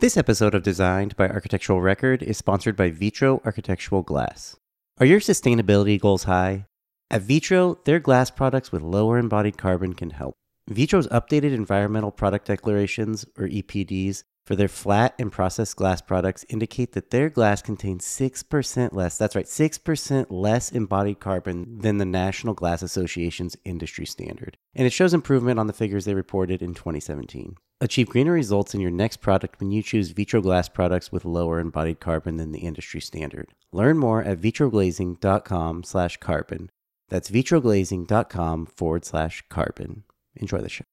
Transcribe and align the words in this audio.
This 0.00 0.16
episode 0.16 0.54
of 0.54 0.62
Designed 0.62 1.14
by 1.16 1.28
Architectural 1.28 1.82
Record 1.82 2.22
is 2.22 2.38
sponsored 2.38 2.74
by 2.74 2.88
Vitro 2.88 3.42
Architectural 3.44 4.00
Glass. 4.00 4.56
Are 4.96 5.04
your 5.04 5.20
sustainability 5.20 6.00
goals 6.00 6.22
high? 6.24 6.64
At 7.10 7.20
Vitro, 7.20 7.78
their 7.84 8.00
glass 8.00 8.30
products 8.30 8.72
with 8.72 8.80
lower 8.80 9.18
embodied 9.18 9.58
carbon 9.58 9.92
can 9.92 10.08
help. 10.08 10.36
Vitro's 10.70 11.06
updated 11.08 11.52
environmental 11.52 12.10
product 12.10 12.46
declarations, 12.46 13.26
or 13.36 13.46
EPDs, 13.46 14.22
for 14.46 14.56
their 14.56 14.68
flat 14.68 15.14
and 15.18 15.30
processed 15.30 15.76
glass 15.76 16.00
products 16.00 16.46
indicate 16.48 16.92
that 16.92 17.10
their 17.10 17.28
glass 17.28 17.60
contains 17.60 18.06
6% 18.06 18.94
less, 18.94 19.18
that's 19.18 19.36
right, 19.36 19.44
6% 19.44 20.26
less 20.30 20.72
embodied 20.72 21.20
carbon 21.20 21.78
than 21.80 21.98
the 21.98 22.06
National 22.06 22.54
Glass 22.54 22.80
Association's 22.80 23.54
industry 23.66 24.06
standard. 24.06 24.56
And 24.74 24.86
it 24.86 24.94
shows 24.94 25.12
improvement 25.12 25.60
on 25.60 25.66
the 25.66 25.74
figures 25.74 26.06
they 26.06 26.14
reported 26.14 26.62
in 26.62 26.72
2017. 26.72 27.56
Achieve 27.82 28.10
greener 28.10 28.32
results 28.32 28.74
in 28.74 28.80
your 28.82 28.90
next 28.90 29.18
product 29.18 29.58
when 29.58 29.70
you 29.70 29.82
choose 29.82 30.10
Vitro 30.10 30.42
Glass 30.42 30.68
products 30.68 31.10
with 31.10 31.24
lower 31.24 31.58
embodied 31.58 31.98
carbon 31.98 32.36
than 32.36 32.52
the 32.52 32.60
industry 32.60 33.00
standard. 33.00 33.48
Learn 33.72 33.96
more 33.96 34.22
at 34.22 34.38
vitroglazing.com 34.38 35.84
slash 35.84 36.18
carbon. 36.18 36.70
That's 37.08 37.30
vitroglazing.com 37.30 38.66
forward 38.66 39.06
slash 39.06 39.42
carbon. 39.48 40.04
Enjoy 40.36 40.58
the 40.58 40.68
show. 40.68 40.84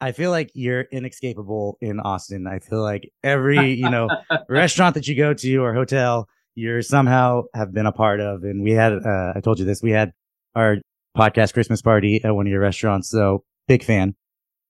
I 0.00 0.10
feel 0.10 0.32
like 0.32 0.50
you're 0.54 0.82
inescapable 0.82 1.78
in 1.80 2.00
Austin. 2.00 2.48
I 2.48 2.58
feel 2.58 2.82
like 2.82 3.12
every 3.22 3.74
you 3.74 3.88
know 3.88 4.08
restaurant 4.48 4.94
that 4.96 5.06
you 5.06 5.16
go 5.16 5.32
to 5.32 5.56
or 5.58 5.72
hotel, 5.72 6.28
you're 6.56 6.82
somehow 6.82 7.44
have 7.54 7.72
been 7.72 7.86
a 7.86 7.92
part 7.92 8.18
of. 8.20 8.42
And 8.42 8.62
we 8.62 8.72
had, 8.72 8.92
uh, 8.92 9.34
I 9.36 9.40
told 9.40 9.60
you 9.60 9.64
this, 9.64 9.82
we 9.82 9.92
had 9.92 10.12
our 10.56 10.78
podcast 11.16 11.54
Christmas 11.54 11.80
party 11.80 12.22
at 12.24 12.34
one 12.34 12.46
of 12.46 12.50
your 12.50 12.60
restaurants. 12.60 13.08
So 13.08 13.44
big 13.68 13.84
fan. 13.84 14.16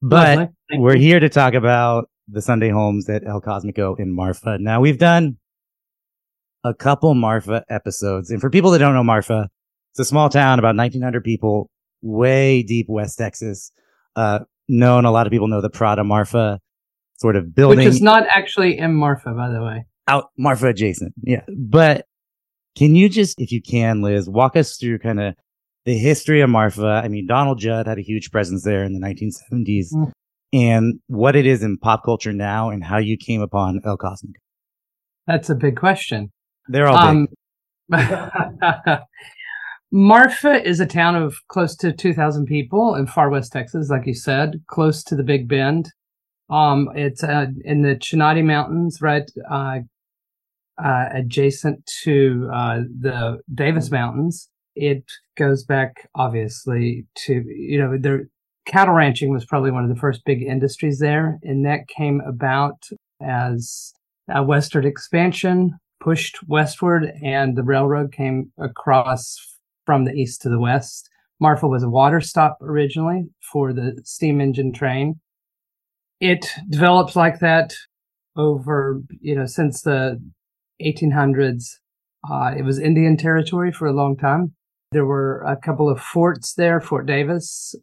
But 0.03 0.51
we're 0.73 0.97
here 0.99 1.21
to 1.21 1.31
talk 1.31 1.55
about 1.55 2.11
the 2.29 2.43
Sunday 2.43 2.71
homes 2.71 3.09
at 3.09 3.27
El 3.27 3.41
Cosmico 3.41 3.99
in 3.99 4.15
Marfa. 4.15 4.59
Now 4.59 4.81
we've 4.81 4.99
done 4.99 5.37
a 6.65 6.75
couple 6.75 7.15
Marfa 7.15 7.65
episodes. 7.69 8.31
And 8.31 8.41
for 8.41 8.51
people 8.51 8.71
that 8.71 8.79
don't 8.79 8.95
know 8.95 9.05
Marfa, 9.05 9.49
it's 9.93 10.01
a 10.01 10.05
small 10.05 10.29
town, 10.29 10.59
about 10.59 10.77
1900 10.77 11.23
people, 11.23 11.71
way 12.03 12.63
deep 12.63 12.87
West 12.89 13.19
Texas. 13.19 13.71
Uh, 14.17 14.41
known, 14.69 15.05
a 15.05 15.11
lot 15.11 15.27
of 15.27 15.31
people 15.31 15.49
know 15.49 15.61
the 15.61 15.71
Prada 15.71 16.05
Marfa 16.05 16.61
sort 17.17 17.37
of 17.37 17.55
building. 17.55 17.79
Which 17.79 17.87
is 17.87 18.03
not 18.03 18.27
actually 18.29 18.79
in 18.79 18.95
Marfa, 18.95 19.33
by 19.33 19.51
the 19.51 19.63
way. 19.63 19.87
Out 20.09 20.31
Marfa 20.39 20.69
adjacent. 20.69 21.15
Yeah. 21.23 21.43
But 21.49 22.07
can 22.77 22.97
you 22.97 23.09
just, 23.09 23.41
if 23.41 23.53
you 23.53 23.63
can, 23.63 24.03
Liz, 24.03 24.29
walk 24.29 24.57
us 24.57 24.77
through 24.77 24.99
kind 24.99 25.21
of 25.21 25.35
the 25.85 25.97
history 25.97 26.41
of 26.41 26.51
Marfa. 26.51 27.03
I 27.05 27.09
mean, 27.09 27.27
Donald 27.27 27.59
Judd 27.59 27.87
had 27.87 27.99
a 27.99 28.03
huge 28.03 28.31
presence 28.31 28.65
there 28.65 28.85
in 28.85 28.99
the 28.99 29.01
1970s 29.01 29.93
mm. 29.93 30.13
And 30.55 31.01
what 31.09 31.35
it 31.35 31.47
is 31.47 31.65
in 31.65 31.77
pop 31.77 32.05
culture 32.05 32.33
now 32.33 32.71
and 32.71 32.85
how 32.85 32.99
you 32.99 33.17
came 33.19 33.43
upon 33.43 33.81
El 33.85 33.99
Cosmico. 33.99 34.39
That's 35.27 35.51
a 35.51 35.55
big 35.55 35.77
question. 35.77 36.31
They're 36.69 36.87
all 36.87 36.97
um, 36.97 37.27
big. 37.91 37.99
Marfa 39.93 40.67
is 40.67 40.79
a 40.79 40.87
town 40.87 41.17
of 41.17 41.37
close 41.49 41.77
to 41.77 41.93
2,000 41.93 42.47
people 42.47 42.95
in 42.95 43.07
far 43.09 43.31
west 43.31 43.53
Texas, 43.53 43.91
like 43.91 44.07
you 44.07 44.15
said, 44.15 44.63
close 44.69 45.03
to 45.05 45.17
the 45.17 45.25
Big 45.25 45.49
Bend. 45.49 45.91
Um, 46.51 46.89
it's 46.95 47.25
uh, 47.25 47.47
in 47.65 47.83
the 47.83 47.97
Chinati 47.97 48.45
Mountains, 48.45 48.99
right 49.01 49.29
uh, 49.51 49.81
uh, 50.83 51.07
adjacent 51.13 51.85
to 52.05 52.49
uh, 52.53 52.81
the 53.01 53.41
Davis 53.53 53.91
Mountains 53.91 54.51
it 54.75 55.05
goes 55.37 55.65
back 55.65 56.09
obviously 56.15 57.07
to 57.15 57.45
you 57.47 57.79
know 57.79 57.97
the 57.97 58.29
cattle 58.67 58.95
ranching 58.95 59.31
was 59.33 59.45
probably 59.45 59.71
one 59.71 59.85
of 59.85 59.91
the 59.91 60.01
first 60.01 60.25
big 60.25 60.43
industries 60.43 60.99
there 60.99 61.39
and 61.43 61.65
that 61.67 61.89
came 61.89 62.21
about 62.23 62.89
as 63.23 63.93
a 64.29 64.43
westward 64.43 64.85
expansion 64.85 65.79
pushed 66.05 66.39
westward 66.49 67.13
and 67.23 67.57
the 67.57 67.63
railroad 67.63 68.13
came 68.13 68.53
across 68.59 69.37
from 69.87 70.05
the 70.05 70.13
east 70.13 70.43
to 70.43 70.51
the 70.51 70.59
west. 70.59 71.09
Marfa 71.41 71.67
was 71.67 71.83
a 71.83 71.89
water 71.89 72.21
stop 72.21 72.59
originally 72.61 73.25
for 73.41 73.73
the 73.73 73.99
steam 74.05 74.41
engine 74.41 74.73
train. 74.73 75.19
It 76.21 76.47
developed 76.69 77.17
like 77.17 77.41
that 77.41 77.75
over 78.37 79.01
you 79.21 79.35
know 79.35 79.47
since 79.47 79.83
the 79.83 80.21
1800s 80.83 81.65
uh, 82.29 82.53
it 82.57 82.63
was 82.63 82.79
indian 82.81 83.17
territory 83.17 83.73
for 83.73 83.87
a 83.87 83.93
long 83.93 84.17
time. 84.17 84.55
There 84.93 85.07
were 85.07 85.43
a 85.43 85.57
couple 85.57 85.89
of 85.89 86.01
forts 86.01 86.55
there, 86.55 86.81
Fort 86.81 87.07
Davis, 87.07 87.75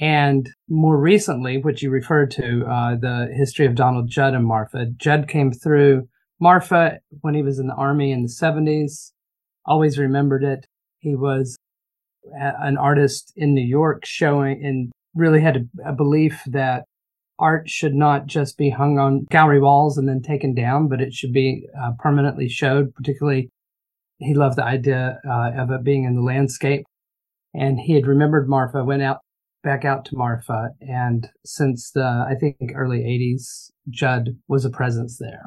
and 0.00 0.48
more 0.68 0.98
recently, 0.98 1.58
which 1.58 1.82
you 1.82 1.90
referred 1.90 2.30
to, 2.32 2.64
uh, 2.66 2.96
the 2.96 3.32
history 3.34 3.66
of 3.66 3.74
Donald 3.74 4.08
Judd 4.08 4.34
and 4.34 4.44
Marfa. 4.46 4.86
Judd 4.96 5.28
came 5.28 5.52
through 5.52 6.08
Marfa 6.40 6.98
when 7.20 7.34
he 7.34 7.42
was 7.42 7.58
in 7.58 7.68
the 7.68 7.74
army 7.74 8.10
in 8.10 8.22
the 8.22 8.28
70s. 8.28 9.12
Always 9.64 9.98
remembered 9.98 10.42
it. 10.42 10.66
He 10.98 11.14
was 11.14 11.56
a- 12.34 12.54
an 12.60 12.76
artist 12.76 13.32
in 13.36 13.54
New 13.54 13.64
York 13.64 14.04
showing 14.04 14.64
and 14.64 14.90
really 15.14 15.40
had 15.40 15.56
a, 15.84 15.90
a 15.90 15.92
belief 15.92 16.42
that 16.46 16.84
art 17.38 17.68
should 17.68 17.94
not 17.94 18.26
just 18.26 18.56
be 18.56 18.70
hung 18.70 18.98
on 18.98 19.26
gallery 19.30 19.60
walls 19.60 19.98
and 19.98 20.08
then 20.08 20.22
taken 20.22 20.54
down, 20.54 20.88
but 20.88 21.00
it 21.00 21.12
should 21.12 21.32
be 21.32 21.66
uh, 21.80 21.92
permanently 21.98 22.48
showed, 22.48 22.94
particularly 22.94 23.50
he 24.18 24.34
loved 24.34 24.56
the 24.56 24.64
idea 24.64 25.20
uh, 25.28 25.50
of 25.56 25.70
it 25.70 25.84
being 25.84 26.04
in 26.04 26.14
the 26.14 26.22
landscape. 26.22 26.84
And 27.52 27.78
he 27.78 27.94
had 27.94 28.06
remembered 28.06 28.48
Marfa, 28.48 28.84
went 28.84 29.02
out 29.02 29.18
back 29.64 29.84
out 29.84 30.04
to 30.04 30.16
Marfa. 30.16 30.68
And 30.80 31.28
since 31.44 31.90
the, 31.90 32.04
I 32.04 32.34
think, 32.38 32.72
early 32.74 33.00
80s, 33.00 33.72
Judd 33.90 34.36
was 34.46 34.64
a 34.64 34.70
presence 34.70 35.18
there. 35.18 35.46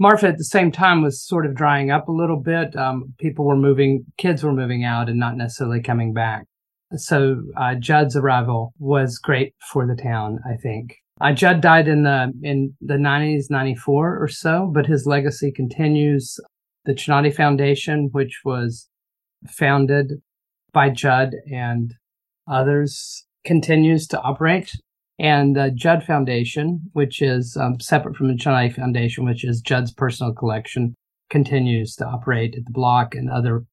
Marfa 0.00 0.28
at 0.28 0.38
the 0.38 0.44
same 0.44 0.72
time 0.72 1.02
was 1.02 1.22
sort 1.22 1.44
of 1.44 1.54
drying 1.54 1.90
up 1.90 2.08
a 2.08 2.12
little 2.12 2.40
bit. 2.40 2.74
Um, 2.74 3.14
people 3.18 3.44
were 3.44 3.56
moving, 3.56 4.06
kids 4.16 4.42
were 4.42 4.52
moving 4.52 4.82
out 4.82 5.08
and 5.08 5.20
not 5.20 5.36
necessarily 5.36 5.82
coming 5.82 6.14
back. 6.14 6.46
So 6.96 7.42
uh, 7.56 7.74
Judd's 7.76 8.16
arrival 8.16 8.72
was 8.78 9.18
great 9.18 9.54
for 9.70 9.86
the 9.86 10.00
town, 10.00 10.40
I 10.44 10.56
think. 10.56 10.96
Uh, 11.20 11.32
Judd 11.32 11.60
died 11.60 11.86
in 11.86 12.02
the 12.02 12.32
in 12.42 12.74
the 12.80 12.94
90s, 12.94 13.50
94 13.50 14.22
or 14.22 14.26
so, 14.26 14.70
but 14.74 14.86
his 14.86 15.06
legacy 15.06 15.52
continues. 15.52 16.40
The 16.86 16.94
Chinati 16.94 17.32
Foundation, 17.32 18.08
which 18.12 18.40
was 18.42 18.88
founded 19.46 20.14
by 20.72 20.88
Judd 20.88 21.34
and 21.52 21.92
others, 22.50 23.26
continues 23.44 24.06
to 24.08 24.20
operate. 24.20 24.72
And 25.18 25.54
the 25.54 25.70
Judd 25.70 26.02
Foundation, 26.02 26.80
which 26.94 27.20
is 27.20 27.56
um, 27.60 27.78
separate 27.78 28.16
from 28.16 28.28
the 28.28 28.34
Chinati 28.34 28.74
Foundation, 28.74 29.24
which 29.24 29.44
is 29.44 29.60
Judd's 29.60 29.92
personal 29.92 30.32
collection, 30.32 30.94
continues 31.28 31.94
to 31.96 32.06
operate 32.06 32.54
at 32.56 32.64
the 32.64 32.72
block 32.72 33.14
and 33.14 33.30
other 33.30 33.64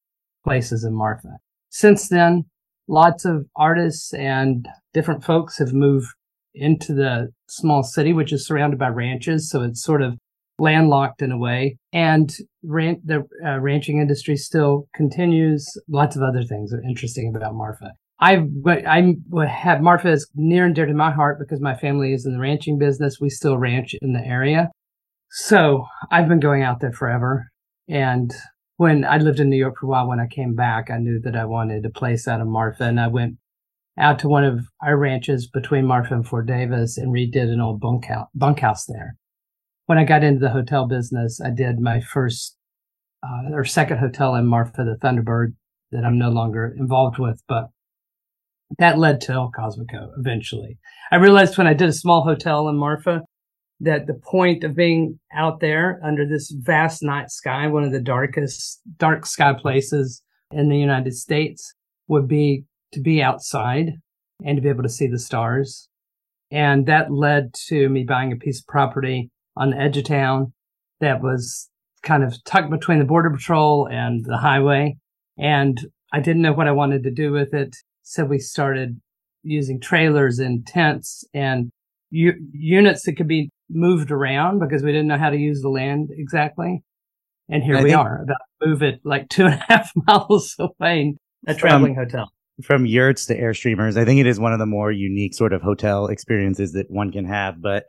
places 0.44 0.84
in 0.84 0.94
Marfa. 0.94 1.38
Since 1.70 2.10
then, 2.10 2.44
lots 2.88 3.24
of 3.24 3.46
artists 3.56 4.14
and 4.14 4.68
different 4.94 5.24
folks 5.24 5.58
have 5.58 5.74
moved 5.74 6.08
into 6.54 6.94
the 6.94 7.30
small 7.48 7.84
city, 7.84 8.14
which 8.14 8.34
is 8.34 8.46
surrounded 8.46 8.80
by 8.80 8.88
ranches. 8.88 9.50
So 9.50 9.62
it's 9.64 9.84
sort 9.84 10.02
of 10.02 10.18
landlocked 10.60 11.22
in 11.22 11.32
a 11.32 11.38
way. 11.38 11.78
And 11.94 12.34
ran- 12.64 13.02
the 13.06 13.26
uh, 13.46 13.60
ranching 13.60 14.00
industry 14.00 14.36
still 14.36 14.88
continues. 14.94 15.66
Lots 15.88 16.16
of 16.16 16.24
other 16.24 16.44
things 16.44 16.74
are 16.74 16.82
interesting 16.82 17.34
about 17.34 17.56
Marfa. 17.56 17.92
I 18.20 18.48
I 18.66 19.16
have 19.48 19.82
Marfa 19.82 20.12
is 20.12 20.30
near 20.36 20.66
and 20.66 20.74
dear 20.74 20.86
to 20.86 20.94
my 20.94 21.12
heart 21.12 21.38
because 21.40 21.62
my 21.62 21.76
family 21.76 22.14
is 22.14 22.26
in 22.26 22.34
the 22.34 22.40
ranching 22.40 22.80
business. 22.80 23.20
We 23.22 23.30
still 23.30 23.58
ranch 23.58 23.96
in 24.02 24.14
the 24.14 24.26
area, 24.26 24.72
so 25.30 25.86
I've 26.12 26.28
been 26.28 26.40
going 26.40 26.64
out 26.64 26.80
there 26.80 26.94
forever. 26.94 27.52
And 27.88 28.34
when 28.78 29.06
I 29.06 29.18
lived 29.18 29.40
in 29.40 29.50
New 29.50 29.58
York 29.58 29.76
for 29.80 29.86
a 29.86 29.90
while, 29.90 30.08
when 30.08 30.20
I 30.20 30.28
came 30.28 30.56
back, 30.56 30.90
I 30.90 30.98
knew 30.98 31.20
that 31.22 31.36
I 31.36 31.46
wanted 31.46 31.86
a 31.86 31.90
place 31.90 32.28
out 32.28 32.42
of 32.42 32.48
Marfa, 32.48 32.86
and 32.86 33.00
I 33.00 33.08
went 33.08 33.38
out 34.00 34.20
to 34.20 34.28
one 34.28 34.44
of 34.44 34.68
our 34.82 34.98
ranches 34.98 35.48
between 35.48 35.86
Marfa 35.86 36.14
and 36.14 36.28
Fort 36.28 36.48
Davis 36.48 36.98
and 36.98 37.14
redid 37.14 37.52
an 37.52 37.62
old 37.62 37.80
bunkhouse, 37.80 38.28
bunkhouse 38.36 38.86
there. 38.86 39.16
When 39.86 39.98
I 39.98 40.04
got 40.04 40.24
into 40.24 40.40
the 40.40 40.50
hotel 40.50 40.88
business, 40.88 41.40
I 41.40 41.50
did 41.50 41.80
my 41.80 42.02
first 42.02 42.56
uh, 43.24 43.54
or 43.54 43.64
second 43.64 43.98
hotel 43.98 44.36
in 44.36 44.46
Marfa, 44.46 44.84
the 44.84 44.98
Thunderbird, 45.02 45.54
that 45.92 46.04
I'm 46.04 46.20
no 46.20 46.30
longer 46.30 46.76
involved 46.78 47.18
with, 47.18 47.42
but 47.48 47.70
that 48.80 48.98
led 48.98 49.22
to 49.22 49.34
El 49.34 49.52
Cosmico 49.52 50.10
eventually. 50.18 50.78
I 51.12 51.18
realized 51.18 51.58
when 51.58 51.68
I 51.68 51.74
did 51.74 51.90
a 51.90 51.94
small 51.94 52.24
hotel 52.24 52.68
in 52.68 52.78
Marfa 52.78 53.22
that 53.80 54.08
the 54.08 54.14
point 54.14 54.64
of 54.64 54.76
being 54.76 55.20
out 55.34 55.60
there 55.60 56.00
under 56.04 56.26
this 56.26 56.52
vast 56.52 57.04
night 57.04 57.30
sky, 57.30 57.68
one 57.68 57.84
of 57.84 57.92
the 57.92 58.02
darkest 58.02 58.82
dark 58.98 59.26
sky 59.26 59.54
places 59.54 60.22
in 60.52 60.70
the 60.70 60.78
United 60.78 61.14
States, 61.14 61.74
would 62.08 62.28
be 62.28 62.64
to 62.94 63.00
be 63.00 63.22
outside 63.22 63.94
and 64.44 64.58
to 64.58 64.62
be 64.62 64.70
able 64.70 64.84
to 64.84 64.90
see 64.90 65.08
the 65.08 65.20
stars. 65.20 65.90
And 66.52 66.86
that 66.88 67.12
led 67.12 67.54
to 67.68 67.90
me 67.90 68.04
buying 68.04 68.32
a 68.32 68.38
piece 68.38 68.60
of 68.60 68.68
property 68.68 69.30
on 69.56 69.72
the 69.72 69.78
edge 69.78 69.98
of 69.98 70.06
town 70.06 70.54
that 71.00 71.22
was 71.22 71.70
kind 72.04 72.24
of 72.24 72.42
tucked 72.46 72.70
between 72.70 73.00
the 73.00 73.06
border 73.06 73.30
patrol 73.30 73.88
and 73.92 74.26
the 74.26 74.38
highway. 74.38 74.98
And 75.38 75.80
I 76.14 76.20
didn't 76.20 76.42
know 76.42 76.54
what 76.54 76.68
I 76.68 76.72
wanted 76.72 77.04
to 77.04 77.12
do 77.12 77.32
with 77.32 77.54
it. 77.54 77.76
So 78.10 78.24
we 78.24 78.40
started 78.40 79.02
using 79.44 79.82
trailers 79.82 80.40
and 80.40 80.66
tents 80.66 81.26
and 81.34 81.72
u- 82.10 82.40
units 82.54 83.04
that 83.04 83.18
could 83.18 83.28
be 83.28 83.50
moved 83.70 84.12
around 84.12 84.60
because 84.60 84.82
we 84.82 84.94
didn't 84.94 85.08
know 85.08 85.18
how 85.18 85.30
to 85.30 85.36
use 85.36 85.62
the 85.62 85.68
land 85.68 86.08
exactly. 86.18 86.84
And 87.50 87.62
here 87.62 87.76
I 87.76 87.84
we 87.84 87.92
are 87.92 88.22
about 88.24 88.38
to 88.62 88.68
move 88.68 88.82
it 88.82 89.02
like 89.04 89.28
two 89.30 89.46
and 89.46 89.56
a 89.56 89.66
half 89.68 89.92
miles 90.08 90.56
away, 90.58 91.16
a 91.48 91.54
traveling 91.54 91.96
from, 91.96 92.06
hotel. 92.06 92.32
From 92.64 92.86
yurts 92.86 93.26
to 93.26 93.38
airstreamers, 93.38 93.98
I 93.98 94.06
think 94.06 94.22
it 94.22 94.26
is 94.26 94.40
one 94.40 94.54
of 94.54 94.60
the 94.60 94.66
more 94.66 94.90
unique 94.90 95.34
sort 95.34 95.52
of 95.52 95.62
hotel 95.62 96.08
experiences 96.08 96.72
that 96.74 96.90
one 96.90 97.12
can 97.12 97.26
have. 97.26 97.62
But 97.62 97.88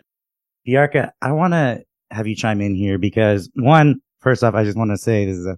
Bjarke, 0.67 1.11
I 1.23 1.31
want 1.31 1.53
to 1.53 1.85
have 2.11 2.27
you 2.27 2.35
chime 2.35 2.61
in 2.61 2.75
here 2.75 2.99
because 2.99 3.49
one, 3.55 4.01
first 4.21 4.43
off, 4.43 4.55
I 4.55 4.65
just 4.65 4.77
want 4.77 4.91
to 4.91 4.99
say 4.99 5.27
this 5.27 5.37
is 5.37 5.47
a, 5.47 5.57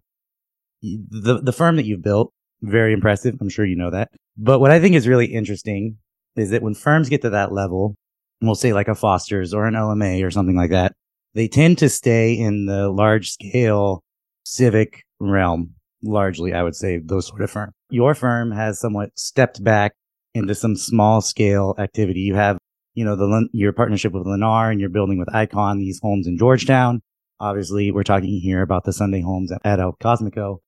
the, 0.82 1.40
the 1.42 1.52
firm 1.52 1.76
that 1.76 1.86
you've 1.86 2.02
built, 2.02 2.34
very 2.60 2.92
impressive. 2.92 3.36
I'm 3.40 3.48
sure 3.48 3.64
you 3.64 3.76
know 3.76 3.90
that. 3.90 4.10
But 4.42 4.58
what 4.58 4.70
I 4.70 4.80
think 4.80 4.94
is 4.94 5.06
really 5.06 5.26
interesting 5.26 5.98
is 6.34 6.48
that 6.48 6.62
when 6.62 6.74
firms 6.74 7.10
get 7.10 7.20
to 7.22 7.30
that 7.30 7.52
level, 7.52 7.94
we'll 8.40 8.54
say 8.54 8.72
like 8.72 8.88
a 8.88 8.94
Foster's 8.94 9.52
or 9.52 9.66
an 9.66 9.76
OMA 9.76 10.24
or 10.24 10.30
something 10.30 10.56
like 10.56 10.70
that, 10.70 10.94
they 11.34 11.46
tend 11.46 11.76
to 11.78 11.90
stay 11.90 12.32
in 12.32 12.64
the 12.64 12.88
large 12.88 13.30
scale 13.32 14.02
civic 14.44 15.04
realm, 15.20 15.74
largely, 16.02 16.54
I 16.54 16.62
would 16.62 16.74
say, 16.74 16.98
those 17.04 17.26
sort 17.26 17.42
of 17.42 17.50
firms. 17.50 17.74
Your 17.90 18.14
firm 18.14 18.50
has 18.50 18.80
somewhat 18.80 19.10
stepped 19.14 19.62
back 19.62 19.92
into 20.34 20.54
some 20.54 20.74
small 20.74 21.20
scale 21.20 21.74
activity. 21.78 22.20
You 22.20 22.34
have, 22.36 22.56
you 22.94 23.04
know, 23.04 23.16
the 23.16 23.46
your 23.52 23.74
partnership 23.74 24.12
with 24.14 24.24
Lennar 24.24 24.70
and 24.70 24.80
you're 24.80 24.88
building 24.88 25.18
with 25.18 25.34
Icon 25.34 25.78
these 25.78 26.00
homes 26.02 26.26
in 26.26 26.38
Georgetown. 26.38 27.02
Obviously, 27.40 27.90
we're 27.90 28.04
talking 28.04 28.40
here 28.40 28.62
about 28.62 28.84
the 28.84 28.92
Sunday 28.94 29.20
homes 29.20 29.52
at 29.64 29.80
El 29.80 29.96
Cosmico. 30.02 30.60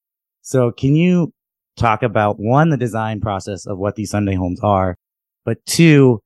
So 0.43 0.73
can 0.73 0.95
you 0.95 1.33
talk 1.77 2.03
about 2.03 2.37
one, 2.39 2.71
the 2.71 2.77
design 2.77 3.21
process 3.21 3.67
of 3.67 3.79
what 3.79 3.97
these 3.97 4.11
Sunday 4.11 4.35
homes 4.35 4.61
are, 4.63 4.97
but 5.45 5.65
two, 5.67 6.21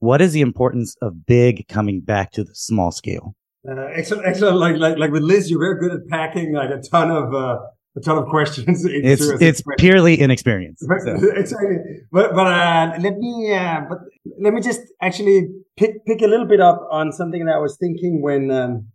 what 0.00 0.20
is 0.20 0.32
the 0.32 0.40
importance 0.40 0.96
of 1.02 1.26
big 1.26 1.66
coming 1.68 2.00
back 2.00 2.32
to 2.32 2.44
the 2.44 2.54
small 2.54 2.90
scale? 2.90 3.34
Uh, 3.68 3.86
excellent, 3.92 4.26
excellent. 4.26 4.56
Like, 4.56 4.76
like, 4.76 4.98
like 4.98 5.10
with 5.10 5.22
Liz, 5.22 5.50
you're 5.50 5.60
very 5.60 5.78
good 5.78 6.00
at 6.00 6.08
packing 6.08 6.52
like 6.54 6.70
a 6.70 6.80
ton 6.80 7.10
of, 7.10 7.34
uh, 7.34 7.58
a 7.96 8.00
ton 8.00 8.18
of 8.18 8.26
questions. 8.26 8.84
it's 8.88 9.22
it's 9.40 9.62
purely 9.78 10.14
inexperience. 10.16 10.80
So. 10.80 11.30
exactly. 11.34 11.76
But 12.12 12.34
but 12.34 12.46
uh, 12.46 12.98
let 13.00 13.18
me 13.18 13.52
uh, 13.52 13.82
but 13.88 13.98
let 14.40 14.54
me 14.54 14.60
just 14.60 14.80
actually 15.02 15.48
pick 15.76 16.04
pick 16.06 16.22
a 16.22 16.26
little 16.26 16.46
bit 16.46 16.60
up 16.60 16.86
on 16.90 17.12
something 17.12 17.44
that 17.46 17.56
I 17.56 17.58
was 17.58 17.76
thinking 17.78 18.22
when 18.22 18.50
um, 18.50 18.88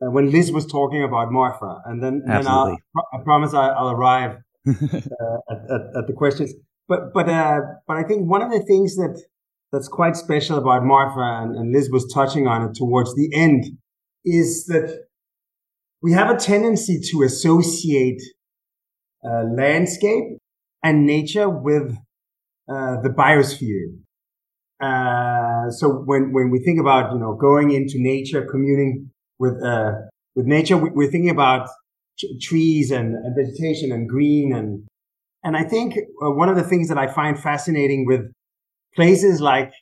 uh, 0.00 0.10
when 0.10 0.30
Liz 0.30 0.52
was 0.52 0.66
talking 0.66 1.02
about 1.02 1.32
Marfa, 1.32 1.82
and 1.86 2.02
then 2.02 2.22
then 2.26 2.46
I'll, 2.46 2.76
I 3.12 3.18
promise 3.24 3.54
I, 3.54 3.80
will 3.80 3.90
arrive 3.90 4.36
at, 4.68 5.58
at, 5.70 5.80
at, 5.96 6.06
the 6.06 6.14
questions. 6.16 6.54
But 6.88 7.12
but 7.12 7.28
uh, 7.28 7.60
but 7.86 7.96
I 7.96 8.02
think 8.02 8.28
one 8.28 8.42
of 8.42 8.50
the 8.50 8.60
things 8.60 8.96
that 8.96 9.20
that's 9.72 9.88
quite 9.88 10.16
special 10.16 10.58
about 10.58 10.84
Marfa, 10.84 11.42
and, 11.42 11.56
and 11.56 11.72
Liz 11.72 11.90
was 11.90 12.10
touching 12.12 12.46
on 12.46 12.68
it 12.68 12.74
towards 12.74 13.14
the 13.14 13.30
end, 13.34 13.64
is 14.24 14.66
that 14.66 15.06
we 16.02 16.12
have 16.12 16.30
a 16.30 16.38
tendency 16.38 17.00
to 17.10 17.22
associate 17.22 18.22
uh, 19.24 19.44
landscape 19.56 20.38
and 20.82 21.06
nature 21.06 21.48
with 21.48 21.96
uh, 22.68 23.00
the 23.02 23.08
biosphere. 23.08 23.96
Uh, 24.80 25.70
so 25.70 25.88
when 26.06 26.32
when 26.32 26.50
we 26.50 26.60
think 26.60 26.78
about 26.78 27.12
you 27.12 27.18
know 27.18 27.34
going 27.34 27.72
into 27.72 27.94
nature, 27.96 28.46
communing 28.48 29.10
with 29.38 29.62
uh, 29.62 29.92
with 30.36 30.46
nature, 30.46 30.76
we, 30.76 31.06
are 31.06 31.10
thinking 31.10 31.30
about 31.30 31.68
trees 32.40 32.90
and, 32.90 33.14
and, 33.14 33.36
vegetation 33.36 33.92
and 33.92 34.08
green 34.08 34.52
and 34.52 34.86
and 35.44 35.56
I 35.56 35.62
think 35.62 35.96
uh, 35.96 36.30
one 36.30 36.48
of 36.48 36.56
the 36.56 36.64
things 36.64 36.88
that 36.88 36.98
I 36.98 37.06
find 37.06 37.38
fascinating 37.38 38.06
with 38.06 38.22
places 38.96 39.40
like 39.40 39.72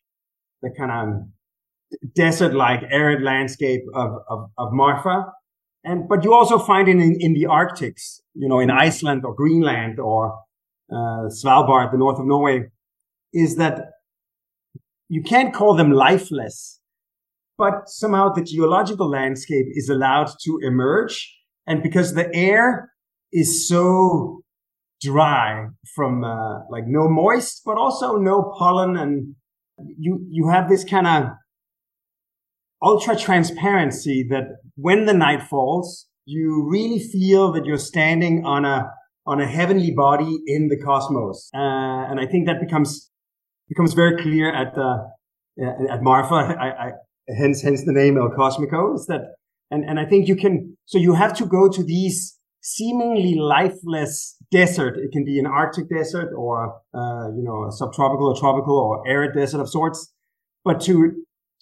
the 0.63 0.71
kind 0.77 0.91
of 0.93 2.13
desert-like 2.15 2.83
arid 2.91 3.23
landscape 3.23 3.83
of, 3.95 4.11
of, 4.29 4.51
of 4.59 4.73
Marfa. 4.73 5.33
And, 5.85 6.09
but 6.09 6.25
you 6.25 6.35
also 6.35 6.59
find 6.59 6.89
it 6.89 6.97
in, 6.97 7.17
in 7.21 7.33
the 7.33 7.47
Arctics, 7.47 8.21
you 8.35 8.49
know, 8.49 8.59
in 8.59 8.71
Iceland 8.71 9.25
or 9.25 9.35
Greenland 9.35 10.01
or 10.01 10.39
uh, 10.91 11.29
Svalbard, 11.29 11.93
the 11.93 11.99
north 11.99 12.19
of 12.19 12.27
Norway, 12.27 12.67
is 13.33 13.57
that 13.57 13.93
you 15.09 15.23
can't 15.23 15.55
call 15.55 15.75
them 15.75 15.93
lifeless, 15.93 16.81
but 17.57 17.89
somehow 17.89 18.33
the 18.33 18.43
geological 18.43 19.09
landscape 19.09 19.67
is 19.71 19.89
allowed 19.89 20.29
to 20.45 20.59
emerge. 20.63 21.36
And 21.67 21.83
because 21.83 22.15
the 22.15 22.33
air 22.35 22.93
is 23.33 23.69
so 23.69 24.43
dry 25.01 25.67
from 25.95 26.25
uh, 26.25 26.61
like 26.71 26.85
no 26.87 27.09
moist, 27.09 27.63
but 27.65 27.77
also 27.77 28.17
no 28.17 28.53
pollen, 28.59 28.97
and 28.97 29.35
you 29.99 30.25
you 30.31 30.49
have 30.49 30.69
this 30.69 30.85
kind 30.85 31.07
of 31.07 31.31
ultra 32.83 33.17
transparency 33.17 34.27
that 34.31 34.45
when 34.77 35.07
the 35.07 35.15
night 35.15 35.43
falls, 35.43 36.07
you 36.25 36.67
really 36.69 36.99
feel 36.99 37.53
that 37.53 37.65
you're 37.65 37.79
standing 37.79 38.45
on 38.45 38.65
a 38.65 38.91
on 39.27 39.41
a 39.41 39.47
heavenly 39.47 39.91
body 39.91 40.39
in 40.47 40.69
the 40.69 40.81
cosmos, 40.83 41.51
uh, 41.55 41.59
and 42.11 42.21
I 42.21 42.27
think 42.27 42.47
that 42.47 42.61
becomes 42.61 43.11
becomes 43.69 43.93
very 43.95 44.23
clear 44.23 44.55
at 44.55 44.75
the 44.75 45.11
uh, 45.63 45.93
at 45.95 46.03
Marfa. 46.03 46.35
I, 46.35 46.87
I, 46.87 46.91
hence 47.37 47.63
hence 47.63 47.85
the 47.85 47.93
name 47.93 48.17
El 48.17 48.31
Cosmico 48.31 48.95
is 48.95 49.07
that, 49.07 49.23
and 49.71 49.85
and 49.85 49.99
I 49.99 50.05
think 50.05 50.29
you 50.29 50.37
can. 50.37 50.77
So 50.85 50.99
you 50.99 51.15
have 51.15 51.37
to 51.39 51.47
go 51.47 51.69
to 51.69 51.83
these 51.83 52.37
seemingly 52.67 53.35
lifeless 53.37 54.37
desert. 54.51 54.97
It 54.99 55.13
can 55.13 55.25
be 55.25 55.39
an 55.39 55.47
Arctic 55.47 55.89
desert 55.89 56.33
or, 56.37 56.81
uh, 56.93 57.29
you 57.37 57.45
know, 57.45 57.69
a 57.69 57.71
subtropical 57.71 58.27
or 58.27 58.37
tropical 58.37 58.77
or 58.77 59.07
arid 59.09 59.35
desert 59.35 59.61
of 59.61 59.69
sorts. 59.69 60.13
But 60.65 60.81
to, 60.83 61.13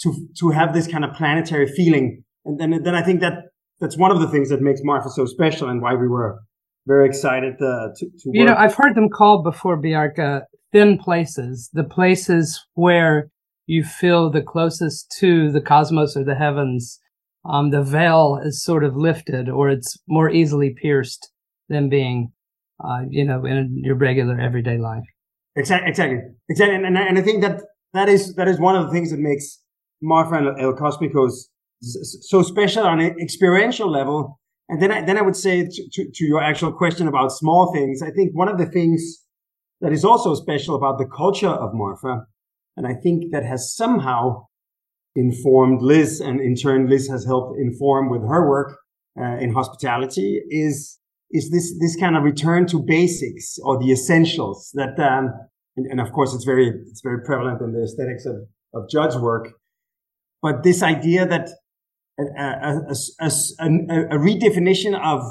to, 0.00 0.28
to 0.40 0.50
have 0.50 0.72
this 0.72 0.86
kind 0.86 1.04
of 1.04 1.12
planetary 1.14 1.66
feeling. 1.66 2.24
And 2.46 2.58
then, 2.58 2.82
then 2.82 2.94
I 2.94 3.02
think 3.02 3.20
that 3.20 3.34
that's 3.80 3.98
one 3.98 4.12
of 4.12 4.20
the 4.20 4.28
things 4.28 4.48
that 4.48 4.62
makes 4.62 4.80
Marfa 4.82 5.10
so 5.10 5.26
special 5.26 5.68
and 5.68 5.82
why 5.82 5.94
we 5.94 6.08
were 6.08 6.40
very 6.86 7.06
excited 7.06 7.54
uh, 7.60 7.88
to, 7.96 8.06
to 8.06 8.30
You 8.32 8.46
know, 8.46 8.54
I've 8.54 8.74
heard 8.74 8.94
them 8.94 9.10
called 9.10 9.44
before, 9.44 9.76
Bjarke, 9.80 10.42
thin 10.72 10.96
places, 10.96 11.68
the 11.74 11.84
places 11.84 12.64
where 12.74 13.28
you 13.66 13.84
feel 13.84 14.30
the 14.30 14.42
closest 14.42 15.14
to 15.18 15.52
the 15.52 15.60
cosmos 15.60 16.16
or 16.16 16.24
the 16.24 16.34
heavens, 16.34 16.98
um, 17.44 17.70
the 17.70 17.82
veil 17.82 18.40
is 18.42 18.62
sort 18.62 18.84
of 18.84 18.96
lifted 18.96 19.48
or 19.48 19.68
it's 19.68 19.96
more 20.08 20.30
easily 20.30 20.74
pierced 20.80 21.30
than 21.68 21.88
being, 21.88 22.32
uh, 22.82 23.02
you 23.08 23.24
know, 23.24 23.44
in 23.44 23.80
your 23.82 23.96
regular 23.96 24.38
everyday 24.40 24.78
life. 24.78 25.04
Exactly, 25.56 25.88
exactly, 25.88 26.18
exactly. 26.48 26.74
And, 26.74 26.86
and, 26.86 26.98
and 26.98 27.18
I 27.18 27.22
think 27.22 27.42
that 27.42 27.62
that 27.92 28.08
is 28.08 28.34
that 28.34 28.48
is 28.48 28.58
one 28.58 28.76
of 28.76 28.86
the 28.86 28.92
things 28.92 29.10
that 29.10 29.20
makes 29.20 29.60
Marfa 30.02 30.34
and 30.34 30.60
El 30.60 30.74
Cosmicos 30.74 31.48
so 31.80 32.42
special 32.42 32.84
on 32.84 33.00
an 33.00 33.16
experiential 33.20 33.90
level. 33.90 34.40
And 34.68 34.80
then 34.80 34.90
I, 34.90 35.02
then 35.02 35.18
I 35.18 35.22
would 35.22 35.36
say 35.36 35.64
to, 35.64 35.88
to, 35.92 36.10
to 36.12 36.24
your 36.24 36.42
actual 36.42 36.72
question 36.72 37.06
about 37.06 37.32
small 37.32 37.72
things, 37.72 38.02
I 38.02 38.10
think 38.10 38.30
one 38.32 38.48
of 38.48 38.58
the 38.58 38.66
things 38.66 39.22
that 39.80 39.92
is 39.92 40.04
also 40.04 40.34
special 40.34 40.74
about 40.74 40.98
the 40.98 41.04
culture 41.04 41.48
of 41.48 41.74
Marfa, 41.74 42.26
and 42.76 42.86
I 42.86 42.94
think 42.94 43.32
that 43.32 43.44
has 43.44 43.74
somehow 43.74 44.46
informed 45.16 45.82
Liz, 45.82 46.20
and 46.20 46.40
in 46.40 46.54
turn 46.54 46.88
Liz 46.88 47.08
has 47.08 47.24
helped 47.24 47.58
inform 47.58 48.10
with 48.10 48.22
her 48.22 48.48
work 48.48 48.78
uh, 49.18 49.36
in 49.38 49.52
hospitality, 49.52 50.42
is 50.50 50.98
is 51.30 51.50
this 51.50 51.76
this 51.80 51.96
kind 51.96 52.16
of 52.16 52.22
return 52.22 52.66
to 52.66 52.82
basics 52.82 53.58
or 53.64 53.78
the 53.78 53.90
essentials 53.90 54.70
that, 54.74 54.98
um, 55.00 55.32
and, 55.76 55.86
and, 55.86 56.00
of 56.00 56.12
course 56.12 56.34
it's 56.34 56.44
very 56.44 56.68
it's 56.90 57.00
very 57.00 57.20
prevalent 57.24 57.60
in 57.60 57.72
the 57.72 57.82
aesthetics 57.82 58.26
of 58.26 58.36
of 58.74 58.88
Judd's 58.88 59.16
work, 59.16 59.54
but 60.42 60.62
this 60.62 60.82
idea 60.82 61.26
that 61.26 61.50
a, 62.18 62.22
a, 62.22 62.94
a, 63.20 63.26
a 63.26 64.18
redefinition 64.18 64.98
of 65.00 65.22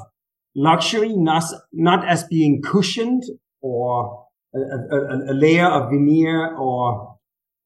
luxury 0.55 1.13
not 1.15 1.43
not 1.71 2.07
as 2.07 2.23
being 2.25 2.61
cushioned 2.61 3.23
or 3.61 4.23
a, 4.55 5.31
a, 5.31 5.33
layer 5.33 5.67
of 5.67 5.89
veneer 5.89 6.55
or, 6.55 7.17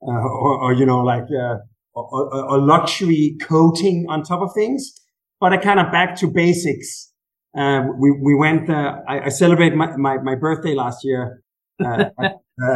uh, 0.01 0.11
or, 0.11 0.63
or, 0.63 0.73
you 0.73 0.85
know, 0.85 0.99
like 0.99 1.23
uh, 1.23 1.57
a, 2.01 2.55
a, 2.55 2.59
luxury 2.59 3.37
coating 3.41 4.05
on 4.09 4.23
top 4.23 4.41
of 4.41 4.53
things, 4.53 4.93
but 5.39 5.53
a 5.53 5.57
kind 5.57 5.79
of 5.79 5.91
back 5.91 6.15
to 6.17 6.27
basics. 6.27 7.11
Uh, 7.57 7.83
we, 7.97 8.11
we 8.11 8.35
went, 8.35 8.69
uh, 8.69 8.97
I, 9.07 9.25
I 9.25 9.29
celebrated 9.29 9.77
my, 9.77 9.95
my, 9.97 10.17
my, 10.17 10.35
birthday 10.35 10.75
last 10.75 11.03
year, 11.03 11.41
uh, 11.83 12.05
uh, 12.23 12.33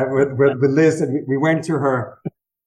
with, 0.10 0.30
with, 0.38 0.72
Liz 0.72 1.02
and 1.02 1.14
we, 1.14 1.36
we 1.36 1.38
went 1.38 1.64
to 1.66 1.74
her, 1.74 2.18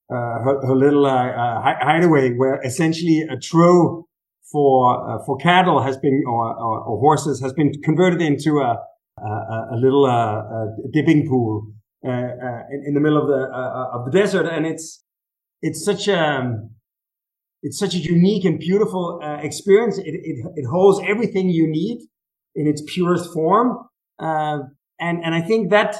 her, 0.09 0.65
her, 0.65 0.75
little, 0.75 1.09
hideaway 1.09 2.33
where 2.33 2.61
essentially 2.63 3.25
a 3.29 3.37
trough 3.37 4.05
for, 4.51 5.23
for 5.25 5.35
cattle 5.37 5.81
has 5.81 5.97
been, 5.97 6.23
or, 6.27 6.55
or, 6.55 6.79
or 6.81 6.99
horses 6.99 7.41
has 7.41 7.51
been 7.53 7.73
converted 7.83 8.21
into 8.21 8.59
a, 8.59 8.77
a, 9.17 9.67
a 9.73 9.77
little 9.77 10.05
uh, 10.05 10.67
dipping 10.91 11.27
pool 11.27 11.67
uh, 12.05 12.09
uh, 12.09 12.61
in, 12.71 12.83
in, 12.87 12.93
the 12.93 12.99
middle 12.99 13.19
of 13.19 13.27
the 13.27 13.47
of 13.93 14.05
the 14.05 14.11
desert, 14.11 14.45
and 14.45 14.65
it's 14.65 15.03
it's 15.61 15.83
such 15.83 16.07
a 16.07 16.53
it's 17.63 17.79
such 17.79 17.95
a 17.95 17.97
unique 17.97 18.45
and 18.45 18.59
beautiful 18.59 19.19
experience. 19.41 19.97
It, 19.97 20.13
it, 20.13 20.45
it 20.55 20.65
holds 20.65 21.01
everything 21.07 21.49
you 21.49 21.67
need 21.67 22.01
in 22.53 22.67
its 22.67 22.83
purest 22.85 23.33
form, 23.33 23.77
and 24.19 24.69
and 24.99 25.33
I 25.33 25.41
think 25.41 25.71
that 25.71 25.97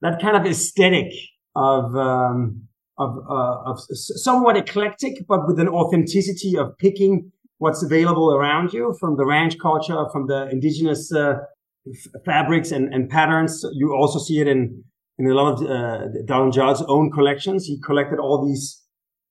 that 0.00 0.20
kind 0.20 0.36
of 0.36 0.46
aesthetic 0.46 1.12
of 1.56 1.96
um, 1.96 2.68
of, 2.98 3.16
uh, 3.28 3.70
of 3.70 3.78
somewhat 3.92 4.56
eclectic, 4.56 5.26
but 5.28 5.46
with 5.46 5.58
an 5.60 5.68
authenticity 5.68 6.56
of 6.56 6.76
picking 6.78 7.30
what's 7.58 7.82
available 7.82 8.32
around 8.32 8.72
you 8.72 8.96
from 9.00 9.16
the 9.16 9.24
ranch 9.24 9.58
culture, 9.58 10.04
from 10.12 10.26
the 10.26 10.48
indigenous 10.50 11.12
uh, 11.12 11.34
fabrics 12.24 12.70
and, 12.70 12.92
and 12.92 13.08
patterns. 13.08 13.64
You 13.72 13.94
also 13.94 14.18
see 14.18 14.40
it 14.40 14.48
in, 14.48 14.82
in 15.18 15.26
a 15.26 15.34
lot 15.34 15.52
of 15.52 15.62
uh, 15.62 16.50
Judd's 16.50 16.82
own 16.88 17.10
collections. 17.10 17.66
He 17.66 17.80
collected 17.80 18.18
all 18.18 18.46
these 18.46 18.82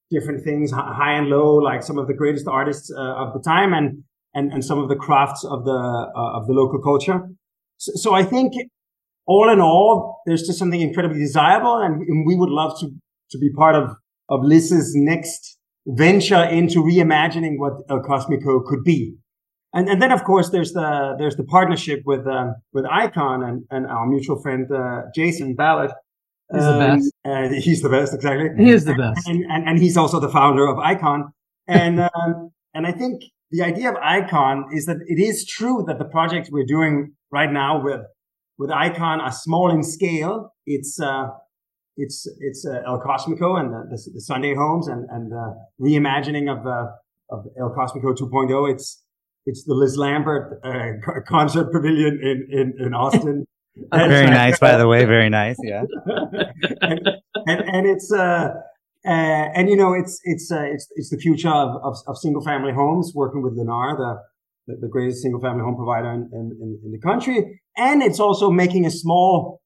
different 0.09 0.43
things, 0.43 0.71
high 0.71 1.17
and 1.17 1.27
low, 1.27 1.55
like 1.55 1.83
some 1.83 1.97
of 1.97 2.07
the 2.07 2.13
greatest 2.13 2.47
artists 2.47 2.91
uh, 2.91 3.01
of 3.01 3.33
the 3.33 3.39
time 3.39 3.73
and, 3.73 4.03
and, 4.33 4.51
and 4.51 4.63
some 4.63 4.79
of 4.79 4.89
the 4.89 4.95
crafts 4.95 5.43
of 5.43 5.65
the, 5.65 5.71
uh, 5.71 6.37
of 6.37 6.47
the 6.47 6.53
local 6.53 6.81
culture. 6.81 7.21
So, 7.77 7.91
so, 7.95 8.13
I 8.13 8.23
think 8.23 8.53
all 9.25 9.49
in 9.49 9.59
all, 9.59 10.21
there's 10.25 10.47
just 10.47 10.57
something 10.57 10.81
incredibly 10.81 11.19
desirable 11.19 11.77
and, 11.77 12.01
and 12.01 12.25
we 12.25 12.35
would 12.35 12.49
love 12.49 12.79
to, 12.79 12.89
to 13.31 13.37
be 13.37 13.51
part 13.51 13.75
of, 13.75 13.91
of 14.29 14.43
Liz's 14.43 14.93
next 14.95 15.57
venture 15.87 16.43
into 16.43 16.79
reimagining 16.79 17.57
what 17.57 17.73
El 17.89 18.01
Cosmico 18.01 18.65
could 18.65 18.83
be. 18.83 19.15
And, 19.73 19.89
and 19.89 20.01
then 20.01 20.11
of 20.11 20.23
course 20.23 20.49
there's 20.49 20.73
the 20.73 21.15
there's 21.17 21.35
the 21.35 21.43
partnership 21.43 22.01
with 22.05 22.25
um, 22.25 22.55
with 22.73 22.85
Icon 22.85 23.43
and, 23.43 23.63
and 23.69 23.85
our 23.85 24.07
mutual 24.07 24.41
friend 24.41 24.69
uh, 24.71 25.03
Jason 25.13 25.55
Ballard. 25.55 25.91
He's 26.51 26.63
um, 26.63 26.79
the 26.79 26.85
best. 26.85 27.13
Uh, 27.25 27.49
he's 27.61 27.81
the 27.81 27.89
best, 27.89 28.13
exactly. 28.13 28.49
He 28.63 28.71
is 28.71 28.85
the 28.85 28.95
best. 28.95 29.27
And, 29.27 29.43
and, 29.49 29.67
and 29.67 29.79
he's 29.79 29.97
also 29.97 30.19
the 30.19 30.29
founder 30.29 30.65
of 30.65 30.77
Icon. 30.79 31.33
And 31.67 31.99
um, 32.15 32.51
and 32.73 32.87
I 32.87 32.91
think 32.91 33.23
the 33.51 33.63
idea 33.63 33.89
of 33.89 33.95
Icon 33.97 34.65
is 34.73 34.85
that 34.85 34.97
it 35.07 35.19
is 35.19 35.45
true 35.45 35.83
that 35.87 35.99
the 35.99 36.05
project 36.05 36.49
we're 36.51 36.65
doing 36.65 37.13
right 37.31 37.51
now 37.51 37.83
with 37.83 38.01
with 38.57 38.71
Icon 38.71 39.21
are 39.21 39.31
small 39.31 39.71
in 39.71 39.83
scale. 39.83 40.53
It's 40.65 40.99
uh, 40.99 41.27
it's 41.97 42.27
it's 42.39 42.65
uh, 42.65 42.81
El 42.85 43.01
Cosmico 43.01 43.59
and 43.59 43.73
the, 43.73 43.83
the, 43.89 44.11
the, 44.15 44.21
Sunday 44.21 44.55
homes 44.55 44.87
and 44.87 45.07
and 45.09 45.31
the 45.31 45.55
reimagining 45.81 46.51
of 46.51 46.65
uh, 46.65 46.87
of 47.29 47.45
El 47.59 47.73
Cosmico 47.75 48.15
2.0. 48.15 48.71
It's 48.71 49.03
it's 49.45 49.63
the 49.63 49.73
Liz 49.73 49.97
Lambert 49.97 50.59
uh, 50.63 51.21
concert 51.27 51.71
pavilion 51.71 52.19
in 52.21 52.47
in, 52.51 52.87
in 52.87 52.93
Austin. 52.93 53.45
and, 53.91 54.11
very 54.11 54.27
nice, 54.27 54.59
by 54.59 54.77
the 54.77 54.87
way. 54.87 55.05
Very 55.05 55.29
nice. 55.29 55.57
Yeah. 55.63 55.83
and, 56.81 56.99
and, 57.45 57.61
and 57.69 57.87
it's 57.87 58.11
uh, 58.11 58.49
uh, 59.05 59.09
and 59.09 59.69
you 59.69 59.75
know 59.75 59.93
it's 59.93 60.19
it's 60.23 60.51
uh, 60.51 60.63
it's 60.63 60.87
it's 60.95 61.09
the 61.09 61.17
future 61.17 61.49
of, 61.49 61.81
of, 61.83 61.97
of 62.07 62.17
single 62.17 62.43
family 62.43 62.73
homes. 62.73 63.11
Working 63.15 63.41
with 63.41 63.57
Lennar, 63.57 63.97
the 63.97 64.17
the, 64.67 64.81
the 64.81 64.87
greatest 64.87 65.21
single 65.21 65.41
family 65.41 65.63
home 65.63 65.75
provider 65.75 66.11
in, 66.11 66.29
in, 66.33 66.79
in 66.83 66.91
the 66.91 66.99
country, 66.99 67.61
and 67.77 68.03
it's 68.03 68.19
also 68.19 68.51
making 68.51 68.85
a 68.85 68.91
small 68.91 69.61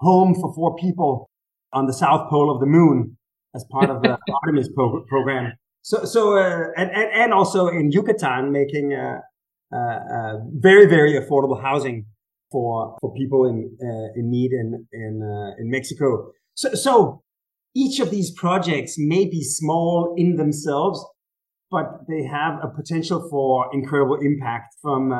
home 0.00 0.34
for 0.34 0.52
four 0.54 0.76
people 0.76 1.30
on 1.72 1.86
the 1.86 1.92
south 1.92 2.28
pole 2.28 2.54
of 2.54 2.60
the 2.60 2.66
moon 2.66 3.16
as 3.54 3.64
part 3.70 3.90
of 3.90 4.02
the 4.02 4.18
Artemis 4.42 4.68
pro- 4.74 5.04
program. 5.08 5.52
So, 5.82 6.04
so, 6.04 6.36
uh, 6.36 6.68
and, 6.76 6.90
and, 6.90 7.10
and 7.12 7.32
also 7.32 7.68
in 7.68 7.90
Yucatan, 7.90 8.52
making, 8.52 8.94
uh, 8.94 9.20
uh, 9.72 9.76
uh 9.76 10.34
very, 10.52 10.86
very 10.86 11.12
affordable 11.14 11.60
housing 11.60 12.06
for, 12.52 12.96
for 13.00 13.12
people 13.14 13.46
in, 13.46 13.76
uh, 13.82 14.12
in 14.14 14.30
need 14.30 14.52
in, 14.52 14.86
in, 14.92 15.22
uh, 15.22 15.60
in 15.60 15.70
Mexico. 15.70 16.30
So, 16.54 16.74
so 16.74 17.22
each 17.74 17.98
of 18.00 18.10
these 18.10 18.30
projects 18.30 18.96
may 18.98 19.24
be 19.24 19.42
small 19.42 20.14
in 20.16 20.36
themselves, 20.36 21.04
but 21.70 21.86
they 22.08 22.22
have 22.24 22.58
a 22.62 22.68
potential 22.68 23.26
for 23.30 23.70
incredible 23.72 24.18
impact 24.20 24.76
from 24.82 25.12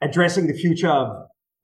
addressing 0.00 0.46
the 0.46 0.54
future 0.54 0.90
of, 0.90 1.08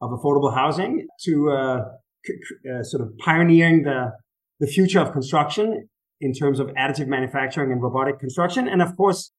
of 0.00 0.10
affordable 0.10 0.52
housing 0.52 1.06
to 1.24 1.80
c- 2.26 2.34
sort 2.82 3.02
of 3.02 3.16
pioneering 3.18 3.84
the, 3.84 4.10
the 4.58 4.66
future 4.66 4.98
of 4.98 5.12
construction 5.12 5.88
in 6.20 6.32
terms 6.32 6.58
of 6.58 6.66
additive 6.68 7.06
manufacturing 7.06 7.70
and 7.70 7.80
robotic 7.80 8.18
construction. 8.18 8.68
And 8.68 8.82
of 8.82 8.96
course, 8.96 9.30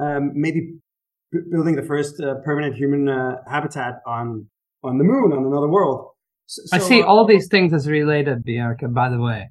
um, 0.00 0.32
maybe 0.34 0.74
building 1.50 1.76
the 1.76 1.82
first 1.82 2.20
uh, 2.20 2.34
permanent 2.44 2.76
human 2.76 3.08
uh, 3.08 3.36
habitat 3.50 4.00
on, 4.06 4.48
on 4.82 4.98
the 4.98 5.04
moon, 5.04 5.32
on 5.32 5.44
another 5.44 5.68
world. 5.68 6.10
So, 6.46 6.62
I 6.72 6.78
see 6.78 7.02
uh, 7.02 7.06
all 7.06 7.26
these 7.26 7.48
things 7.48 7.72
as 7.72 7.86
related, 7.88 8.44
Bjarke, 8.44 8.92
by 8.92 9.10
the 9.10 9.20
way. 9.20 9.50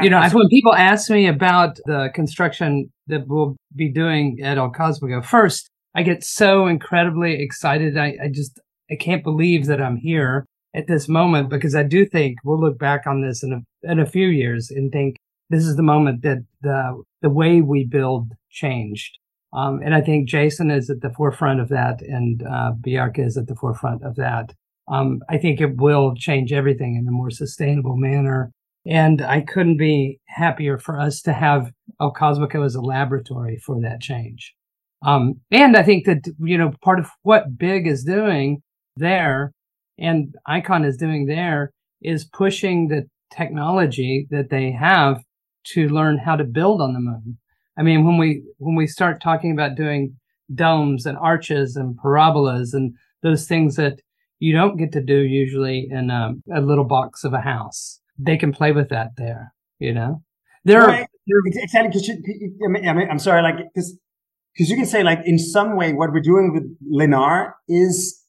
You 0.00 0.08
know, 0.08 0.26
when 0.32 0.48
people 0.48 0.74
ask 0.74 1.10
me 1.10 1.26
about 1.26 1.76
the 1.84 2.10
construction 2.14 2.90
that 3.08 3.26
we'll 3.26 3.56
be 3.76 3.90
doing 3.90 4.38
at 4.42 4.56
El 4.56 4.72
Cosmico, 4.72 5.22
first, 5.22 5.68
I 5.94 6.02
get 6.02 6.24
so 6.24 6.66
incredibly 6.66 7.42
excited. 7.42 7.98
I, 7.98 8.16
I 8.22 8.28
just, 8.32 8.58
I 8.90 8.96
can't 8.96 9.22
believe 9.22 9.66
that 9.66 9.82
I'm 9.82 9.96
here 9.96 10.46
at 10.74 10.86
this 10.86 11.08
moment 11.08 11.50
because 11.50 11.74
I 11.74 11.82
do 11.82 12.06
think 12.06 12.38
we'll 12.42 12.58
look 12.58 12.78
back 12.78 13.06
on 13.06 13.20
this 13.20 13.42
in 13.42 13.52
a, 13.52 13.92
in 13.92 13.98
a 13.98 14.06
few 14.06 14.28
years 14.28 14.70
and 14.70 14.90
think, 14.90 15.16
this 15.50 15.66
is 15.66 15.76
the 15.76 15.82
moment 15.82 16.22
that 16.22 16.44
the 16.62 17.02
the 17.20 17.28
way 17.28 17.60
we 17.60 17.84
build 17.84 18.32
changed. 18.50 19.18
Um, 19.52 19.80
and 19.84 19.94
I 19.94 20.00
think 20.00 20.28
Jason 20.28 20.70
is 20.70 20.88
at 20.88 21.00
the 21.02 21.10
forefront 21.10 21.60
of 21.60 21.68
that, 21.68 22.00
and 22.00 22.42
uh, 22.42 22.72
is 23.16 23.36
at 23.36 23.46
the 23.46 23.56
forefront 23.56 24.02
of 24.02 24.16
that. 24.16 24.54
Um, 24.88 25.20
I 25.28 25.38
think 25.38 25.60
it 25.60 25.76
will 25.76 26.14
change 26.14 26.52
everything 26.52 26.96
in 26.96 27.06
a 27.06 27.12
more 27.12 27.30
sustainable 27.30 27.96
manner. 27.96 28.50
And 28.84 29.22
I 29.22 29.42
couldn't 29.42 29.76
be 29.76 30.18
happier 30.26 30.76
for 30.76 30.98
us 30.98 31.20
to 31.22 31.32
have 31.32 31.70
El 32.00 32.12
Cosmico 32.12 32.64
as 32.64 32.74
a 32.74 32.80
laboratory 32.80 33.58
for 33.58 33.80
that 33.80 34.00
change. 34.00 34.54
Um, 35.04 35.34
and 35.50 35.76
I 35.76 35.82
think 35.82 36.06
that, 36.06 36.26
you 36.38 36.58
know, 36.58 36.72
part 36.82 36.98
of 36.98 37.10
what 37.22 37.58
Big 37.58 37.86
is 37.86 38.02
doing 38.04 38.62
there 38.96 39.52
and 39.98 40.34
Icon 40.46 40.84
is 40.84 40.96
doing 40.96 41.26
there 41.26 41.70
is 42.00 42.24
pushing 42.24 42.88
the 42.88 43.04
technology 43.32 44.26
that 44.30 44.50
they 44.50 44.72
have 44.72 45.22
to 45.64 45.88
learn 45.88 46.18
how 46.18 46.36
to 46.36 46.44
build 46.44 46.80
on 46.80 46.92
the 46.92 47.00
moon. 47.00 47.38
I 47.78 47.82
mean, 47.82 48.04
when 48.04 48.18
we 48.18 48.42
when 48.58 48.76
we 48.76 48.86
start 48.86 49.22
talking 49.22 49.52
about 49.52 49.76
doing 49.76 50.16
domes 50.54 51.06
and 51.06 51.16
arches 51.18 51.76
and 51.76 51.96
parabolas 51.96 52.74
and 52.74 52.94
those 53.22 53.46
things 53.46 53.76
that 53.76 54.00
you 54.38 54.52
don't 54.52 54.76
get 54.76 54.92
to 54.92 55.00
do 55.00 55.18
usually 55.20 55.88
in 55.90 56.10
a, 56.10 56.34
a 56.54 56.60
little 56.60 56.84
box 56.84 57.24
of 57.24 57.32
a 57.32 57.40
house, 57.40 58.00
they 58.18 58.36
can 58.36 58.52
play 58.52 58.72
with 58.72 58.88
that 58.90 59.10
there. 59.16 59.54
You 59.78 59.94
know, 59.94 60.22
They're, 60.64 60.80
Right. 60.80 61.08
exactly 61.56 61.88
because 61.88 62.08
I 62.10 62.68
mean, 62.68 62.88
I 62.88 62.92
mean, 62.92 63.08
I'm 63.10 63.18
sorry, 63.18 63.42
like 63.42 63.56
because 63.74 63.98
because 64.54 64.68
you 64.70 64.76
can 64.76 64.86
say 64.86 65.02
like 65.02 65.20
in 65.24 65.38
some 65.38 65.76
way 65.76 65.92
what 65.92 66.12
we're 66.12 66.20
doing 66.20 66.52
with 66.52 66.64
Lennar 66.92 67.52
is 67.68 68.22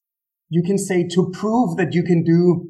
you 0.49 0.63
can 0.63 0.77
say 0.77 1.07
to 1.07 1.31
prove 1.31 1.77
that 1.77 1.93
you 1.93 2.03
can 2.03 2.23
do 2.23 2.69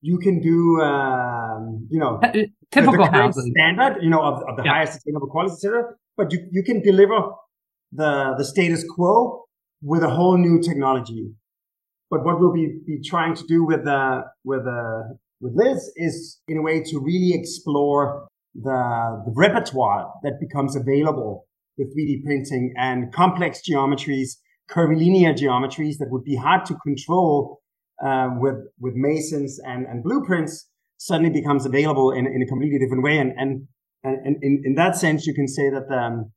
you 0.00 0.18
can 0.18 0.40
do 0.40 0.80
um, 0.80 1.41
you 1.92 2.00
know 2.02 2.12
uh, 2.22 2.32
the- 2.32 2.48
typical 2.70 3.04
the 3.04 3.10
housing. 3.10 3.52
standard, 3.56 4.02
you 4.04 4.10
know, 4.14 4.22
of, 4.30 4.36
of 4.48 4.56
the 4.58 4.64
Yeah. 4.64 4.72
highest 4.74 4.92
sustainable 4.94 5.28
quality, 5.34 5.54
etc. 5.54 5.94
But 6.16 6.32
you, 6.32 6.38
you 6.56 6.62
can 6.68 6.78
deliver 6.90 7.18
the 8.00 8.10
the 8.38 8.44
status 8.52 8.82
quo 8.94 9.44
with 9.82 10.02
a 10.02 10.12
whole 10.18 10.38
new 10.46 10.56
technology. 10.68 11.22
But 12.10 12.24
what 12.26 12.38
we'll 12.40 12.52
be, 12.52 12.66
be 12.86 12.96
trying 13.12 13.34
to 13.40 13.44
do 13.54 13.58
with 13.70 13.86
uh, 13.86 14.22
with 14.44 14.64
uh, 14.66 15.02
with 15.42 15.52
Liz 15.60 15.80
is 15.96 16.40
in 16.48 16.56
a 16.58 16.62
way 16.68 16.76
to 16.90 16.94
really 17.00 17.32
explore 17.40 18.28
the, 18.54 19.22
the 19.26 19.32
repertoire 19.34 20.04
that 20.24 20.34
becomes 20.44 20.76
available 20.76 21.46
with 21.78 21.88
3D 21.96 22.22
printing 22.24 22.74
and 22.76 23.12
complex 23.12 23.60
geometries, 23.68 24.30
curvilinear 24.68 25.32
geometries 25.32 25.96
that 26.00 26.08
would 26.10 26.22
be 26.32 26.36
hard 26.36 26.62
to 26.66 26.74
control 26.86 27.60
um, 28.08 28.40
with 28.40 28.56
with 28.78 28.94
masons 28.94 29.58
and, 29.70 29.86
and 29.86 30.02
blueprints 30.04 30.68
suddenly 31.06 31.30
becomes 31.30 31.66
available 31.66 32.12
in, 32.12 32.26
in 32.26 32.42
a 32.42 32.46
completely 32.46 32.78
different 32.78 33.02
way. 33.02 33.18
And 33.18 33.32
and 33.36 33.66
and 34.04 34.36
in, 34.42 34.62
in 34.64 34.74
that 34.74 34.96
sense, 34.96 35.26
you 35.26 35.34
can 35.34 35.48
say 35.48 35.70
that 35.70 35.86
um, 35.90 36.32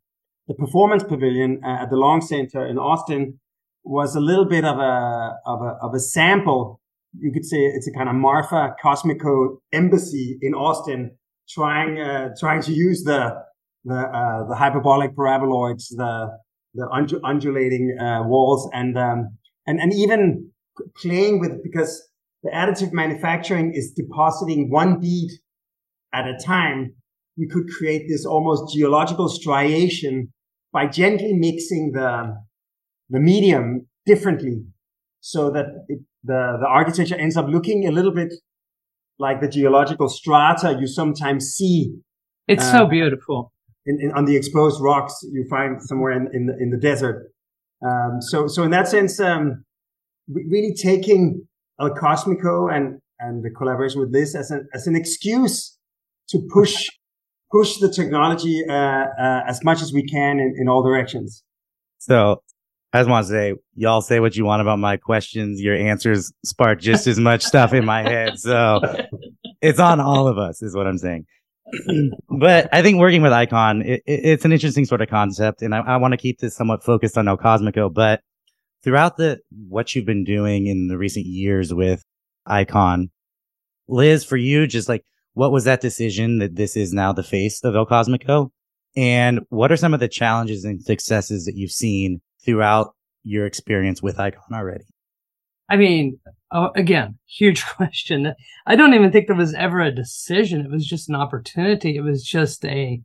the 0.47 0.55
performance 0.55 1.03
pavilion 1.03 1.61
uh, 1.63 1.83
at 1.83 1.89
the 1.89 1.95
Long 1.95 2.21
Center 2.21 2.65
in 2.65 2.77
Austin 2.77 3.39
was 3.83 4.15
a 4.15 4.19
little 4.19 4.45
bit 4.45 4.65
of 4.65 4.77
a 4.77 5.35
of 5.45 5.61
a 5.61 5.71
of 5.81 5.93
a 5.93 5.99
sample. 5.99 6.79
You 7.17 7.31
could 7.31 7.45
say 7.45 7.57
it's 7.57 7.87
a 7.87 7.91
kind 7.91 8.09
of 8.09 8.15
Marfa 8.15 8.75
Cosmico 8.83 9.57
embassy 9.71 10.37
in 10.41 10.53
Austin, 10.53 11.17
trying 11.49 11.99
uh, 11.99 12.29
trying 12.39 12.61
to 12.63 12.73
use 12.73 13.03
the 13.03 13.21
the 13.83 13.99
uh, 14.19 14.47
the 14.49 14.55
hyperbolic 14.55 15.15
paraboloids, 15.15 15.85
the 15.89 16.31
the 16.73 17.19
undulating 17.23 17.97
uh, 17.99 18.23
walls, 18.25 18.69
and 18.73 18.97
um, 18.97 19.37
and 19.67 19.79
and 19.79 19.93
even 19.93 20.51
playing 21.01 21.39
with 21.39 21.63
because 21.63 22.09
the 22.45 22.51
additive 22.51 22.93
manufacturing 22.93 23.73
is 23.73 23.91
depositing 23.91 24.69
one 24.69 24.99
bead 24.99 25.31
at 26.13 26.25
a 26.27 26.37
time. 26.37 26.93
We 27.37 27.47
could 27.47 27.67
create 27.77 28.03
this 28.07 28.23
almost 28.25 28.73
geological 28.73 29.27
striation 29.27 30.31
by 30.71 30.87
gently 30.87 31.33
mixing 31.33 31.91
the 31.91 32.11
the 33.09 33.19
medium 33.19 33.87
differently, 34.05 34.63
so 35.21 35.49
that 35.55 35.65
it, 35.89 35.99
the 36.23 36.41
the 36.61 36.67
architecture 36.67 37.15
ends 37.15 37.35
up 37.35 37.47
looking 37.49 37.87
a 37.87 37.91
little 37.91 38.13
bit 38.13 38.31
like 39.17 39.41
the 39.41 39.49
geological 39.49 40.07
strata 40.07 40.77
you 40.79 40.87
sometimes 40.87 41.45
see 41.57 41.95
It's 42.47 42.69
so 42.69 42.83
uh, 42.83 42.87
beautiful. 42.87 43.51
in, 43.85 43.99
in, 44.01 44.11
on 44.11 44.25
the 44.25 44.35
exposed 44.35 44.81
rocks 44.81 45.15
you 45.31 45.45
find 45.49 45.81
somewhere 45.81 46.11
in, 46.11 46.27
in, 46.33 46.45
the, 46.47 46.53
in 46.59 46.69
the 46.69 46.77
desert. 46.77 47.31
Um, 47.85 48.21
so, 48.21 48.47
so 48.47 48.63
in 48.63 48.71
that 48.71 48.87
sense, 48.87 49.19
um, 49.19 49.63
really 50.27 50.73
taking 50.73 51.47
El 51.79 51.89
Cosmico 51.91 52.73
and, 52.73 52.99
and 53.19 53.43
the 53.43 53.49
collaboration 53.49 53.99
with 53.99 54.11
Liz 54.11 54.35
as 54.35 54.51
an, 54.51 54.67
as 54.73 54.87
an 54.87 54.95
excuse 54.95 55.77
to 56.29 56.39
push, 56.53 56.87
push 57.51 57.77
the 57.79 57.89
technology, 57.89 58.63
uh, 58.69 58.73
uh, 58.73 59.41
as 59.47 59.63
much 59.63 59.81
as 59.81 59.91
we 59.93 60.03
can 60.05 60.39
in, 60.39 60.55
in 60.59 60.67
all 60.67 60.83
directions. 60.83 61.43
So 61.99 62.41
I 62.93 62.99
just 62.99 63.09
want 63.09 63.25
to 63.25 63.31
say, 63.31 63.53
y'all 63.75 64.01
say 64.01 64.19
what 64.19 64.35
you 64.35 64.45
want 64.45 64.61
about 64.61 64.79
my 64.79 64.97
questions. 64.97 65.59
Your 65.61 65.75
answers 65.75 66.31
spark 66.45 66.79
just 66.79 67.07
as 67.07 67.19
much 67.19 67.41
stuff 67.43 67.73
in 67.73 67.83
my 67.85 68.03
head. 68.03 68.39
So 68.39 68.79
it's 69.61 69.79
on 69.79 69.99
all 69.99 70.27
of 70.27 70.37
us, 70.37 70.61
is 70.61 70.75
what 70.75 70.87
I'm 70.87 70.97
saying. 70.97 71.25
but 72.29 72.69
I 72.71 72.81
think 72.83 72.99
working 72.99 73.21
with 73.21 73.31
Icon, 73.33 73.81
it- 73.81 74.03
it's 74.05 74.45
an 74.45 74.51
interesting 74.51 74.85
sort 74.85 75.01
of 75.01 75.09
concept, 75.09 75.61
and 75.61 75.73
I, 75.73 75.79
I 75.79 75.97
want 75.97 76.11
to 76.13 76.17
keep 76.17 76.39
this 76.39 76.55
somewhat 76.55 76.83
focused 76.83 77.17
on 77.17 77.27
El 77.27 77.37
Cosmico. 77.37 77.91
But 77.93 78.21
throughout 78.85 79.17
the 79.17 79.39
what 79.67 79.93
you've 79.93 80.05
been 80.05 80.23
doing 80.23 80.67
in 80.67 80.87
the 80.87 80.97
recent 80.97 81.25
years 81.25 81.73
with 81.73 82.05
Icon, 82.45 83.09
Liz, 83.89 84.23
for 84.23 84.37
you, 84.37 84.67
just 84.67 84.87
like 84.87 85.03
what 85.33 85.51
was 85.51 85.65
that 85.65 85.81
decision 85.81 86.37
that 86.37 86.55
this 86.55 86.77
is 86.77 86.93
now 86.93 87.11
the 87.11 87.23
face 87.23 87.61
of 87.63 87.75
El 87.75 87.87
Cosmico? 87.87 88.51
And 88.95 89.41
what 89.49 89.71
are 89.71 89.77
some 89.77 89.93
of 89.93 89.99
the 89.99 90.07
challenges 90.07 90.63
and 90.63 90.81
successes 90.81 91.45
that 91.45 91.55
you've 91.55 91.71
seen 91.71 92.21
throughout 92.45 92.93
your 93.23 93.45
experience 93.45 94.01
with 94.01 94.19
Icon 94.19 94.53
already? 94.53 94.85
I 95.67 95.77
mean, 95.77 96.19
oh, 96.53 96.69
again, 96.75 97.17
huge 97.27 97.65
question. 97.75 98.33
I 98.67 98.75
don't 98.75 98.93
even 98.93 99.11
think 99.11 99.27
there 99.27 99.35
was 99.35 99.55
ever 99.55 99.81
a 99.81 99.91
decision. 99.91 100.61
It 100.61 100.71
was 100.71 100.85
just 100.85 101.09
an 101.09 101.15
opportunity. 101.15 101.97
It 101.97 102.01
was 102.01 102.23
just 102.23 102.63
a, 102.63 103.01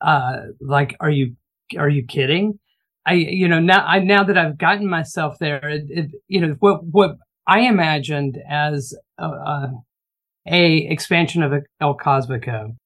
uh, 0.00 0.36
like, 0.60 0.96
are 1.00 1.10
you, 1.10 1.36
are 1.78 1.88
you 1.88 2.04
kidding? 2.04 2.58
I, 3.06 3.14
you 3.14 3.48
know, 3.48 3.60
now, 3.60 3.84
I, 3.84 3.98
now 3.98 4.22
that 4.24 4.38
I've 4.38 4.58
gotten 4.58 4.88
myself 4.88 5.36
there, 5.40 5.68
it, 5.68 5.84
it, 5.88 6.10
you 6.28 6.40
know, 6.40 6.56
what, 6.60 6.84
what 6.84 7.16
I 7.46 7.60
imagined 7.60 8.38
as 8.48 8.94
a, 9.18 9.26
a, 9.26 9.72
a 10.46 10.76
expansion 10.88 11.42
of 11.42 11.52
El 11.80 11.96
Cosmico, 11.96 12.76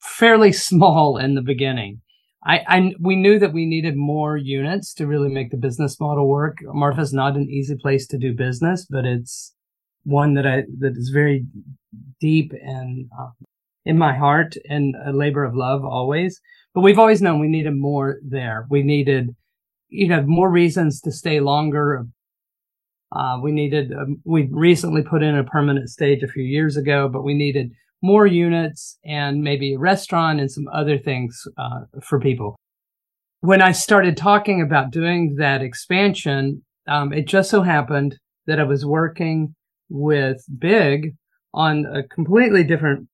fairly 0.00 0.52
small 0.52 1.16
in 1.16 1.34
the 1.34 1.42
beginning. 1.42 2.00
I, 2.44 2.58
I 2.66 2.92
we 2.98 3.14
knew 3.14 3.38
that 3.38 3.52
we 3.52 3.66
needed 3.66 3.96
more 3.96 4.36
units 4.36 4.92
to 4.94 5.06
really 5.06 5.28
make 5.28 5.50
the 5.50 5.56
business 5.56 6.00
model 6.00 6.28
work. 6.28 6.56
Marfa's 6.62 7.12
not 7.12 7.36
an 7.36 7.48
easy 7.48 7.76
place 7.80 8.06
to 8.08 8.18
do 8.18 8.34
business, 8.34 8.84
but 8.90 9.04
it's 9.04 9.54
one 10.02 10.34
that 10.34 10.46
I 10.46 10.64
that 10.80 10.96
is 10.96 11.10
very 11.14 11.46
deep 12.20 12.52
and 12.60 13.08
uh, 13.18 13.28
in 13.84 13.98
my 13.98 14.16
heart 14.16 14.54
and 14.68 14.94
a 15.06 15.12
labor 15.12 15.44
of 15.44 15.54
love 15.54 15.84
always. 15.84 16.40
But 16.74 16.80
we've 16.80 16.98
always 16.98 17.22
known 17.22 17.40
we 17.40 17.48
needed 17.48 17.76
more 17.76 18.18
there. 18.26 18.66
We 18.70 18.82
needed, 18.82 19.30
you 19.92 20.08
know, 20.08 20.22
more 20.22 20.50
reasons 20.50 21.00
to 21.02 21.12
stay 21.12 21.40
longer. 21.40 22.04
Uh, 23.14 23.38
we 23.42 23.52
needed. 23.52 23.92
Um, 23.92 24.22
we 24.24 24.48
recently 24.50 25.02
put 25.02 25.22
in 25.22 25.36
a 25.36 25.44
permanent 25.44 25.90
stage 25.90 26.22
a 26.22 26.28
few 26.28 26.42
years 26.42 26.76
ago, 26.76 27.08
but 27.08 27.22
we 27.22 27.34
needed 27.34 27.70
more 28.02 28.26
units 28.26 28.98
and 29.04 29.42
maybe 29.42 29.74
a 29.74 29.78
restaurant 29.78 30.40
and 30.40 30.50
some 30.50 30.66
other 30.72 30.98
things 30.98 31.46
uh, 31.58 31.80
for 32.02 32.18
people. 32.18 32.56
When 33.40 33.60
I 33.60 33.72
started 33.72 34.16
talking 34.16 34.62
about 34.62 34.90
doing 34.90 35.36
that 35.36 35.62
expansion, 35.62 36.64
um, 36.88 37.12
it 37.12 37.26
just 37.26 37.50
so 37.50 37.62
happened 37.62 38.18
that 38.46 38.58
I 38.58 38.64
was 38.64 38.86
working 38.86 39.54
with 39.88 40.42
Big 40.58 41.14
on 41.52 41.84
a 41.84 42.02
completely 42.02 42.64
different 42.64 43.08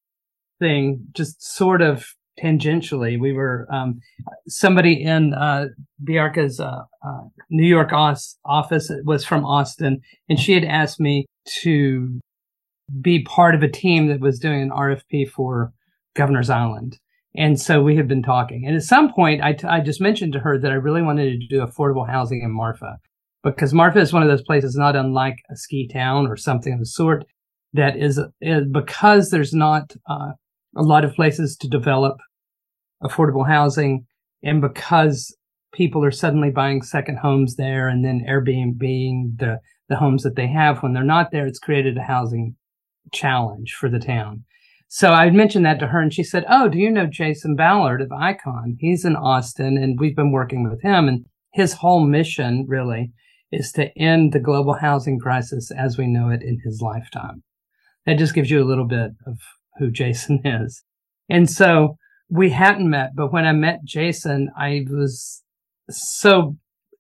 thing, 0.61 1.07
just 1.13 1.43
sort 1.43 1.83
of 1.83 2.07
tangentially. 2.43 3.19
We 3.19 3.33
were 3.33 3.67
um, 3.71 4.01
somebody 4.47 5.03
in 5.03 5.35
uh, 5.35 5.67
Bjarke's 6.05 6.61
uh, 6.61 6.83
uh, 7.05 7.21
New 7.51 7.67
York 7.67 7.93
office 7.93 8.93
was 9.05 9.25
from 9.25 9.45
Austin, 9.45 10.01
and 10.29 10.39
she 10.39 10.53
had 10.53 10.65
asked 10.65 11.01
me 11.01 11.27
to 11.63 12.21
be 13.01 13.23
part 13.25 13.55
of 13.55 13.63
a 13.63 13.69
team 13.69 14.09
that 14.09 14.21
was 14.21 14.39
doing 14.39 14.63
an 14.63 14.71
RFP 14.71 15.31
for 15.31 15.73
Governor's 16.15 16.51
Island. 16.51 16.99
And 17.37 17.61
so 17.61 17.83
we 17.83 17.97
had 17.97 18.09
been 18.09 18.23
talking. 18.23 18.67
And 18.67 18.75
at 18.75 18.83
some 18.83 19.13
point, 19.13 19.43
I, 19.43 19.53
t- 19.53 19.67
I 19.67 19.81
just 19.81 20.01
mentioned 20.01 20.33
to 20.33 20.41
her 20.41 20.59
that 20.59 20.73
I 20.73 20.77
really 20.77 21.03
wanted 21.03 21.41
to 21.41 21.47
do 21.47 21.65
affordable 21.65 22.09
housing 22.09 22.43
in 22.43 22.51
Marfa 22.51 22.97
because 23.45 23.73
Marfa 23.75 24.01
is 24.01 24.13
one 24.13 24.23
of 24.23 24.29
those 24.29 24.43
places 24.43 24.75
not 24.75 24.97
unlike 24.97 25.37
a 25.51 25.57
ski 25.57 25.87
town 25.87 26.27
or 26.27 26.37
something 26.37 26.73
of 26.73 26.79
the 26.81 26.87
sort 26.87 27.25
that 27.75 27.97
is, 27.97 28.19
is 28.41 28.65
because 28.73 29.31
there's 29.31 29.53
not 29.53 29.95
uh, 30.09 30.33
a 30.77 30.83
lot 30.83 31.05
of 31.05 31.15
places 31.15 31.57
to 31.59 31.69
develop 31.69 32.19
affordable 33.03 33.47
housing 33.47 34.07
and 34.43 34.61
because 34.61 35.35
people 35.73 36.05
are 36.05 36.11
suddenly 36.11 36.51
buying 36.51 36.83
second 36.83 37.19
homes 37.19 37.57
there 37.57 37.89
and 37.89 38.05
then 38.05 38.25
Airbnb 38.29 39.39
the, 39.39 39.59
the 39.89 39.97
homes 39.97 40.23
that 40.23 40.37
they 40.37 40.47
have 40.47 40.83
when 40.83 40.93
they're 40.93 41.05
not 41.05 41.31
there, 41.31 41.47
it's 41.47 41.59
created 41.59 41.97
a 41.97 42.03
housing 42.03 42.57
challenge 43.13 43.75
for 43.79 43.89
the 43.89 43.99
town. 43.99 44.45
So 44.89 45.11
I 45.11 45.31
mentioned 45.31 45.67
that 45.67 45.79
to 45.81 45.87
her 45.89 46.01
and 46.01 46.13
she 46.13 46.23
said, 46.23 46.47
Oh, 46.49 46.69
do 46.69 46.79
you 46.79 46.91
know 46.91 47.07
Jason 47.07 47.57
Ballard 47.57 48.01
of 48.01 48.11
Icon? 48.11 48.77
He's 48.81 49.05
in 49.05 49.17
Austin 49.17 49.77
and 49.77 50.01
we've 50.01 50.17
been 50.17 50.33
working 50.33 50.69
with 50.69 50.81
him 50.83 51.09
and 51.09 51.27
his 51.53 51.75
whole 51.75 52.05
mission 52.05 52.65
really 52.69 53.13
is 53.51 53.73
to 53.73 53.97
end 53.99 54.33
the 54.33 54.41
global 54.41 54.75
housing 54.75 55.19
crisis 55.19 55.71
as 55.71 55.99
we 55.99 56.07
know 56.07 56.31
it 56.31 56.43
in 56.43 56.59
his 56.65 56.81
lifetime. 56.81 57.43
That 58.07 58.19
just 58.19 58.35
gives 58.35 58.51
you 58.51 58.63
a 58.63 58.69
little 58.69 58.87
bit 58.87 59.11
of 59.27 59.39
who 59.79 59.91
Jason 59.91 60.41
is. 60.45 60.83
And 61.29 61.51
so 61.51 61.97
we 62.29 62.51
hadn't 62.51 62.89
met, 62.89 63.15
but 63.15 63.33
when 63.33 63.47
I 63.47 63.53
met 63.53 63.85
Jason, 63.85 64.51
I 64.57 64.85
was 64.89 65.43
so 65.91 66.57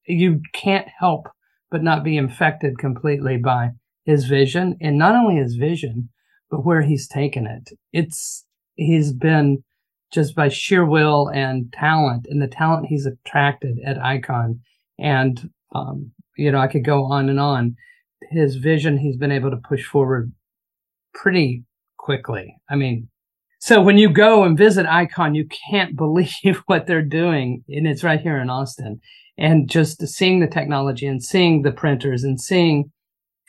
you 0.06 0.40
can't 0.54 0.88
help 0.98 1.28
but 1.70 1.82
not 1.82 2.02
be 2.02 2.16
infected 2.16 2.78
completely 2.78 3.36
by 3.36 3.70
his 4.04 4.24
vision 4.24 4.76
and 4.80 4.96
not 4.96 5.14
only 5.14 5.36
his 5.36 5.56
vision, 5.56 6.08
but 6.50 6.64
where 6.64 6.80
he's 6.80 7.06
taken 7.06 7.46
it. 7.46 7.70
It's, 7.92 8.46
he's 8.74 9.12
been 9.12 9.62
just 10.10 10.34
by 10.34 10.48
sheer 10.48 10.86
will 10.86 11.28
and 11.28 11.70
talent 11.72 12.26
and 12.30 12.40
the 12.40 12.48
talent 12.48 12.86
he's 12.86 13.04
attracted 13.04 13.78
at 13.84 14.02
Icon. 14.02 14.60
And, 14.98 15.50
um, 15.74 16.12
you 16.36 16.50
know, 16.50 16.58
I 16.58 16.68
could 16.68 16.84
go 16.84 17.04
on 17.04 17.28
and 17.28 17.38
on. 17.38 17.76
His 18.30 18.56
vision, 18.56 18.96
he's 18.96 19.18
been 19.18 19.32
able 19.32 19.50
to 19.50 19.58
push 19.58 19.84
forward 19.84 20.32
pretty 21.12 21.64
quickly. 21.98 22.56
I 22.70 22.76
mean, 22.76 23.08
So 23.58 23.82
when 23.82 23.98
you 23.98 24.08
go 24.08 24.44
and 24.44 24.56
visit 24.56 24.86
Icon, 24.86 25.34
you 25.34 25.46
can't 25.70 25.96
believe 26.04 26.62
what 26.66 26.86
they're 26.86 27.02
doing. 27.02 27.64
And 27.68 27.86
it's 27.86 28.04
right 28.04 28.20
here 28.20 28.38
in 28.38 28.50
Austin. 28.50 29.00
And 29.36 29.70
just 29.70 30.06
seeing 30.06 30.40
the 30.40 30.48
technology 30.48 31.06
and 31.06 31.22
seeing 31.22 31.62
the 31.62 31.70
printers 31.70 32.24
and 32.24 32.40
seeing 32.40 32.90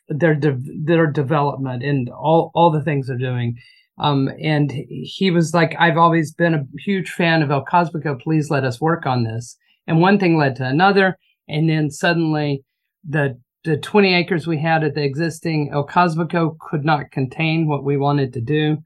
their, 0.08 0.36
de- 0.36 0.60
their 0.84 1.08
development 1.08 1.84
and 1.84 2.10
all, 2.10 2.52
all 2.54 2.72
the 2.72 2.84
things 2.84 3.08
they're 3.08 3.18
doing. 3.18 3.58
Um, 3.98 4.30
and 4.42 4.72
he 4.88 5.30
was 5.32 5.54
like, 5.54 5.76
I've 5.80 5.98
always 5.98 6.32
been 6.34 6.54
a 6.54 6.66
huge 6.80 7.12
fan 7.12 7.42
of 7.42 7.52
El 7.52 7.66
Cosmico. 7.66 8.20
Please 8.20 8.50
let 8.50 8.64
us 8.64 8.80
work 8.80 9.06
on 9.06 9.24
this. 9.24 9.58
And 9.88 10.00
one 10.00 10.20
thing 10.20 10.38
led 10.38 10.56
to 10.58 10.66
another. 10.66 11.18
And 11.48 11.70
then 11.70 11.90
suddenly 11.90 12.64
the 13.08 13.40
the 13.66 13.78
20 13.78 14.14
acres 14.14 14.48
we 14.48 14.58
had 14.58 14.86
at 14.86 14.96
the 14.96 15.04
existing 15.04 15.70
El 15.74 15.86
Cosmico 15.86 16.56
could 16.60 16.86
not 16.86 17.12
contain 17.12 17.68
what 17.68 17.84
we 17.84 17.98
wanted 17.98 18.32
to 18.34 18.42
do. 18.42 18.78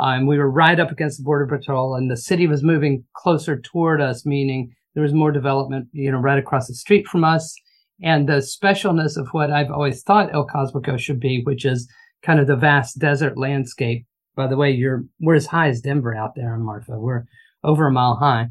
And 0.00 0.26
we 0.26 0.38
were 0.38 0.50
right 0.50 0.78
up 0.78 0.90
against 0.90 1.18
the 1.18 1.24
border 1.24 1.46
patrol 1.46 1.94
and 1.94 2.10
the 2.10 2.16
city 2.16 2.46
was 2.46 2.62
moving 2.62 3.04
closer 3.14 3.60
toward 3.60 4.00
us, 4.00 4.24
meaning 4.24 4.74
there 4.94 5.02
was 5.02 5.14
more 5.14 5.32
development, 5.32 5.88
you 5.92 6.10
know, 6.10 6.18
right 6.18 6.38
across 6.38 6.68
the 6.68 6.74
street 6.74 7.06
from 7.06 7.24
us. 7.24 7.54
And 8.02 8.28
the 8.28 8.34
specialness 8.34 9.16
of 9.16 9.28
what 9.32 9.50
I've 9.50 9.70
always 9.70 10.02
thought 10.02 10.32
El 10.34 10.46
Cosmico 10.46 10.98
should 10.98 11.20
be, 11.20 11.42
which 11.44 11.64
is 11.64 11.88
kind 12.22 12.40
of 12.40 12.46
the 12.46 12.56
vast 12.56 12.98
desert 12.98 13.36
landscape. 13.36 14.06
By 14.34 14.46
the 14.46 14.56
way, 14.56 14.70
you're, 14.70 15.04
we're 15.20 15.34
as 15.34 15.46
high 15.46 15.68
as 15.68 15.80
Denver 15.80 16.14
out 16.14 16.34
there 16.34 16.54
in 16.54 16.62
Marfa. 16.62 16.98
We're 16.98 17.24
over 17.62 17.86
a 17.86 17.92
mile 17.92 18.16
high 18.16 18.48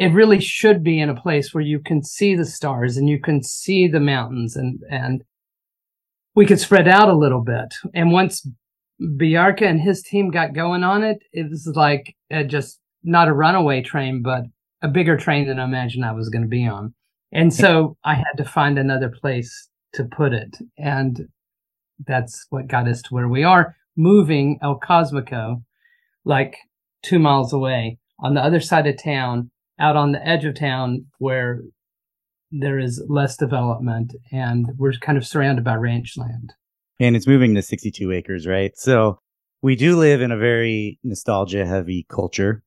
it 0.00 0.14
really 0.14 0.40
should 0.40 0.82
be 0.82 0.98
in 0.98 1.10
a 1.10 1.20
place 1.20 1.52
where 1.52 1.62
you 1.62 1.78
can 1.78 2.02
see 2.02 2.34
the 2.34 2.46
stars 2.46 2.96
and 2.96 3.06
you 3.06 3.20
can 3.20 3.42
see 3.42 3.86
the 3.86 4.00
mountains 4.00 4.56
and 4.56 4.80
and 4.90 5.22
we 6.34 6.46
could 6.46 6.58
spread 6.58 6.88
out 6.88 7.10
a 7.10 7.16
little 7.16 7.42
bit. 7.42 7.74
And 7.92 8.10
once 8.10 8.46
Bjarke 9.00 9.62
and 9.62 9.80
his 9.80 10.02
team 10.02 10.30
got 10.30 10.54
going 10.54 10.84
on 10.84 11.02
it, 11.02 11.18
it 11.32 11.48
was 11.50 11.72
like 11.74 12.14
uh, 12.32 12.42
just 12.42 12.78
not 13.02 13.28
a 13.28 13.32
runaway 13.32 13.82
train, 13.82 14.22
but 14.22 14.42
a 14.82 14.88
bigger 14.88 15.16
train 15.16 15.46
than 15.46 15.58
I 15.58 15.64
imagined 15.64 16.04
I 16.04 16.12
was 16.12 16.28
going 16.28 16.42
to 16.42 16.48
be 16.48 16.66
on. 16.66 16.94
And 17.32 17.52
so 17.52 17.96
I 18.04 18.14
had 18.14 18.36
to 18.38 18.44
find 18.44 18.78
another 18.78 19.08
place 19.08 19.68
to 19.94 20.04
put 20.04 20.32
it. 20.32 20.56
And 20.78 21.28
that's 22.06 22.46
what 22.50 22.68
got 22.68 22.88
us 22.88 23.02
to 23.02 23.14
where 23.14 23.28
we 23.28 23.44
are, 23.44 23.76
moving 23.96 24.58
El 24.62 24.78
Cosmico 24.78 25.62
like 26.24 26.56
two 27.02 27.18
miles 27.18 27.52
away 27.52 27.98
on 28.18 28.34
the 28.34 28.44
other 28.44 28.60
side 28.60 28.86
of 28.86 29.02
town 29.02 29.50
out 29.78 29.96
on 29.96 30.12
the 30.12 30.26
edge 30.26 30.44
of 30.44 30.54
town 30.54 31.06
where 31.18 31.62
there 32.50 32.78
is 32.78 33.02
less 33.08 33.36
development 33.36 34.14
and 34.30 34.66
we're 34.76 34.92
kind 34.92 35.16
of 35.16 35.26
surrounded 35.26 35.64
by 35.64 35.74
ranch 35.74 36.14
land. 36.16 36.52
And 37.00 37.16
it's 37.16 37.26
moving 37.26 37.54
to 37.54 37.62
62 37.62 38.12
acres, 38.12 38.46
right? 38.46 38.76
So 38.76 39.18
we 39.62 39.74
do 39.74 39.96
live 39.96 40.20
in 40.20 40.30
a 40.30 40.36
very 40.36 40.98
nostalgia 41.02 41.66
heavy 41.66 42.06
culture. 42.08 42.62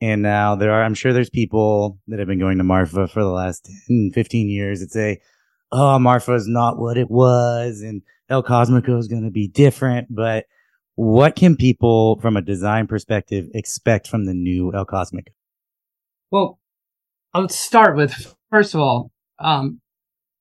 And 0.00 0.22
now 0.22 0.54
there 0.54 0.72
are, 0.72 0.84
I'm 0.84 0.94
sure 0.94 1.12
there's 1.12 1.28
people 1.28 1.98
that 2.06 2.20
have 2.20 2.28
been 2.28 2.38
going 2.38 2.58
to 2.58 2.64
Marfa 2.64 3.08
for 3.08 3.20
the 3.20 3.30
last 3.30 3.68
10, 3.88 4.12
15 4.14 4.48
years 4.48 4.80
that 4.80 4.92
say, 4.92 5.20
oh, 5.72 5.98
Marfa 5.98 6.34
is 6.34 6.46
not 6.46 6.78
what 6.78 6.96
it 6.96 7.10
was 7.10 7.82
and 7.82 8.02
El 8.30 8.44
Cosmico 8.44 8.96
is 8.96 9.08
going 9.08 9.24
to 9.24 9.30
be 9.30 9.48
different. 9.48 10.06
But 10.08 10.46
what 10.94 11.34
can 11.34 11.56
people 11.56 12.20
from 12.20 12.36
a 12.36 12.42
design 12.42 12.86
perspective 12.86 13.48
expect 13.54 14.06
from 14.06 14.26
the 14.26 14.34
new 14.34 14.72
El 14.72 14.86
Cosmico? 14.86 15.32
Well, 16.30 16.60
I'll 17.34 17.48
start 17.48 17.96
with 17.96 18.36
first 18.50 18.74
of 18.74 18.80
all, 18.80 19.10
um, 19.38 19.80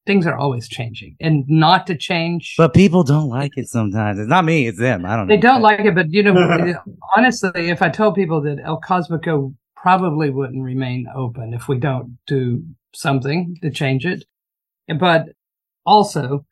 things 0.08 0.26
are 0.26 0.38
always 0.38 0.68
changing, 0.68 1.16
and 1.20 1.44
not 1.48 1.86
to 1.88 1.96
change. 1.96 2.56
But 2.58 2.74
people 2.74 3.04
don't 3.04 3.30
like 3.30 3.52
it 3.58 3.68
sometimes. 3.68 4.18
It's 4.18 4.30
not 4.30 4.46
me; 4.46 4.68
it's 4.68 4.80
them. 4.80 5.06
I 5.06 5.16
don't. 5.16 5.28
They 5.28 5.36
know. 5.36 5.42
don't 5.42 5.62
like 5.62 5.82
it, 5.82 5.94
but 5.94 6.10
you 6.10 6.24
know, 6.24 6.36
honestly, 7.16 7.70
if 7.70 7.82
I 7.82 7.90
told 7.90 8.16
people 8.16 8.42
that 8.42 8.60
El 8.64 8.82
Cosmico 8.82 9.54
probably 9.76 10.30
wouldn't 10.32 10.64
remain 10.64 11.08
open 11.14 11.54
if 11.54 11.68
we 11.68 11.78
don't 11.78 12.18
do 12.26 12.64
something 12.94 13.56
to 13.62 13.70
change 13.70 14.06
it, 14.06 14.26
but 14.98 15.26
also, 15.86 16.46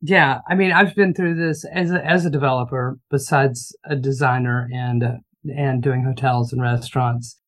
yeah, 0.00 0.40
I 0.48 0.54
mean, 0.54 0.70
I've 0.70 0.94
been 0.94 1.12
through 1.12 1.34
this 1.34 1.64
as 1.64 1.90
a, 1.90 2.04
as 2.06 2.24
a 2.24 2.30
developer, 2.30 2.98
besides 3.10 3.74
a 3.84 3.96
designer 3.96 4.68
and 4.72 5.02
uh, 5.02 5.14
and 5.56 5.82
doing 5.82 6.04
hotels 6.04 6.52
and 6.52 6.62
restaurants. 6.62 7.38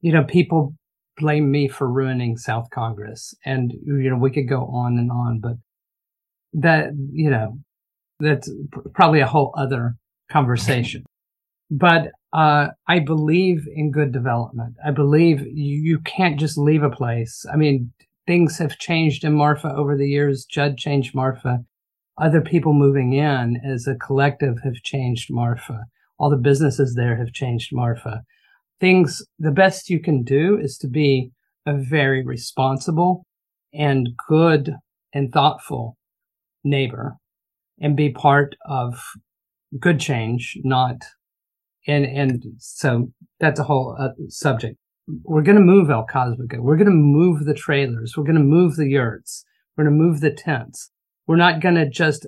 You 0.00 0.12
know, 0.12 0.22
people 0.22 0.74
blame 1.18 1.50
me 1.50 1.68
for 1.68 1.90
ruining 1.90 2.36
South 2.36 2.68
Congress. 2.70 3.34
And, 3.44 3.72
you 3.84 4.10
know, 4.10 4.16
we 4.16 4.30
could 4.30 4.48
go 4.48 4.66
on 4.66 4.98
and 4.98 5.10
on, 5.10 5.40
but 5.40 5.56
that, 6.54 6.90
you 7.12 7.30
know, 7.30 7.58
that's 8.20 8.50
probably 8.94 9.20
a 9.20 9.26
whole 9.26 9.52
other 9.56 9.96
conversation. 10.30 11.04
But, 11.70 12.12
uh, 12.32 12.68
I 12.86 12.98
believe 13.00 13.66
in 13.74 13.90
good 13.90 14.12
development. 14.12 14.74
I 14.84 14.90
believe 14.90 15.40
you, 15.40 15.80
you 15.82 15.98
can't 16.00 16.40
just 16.40 16.58
leave 16.58 16.82
a 16.82 16.90
place. 16.90 17.44
I 17.52 17.56
mean, 17.56 17.92
things 18.26 18.58
have 18.58 18.78
changed 18.78 19.24
in 19.24 19.34
Marfa 19.34 19.72
over 19.74 19.96
the 19.96 20.08
years. 20.08 20.44
Judd 20.44 20.76
changed 20.78 21.14
Marfa. 21.14 21.64
Other 22.20 22.40
people 22.40 22.72
moving 22.72 23.12
in 23.12 23.60
as 23.64 23.86
a 23.86 23.94
collective 23.94 24.56
have 24.64 24.82
changed 24.82 25.28
Marfa. 25.30 25.84
All 26.18 26.30
the 26.30 26.36
businesses 26.36 26.94
there 26.94 27.16
have 27.16 27.32
changed 27.32 27.70
Marfa 27.72 28.24
things, 28.80 29.22
the 29.38 29.50
best 29.50 29.90
you 29.90 30.00
can 30.00 30.22
do 30.22 30.58
is 30.58 30.76
to 30.78 30.88
be 30.88 31.30
a 31.66 31.74
very 31.74 32.24
responsible 32.24 33.24
and 33.72 34.10
good 34.28 34.74
and 35.12 35.32
thoughtful 35.32 35.96
neighbor 36.64 37.16
and 37.80 37.96
be 37.96 38.10
part 38.10 38.56
of 38.68 39.00
good 39.78 40.00
change, 40.00 40.58
not, 40.64 40.96
and, 41.86 42.04
and 42.04 42.42
so 42.58 43.10
that's 43.40 43.60
a 43.60 43.64
whole 43.64 43.96
uh, 43.98 44.08
subject. 44.28 44.76
We're 45.24 45.42
going 45.42 45.56
to 45.56 45.62
move 45.62 45.90
El 45.90 46.06
Cosmico. 46.06 46.58
We're 46.60 46.76
going 46.76 46.86
to 46.86 46.92
move 46.92 47.44
the 47.44 47.54
trailers. 47.54 48.14
We're 48.16 48.24
going 48.24 48.36
to 48.36 48.42
move 48.42 48.76
the 48.76 48.88
yurts. 48.88 49.44
We're 49.76 49.84
going 49.84 49.96
to 49.96 50.04
move 50.04 50.20
the 50.20 50.30
tents. 50.30 50.90
We're 51.26 51.36
not 51.36 51.60
going 51.60 51.76
to 51.76 51.88
just 51.88 52.26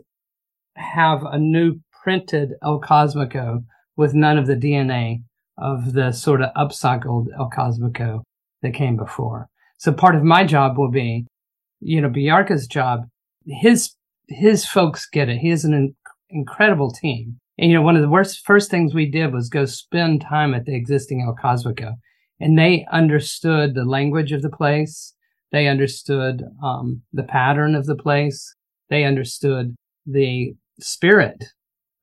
have 0.77 1.23
a 1.25 1.39
new 1.39 1.81
printed 2.03 2.53
El 2.63 2.81
Cosmico 2.81 3.65
with 3.97 4.15
none 4.15 4.39
of 4.39 4.47
the 4.47 4.57
DNA 4.57 5.23
of 5.59 5.93
the 5.93 6.13
sort 6.13 6.43
of 6.43 6.53
upcycled 6.55 7.27
El 7.39 7.51
Cosmico 7.51 8.23
that 8.63 8.75
came 8.75 8.97
before. 8.97 9.49
So 9.79 9.93
part 9.93 10.15
of 10.15 10.23
my 10.23 10.45
job 10.45 10.77
will 10.77 10.91
be, 10.91 11.27
you 11.81 12.01
know, 12.01 12.09
Bjarke's 12.09 12.67
job. 12.67 13.01
His 13.47 13.95
his 14.29 14.67
folks 14.67 15.07
get 15.07 15.29
it. 15.29 15.39
He 15.39 15.49
has 15.51 15.65
an 15.65 15.75
in- 15.75 15.97
incredible 16.29 16.91
team. 16.91 17.39
And 17.59 17.71
you 17.71 17.77
know, 17.77 17.83
one 17.83 17.97
of 17.97 18.03
the 18.03 18.09
worst 18.09 18.45
first 18.45 18.71
things 18.71 18.95
we 18.95 19.11
did 19.11 19.33
was 19.33 19.49
go 19.49 19.65
spend 19.65 20.23
time 20.23 20.55
at 20.55 20.65
the 20.65 20.75
existing 20.75 21.23
El 21.23 21.35
Cosmico, 21.35 21.95
and 22.39 22.59
they 22.59 22.87
understood 22.93 23.75
the 23.75 23.85
language 23.85 24.33
of 24.33 24.43
the 24.43 24.51
place. 24.51 25.15
They 25.53 25.67
understood 25.67 26.43
um, 26.63 27.03
the 27.13 27.25
pattern 27.25 27.75
of 27.75 27.87
the 27.87 27.97
place. 27.97 28.55
They 28.89 29.05
understood 29.05 29.75
the 30.07 30.55
spirit 30.79 31.45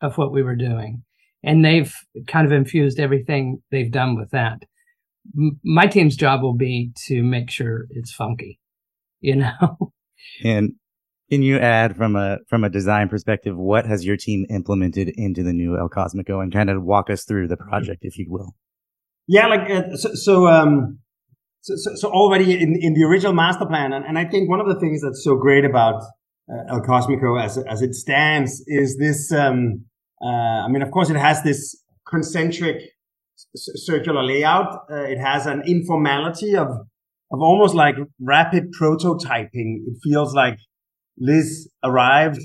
of 0.01 0.17
what 0.17 0.31
we 0.31 0.43
were 0.43 0.55
doing 0.55 1.03
and 1.47 1.63
they've 1.63 1.95
kind 2.27 2.45
of 2.45 2.51
infused 2.51 2.99
everything 2.99 3.61
they've 3.71 3.91
done 3.91 4.17
with 4.17 4.31
that. 4.31 4.63
M- 5.35 5.59
my 5.63 5.87
team's 5.87 6.17
job 6.17 6.43
will 6.43 6.55
be 6.55 6.91
to 7.07 7.23
make 7.23 7.49
sure 7.49 7.87
it's 7.89 8.13
funky, 8.13 8.59
you 9.21 9.37
know. 9.37 9.93
and 10.43 10.73
can 11.31 11.41
you 11.41 11.57
add 11.57 11.95
from 11.95 12.17
a 12.17 12.39
from 12.49 12.65
a 12.65 12.69
design 12.69 13.07
perspective, 13.07 13.55
what 13.57 13.85
has 13.85 14.05
your 14.05 14.17
team 14.17 14.45
implemented 14.49 15.09
into 15.15 15.41
the 15.41 15.53
new 15.53 15.77
El 15.77 15.89
Cosmico, 15.89 16.43
and 16.43 16.51
kind 16.51 16.69
of 16.69 16.83
walk 16.83 17.09
us 17.09 17.23
through 17.23 17.47
the 17.47 17.57
project, 17.57 17.99
if 18.01 18.17
you 18.17 18.27
will? 18.29 18.53
Yeah, 19.25 19.47
like 19.47 19.69
uh, 19.69 19.95
so. 19.95 20.13
so 20.13 20.47
um, 20.47 20.99
so, 21.61 21.73
so, 21.75 21.95
so, 21.95 22.09
already 22.09 22.53
in, 22.53 22.77
in 22.79 22.93
the 22.93 23.03
original 23.03 23.33
master 23.33 23.65
plan, 23.65 23.91
and, 23.91 24.05
and 24.05 24.17
I 24.17 24.23
think 24.23 24.49
one 24.49 24.61
of 24.61 24.67
the 24.67 24.79
things 24.79 25.01
that's 25.01 25.21
so 25.21 25.35
great 25.35 25.65
about 25.65 26.01
uh, 26.49 26.73
El 26.75 26.81
Cosmico 26.81 27.41
as 27.41 27.57
as 27.57 27.81
it 27.81 27.93
stands 27.93 28.63
is 28.67 28.97
this 28.97 29.33
um, 29.33 29.83
uh, 30.21 30.65
I 30.65 30.67
mean, 30.67 30.81
of 30.81 30.91
course, 30.91 31.09
it 31.09 31.17
has 31.17 31.43
this 31.43 31.81
concentric 32.07 32.81
circular 33.55 34.23
layout. 34.23 34.85
Uh, 34.89 35.03
it 35.03 35.19
has 35.19 35.45
an 35.45 35.63
informality 35.67 36.55
of 36.55 36.67
of 37.31 37.41
almost 37.41 37.75
like 37.75 37.95
rapid 38.21 38.73
prototyping. 38.79 39.83
It 39.85 39.97
feels 40.03 40.33
like 40.33 40.57
Liz 41.17 41.69
arrived 41.83 42.39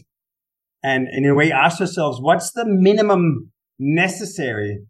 and 0.83 1.07
in 1.13 1.25
a 1.25 1.35
way 1.35 1.53
asked 1.53 1.81
ourselves, 1.81 2.19
what's 2.21 2.53
the 2.53 2.65
minimum 2.67 3.53
necessary 3.79 4.85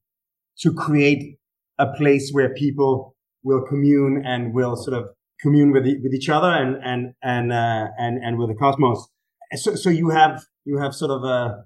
to 0.60 0.72
create 0.72 1.36
a 1.78 1.92
place 1.92 2.30
where 2.32 2.54
people 2.54 3.14
will 3.42 3.62
commune 3.68 4.22
and 4.24 4.54
will 4.54 4.76
sort 4.76 4.96
of 4.96 5.04
commune 5.40 5.72
with, 5.72 5.84
the, 5.84 5.98
with 6.02 6.14
each 6.14 6.28
other 6.28 6.48
and, 6.48 6.76
and, 6.82 7.14
and, 7.22 7.52
uh, 7.52 7.88
and, 7.98 8.22
and 8.22 8.38
with 8.38 8.48
the 8.48 8.54
cosmos. 8.54 9.08
So, 9.54 9.74
so 9.74 9.90
you 9.90 10.10
have, 10.10 10.42
you 10.64 10.78
have 10.78 10.94
sort 10.94 11.10
of 11.10 11.24
a, 11.24 11.64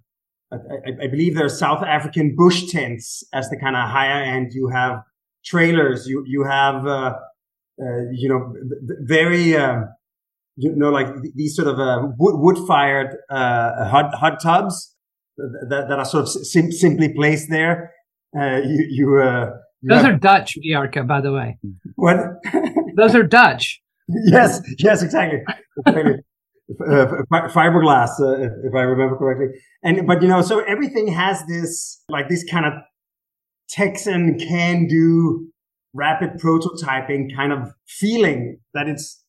I, 0.53 0.57
I, 1.05 1.07
believe 1.09 1.35
there 1.35 1.47
are 1.47 1.49
South 1.49 1.83
African 1.83 2.35
bush 2.37 2.71
tents 2.71 3.25
as 3.35 3.51
the 3.51 3.57
kind 3.59 3.75
of 3.77 3.89
higher 3.91 4.23
end. 4.23 4.53
You 4.53 4.69
have 4.69 5.01
trailers. 5.45 6.07
You 6.07 6.25
you 6.27 6.45
have 6.45 6.87
uh, 6.87 7.15
uh, 7.83 8.01
you 8.13 8.29
know 8.29 8.55
very 9.03 9.57
um, 9.57 9.89
you 10.57 10.75
know 10.77 10.91
like 10.91 11.09
these 11.35 11.57
sort 11.57 11.69
of 11.69 11.81
uh, 11.81 12.09
wood 12.19 12.37
wood 12.39 12.67
fired 12.67 13.17
uh, 13.29 13.89
hot 13.89 14.15
hot 14.15 14.41
tubs 14.41 14.95
that, 15.37 15.87
that 15.89 15.99
are 15.99 16.05
sort 16.05 16.23
of 16.23 16.29
sim- 16.29 16.73
simply 16.73 17.13
placed 17.13 17.51
there. 17.51 17.93
uh, 18.39 18.59
you 18.65 18.87
you, 18.89 19.19
uh, 19.21 19.51
you 19.83 19.91
Those 19.91 20.03
have- 20.03 20.15
are 20.15 20.19
Dutch, 20.19 20.57
Bjarke, 20.65 21.07
by 21.07 21.21
the 21.21 21.33
way. 21.33 21.59
what? 21.97 22.17
Those 22.97 23.15
are 23.15 23.23
Dutch. 23.25 23.83
yes, 24.09 24.61
yes, 24.79 25.03
exactly. 25.03 25.41
Exactly. 25.87 26.15
Uh, 26.69 27.07
fiberglass, 27.31 28.09
uh, 28.19 28.43
if, 28.43 28.51
if 28.65 28.75
I 28.75 28.81
remember 28.81 29.17
correctly. 29.17 29.57
And 29.85 30.05
but 30.05 30.21
you 30.21 30.27
know, 30.27 30.43
so 30.43 30.65
everything 30.65 31.07
has 31.07 31.47
this 31.47 32.03
like 32.09 32.29
this 32.29 32.45
kind 32.51 32.67
of 32.67 32.73
Texan 33.69 34.37
can 34.37 34.89
do 34.89 35.49
rapid 35.95 36.41
prototyping 36.43 37.35
kind 37.35 37.53
of 37.53 37.73
feeling 37.87 38.59
that 38.75 38.89
it's 38.89 39.23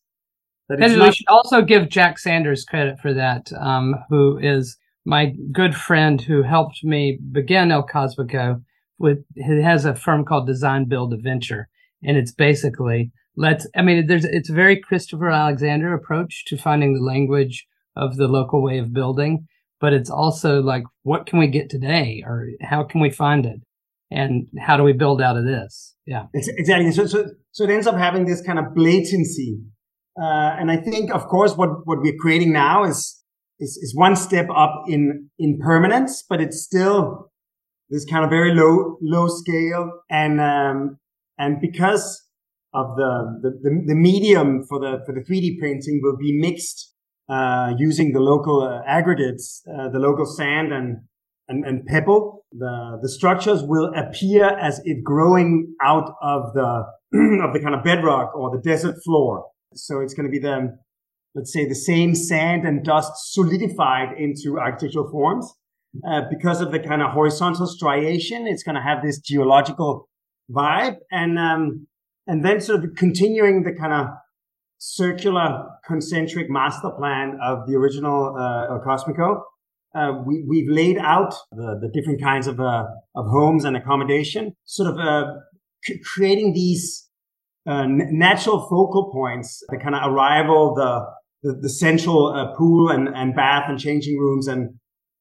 that 0.68 0.80
it's 0.82 0.94
And 0.94 1.02
we 1.02 1.12
should 1.12 1.28
also 1.28 1.62
give 1.62 1.90
Jack 1.90 2.18
Sanders 2.18 2.66
credit 2.66 3.00
for 3.00 3.14
that, 3.14 3.52
um, 3.60 3.96
who 4.10 4.40
is 4.40 4.76
my 5.06 5.34
good 5.52 5.76
friend 5.76 6.20
who 6.20 6.42
helped 6.42 6.84
me 6.84 7.20
begin 7.32 7.72
El 7.72 7.88
Cosmico. 7.88 8.64
With 9.00 9.20
he 9.36 9.62
has 9.62 9.86
a 9.86 9.94
firm 9.94 10.26
called 10.26 10.48
Design 10.48 10.86
Build 10.86 11.14
Adventure, 11.14 11.70
and 12.04 12.18
it's 12.18 12.32
basically 12.32 13.12
let's. 13.38 13.66
I 13.76 13.82
mean, 13.82 14.08
there's 14.08 14.26
it's 14.26 14.50
a 14.50 14.54
very 14.54 14.78
Christopher 14.78 15.30
Alexander 15.30 15.94
approach 15.94 16.44
to 16.48 16.58
finding 16.58 16.94
the 16.94 17.04
language 17.04 17.66
of 17.96 18.18
the 18.18 18.28
local 18.28 18.62
way 18.62 18.80
of 18.80 18.92
building, 18.92 19.48
but 19.80 19.94
it's 19.94 20.10
also 20.10 20.62
like 20.62 20.84
what 21.04 21.26
can 21.26 21.40
we 21.40 21.48
get 21.48 21.70
today, 21.70 22.24
or 22.26 22.48
how 22.62 22.84
can 22.84 23.00
we 23.00 23.10
find 23.10 23.46
it, 23.46 23.62
and 24.12 24.48
how 24.60 24.76
do 24.76 24.84
we 24.84 24.94
build 24.94 25.22
out 25.22 25.38
of 25.38 25.46
this? 25.46 25.96
Yeah. 26.06 26.28
Ex- 26.34 26.48
Exactly. 26.48 26.92
So, 26.92 27.06
so, 27.06 27.26
so 27.52 27.64
it 27.66 27.70
ends 27.70 27.86
up 27.86 27.98
having 27.98 28.26
this 28.26 28.42
kind 28.42 28.58
of 28.58 28.74
blatancy. 28.74 29.60
Uh, 30.20 30.56
and 30.58 30.72
I 30.72 30.78
think, 30.78 31.14
of 31.14 31.28
course, 31.28 31.56
what, 31.56 31.86
what 31.86 32.00
we're 32.02 32.18
creating 32.20 32.52
now 32.54 32.86
is, 32.86 33.24
is, 33.60 33.78
is 33.78 33.94
one 33.96 34.16
step 34.16 34.48
up 34.56 34.86
in, 34.88 35.30
in 35.38 35.60
permanence, 35.60 36.24
but 36.28 36.42
it's 36.42 36.64
still 36.64 37.30
this 37.90 38.06
kind 38.06 38.24
of 38.24 38.32
very 38.32 38.56
low, 38.56 38.98
low 39.02 39.28
scale. 39.28 39.92
And, 40.10 40.42
um, 40.42 40.98
and 41.38 41.62
because 41.62 42.24
of 42.74 42.96
the, 42.96 43.40
the, 43.42 43.50
the, 43.62 43.84
the 43.88 43.96
medium 43.96 44.64
for 44.68 44.80
the, 44.80 45.00
for 45.06 45.14
the 45.14 45.22
3D 45.22 45.60
printing 45.60 46.02
will 46.04 46.18
be 46.18 46.38
mixed, 46.38 46.94
uh, 47.30 47.74
using 47.78 48.14
the 48.14 48.20
local 48.20 48.62
uh, 48.62 48.82
aggregates, 48.88 49.64
uh, 49.68 49.90
the 49.90 50.00
local 50.00 50.26
sand 50.26 50.72
and, 50.74 50.98
and, 51.48 51.66
and 51.66 51.86
pebble, 51.86 52.46
the, 52.52 53.00
the 53.02 53.10
structures 53.10 53.64
will 53.64 53.92
appear 53.96 54.46
as 54.46 54.82
if 54.84 55.04
growing 55.04 55.74
out 55.82 56.14
of 56.22 56.54
the, 56.54 56.62
of 57.44 57.54
the 57.54 57.60
kind 57.62 57.76
of 57.76 57.84
bedrock 57.84 58.36
or 58.36 58.52
the 58.52 58.62
desert 58.62 58.96
floor. 59.04 59.46
So 59.74 60.00
it's 60.00 60.14
going 60.14 60.28
to 60.28 60.32
be 60.32 60.40
the, 60.40 60.78
let's 61.36 61.54
say 61.54 61.68
the 61.68 61.76
same 61.76 62.16
sand 62.16 62.66
and 62.66 62.84
dust 62.84 63.12
solidified 63.34 64.18
into 64.18 64.60
architectural 64.60 65.10
forms. 65.10 65.52
Uh, 66.08 66.22
because 66.30 66.62
of 66.62 66.72
the 66.72 66.80
kind 66.80 67.02
of 67.02 67.12
horizontal 67.12 67.66
striation, 67.66 68.46
it's 68.46 68.62
going 68.62 68.76
to 68.76 68.82
have 68.82 69.02
this 69.02 69.20
geological 69.20 70.08
vibe 70.52 70.98
and, 71.12 71.40
um, 71.40 71.87
and 72.28 72.44
then 72.44 72.62
sort 72.62 72.84
of 72.84 72.96
continuing 72.96 73.64
the 73.64 73.74
kind 73.74 73.94
of 73.94 74.08
circular 74.78 75.66
concentric 75.86 76.50
master 76.50 76.92
plan 76.92 77.40
of 77.44 77.68
the 77.68 77.76
original, 77.76 78.36
uh, 78.38 78.74
El 78.74 78.82
Cosmico 78.86 79.42
uh, 79.96 80.22
we, 80.26 80.44
we've 80.48 80.70
laid 80.70 80.98
out 80.98 81.34
the, 81.52 81.80
the 81.82 81.90
different 81.94 82.22
kinds 82.22 82.48
of, 82.48 82.60
uh, 82.60 82.86
of 83.16 83.26
homes 83.28 83.66
and 83.66 83.76
accommodation, 83.76 84.56
sort 84.66 84.90
of 84.90 85.00
uh, 85.00 85.34
c- 85.84 86.00
creating 86.04 86.54
these 86.54 87.10
uh, 87.68 87.82
n- 87.84 88.10
natural 88.12 88.68
focal 88.70 89.12
points, 89.12 89.64
the 89.70 89.78
kind 89.78 89.96
of 89.96 90.12
arrival, 90.12 90.76
the, 90.76 91.06
the, 91.44 91.60
the 91.62 91.70
central 91.70 92.28
uh, 92.28 92.56
pool 92.56 92.90
and, 92.90 93.08
and 93.10 93.36
bath 93.36 93.66
and 93.68 93.80
changing 93.80 94.18
rooms 94.20 94.48
and, 94.48 94.76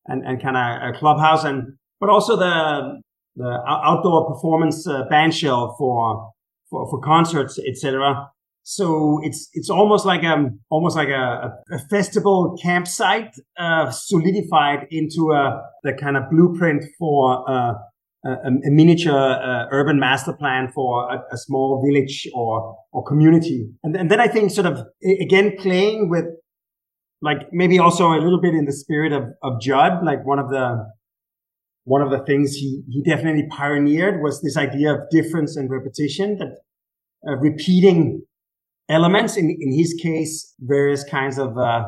and, 0.07 0.25
and 0.27 0.42
kind 0.42 0.57
of 0.57 0.95
a 0.95 0.99
clubhouse 0.99 1.45
and, 1.45 1.75
but 1.99 2.11
also 2.11 2.37
the, 2.37 3.01
the 3.37 3.62
outdoor 3.66 4.31
performance 4.31 4.87
uh, 4.87 5.05
band 5.09 5.35
shell 5.35 5.75
for, 5.79 6.33
for, 6.70 6.88
for 6.90 7.00
concerts, 7.00 7.59
etc. 7.59 8.29
So 8.62 9.20
it's 9.22 9.48
it's 9.52 9.70
almost 9.70 10.05
like 10.05 10.24
um 10.24 10.59
almost 10.70 10.96
like 10.96 11.09
a, 11.09 11.52
a 11.70 11.79
festival 11.88 12.59
campsite 12.61 13.33
uh, 13.57 13.90
solidified 13.90 14.88
into 14.90 15.33
a 15.33 15.62
the 15.85 15.92
kind 15.92 16.16
of 16.16 16.24
blueprint 16.31 16.85
for 16.98 17.48
uh, 17.48 17.74
a, 18.24 18.48
a 18.66 18.70
miniature 18.70 19.14
uh, 19.14 19.66
urban 19.70 20.00
master 20.00 20.33
plan 20.33 20.72
for 20.74 21.09
a, 21.12 21.22
a, 21.33 21.37
small 21.37 21.81
village 21.87 22.29
or 22.35 22.76
or 22.92 23.05
community. 23.05 23.68
And, 23.85 23.96
and 23.96 24.11
then 24.11 24.18
I 24.18 24.26
think 24.26 24.50
sort 24.50 24.66
of 24.66 24.85
again 25.20 25.57
playing 25.59 26.11
with 26.11 26.24
like 27.22 27.52
maybe 27.52 27.79
also 27.79 28.09
a 28.12 28.20
little 28.20 28.40
bit 28.40 28.55
in 28.55 28.64
the 28.64 28.72
spirit 28.72 29.12
of 29.12 29.24
of 29.42 29.61
Judd, 29.61 30.05
like 30.05 30.26
one 30.26 30.40
of 30.40 30.50
the 30.50 30.87
one 31.87 32.03
of 32.03 32.11
the 32.11 32.18
things 32.25 32.55
he 32.55 32.83
he 32.90 33.03
definitely 33.03 33.46
pioneered 33.49 34.22
was 34.22 34.42
this 34.42 34.57
idea 34.57 34.92
of 34.94 35.09
difference 35.11 35.57
and 35.57 35.70
repetition 35.70 36.37
that 36.38 36.53
uh, 37.27 37.37
repeating 37.37 38.22
elements 38.88 39.37
in 39.37 39.57
in 39.61 39.72
his 39.72 39.94
case 40.03 40.55
various 40.61 41.05
kinds 41.05 41.38
of 41.38 41.57
uh, 41.57 41.85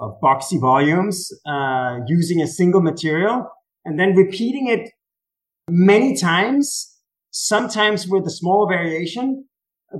of 0.00 0.18
boxy 0.22 0.60
volumes 0.60 1.30
uh, 1.46 1.98
using 2.06 2.40
a 2.40 2.46
single 2.46 2.80
material 2.80 3.46
and 3.84 4.00
then 4.00 4.14
repeating 4.14 4.68
it 4.68 4.90
many 5.68 6.16
times 6.16 6.98
sometimes 7.30 8.08
with 8.08 8.26
a 8.26 8.30
small 8.30 8.66
variation 8.68 9.44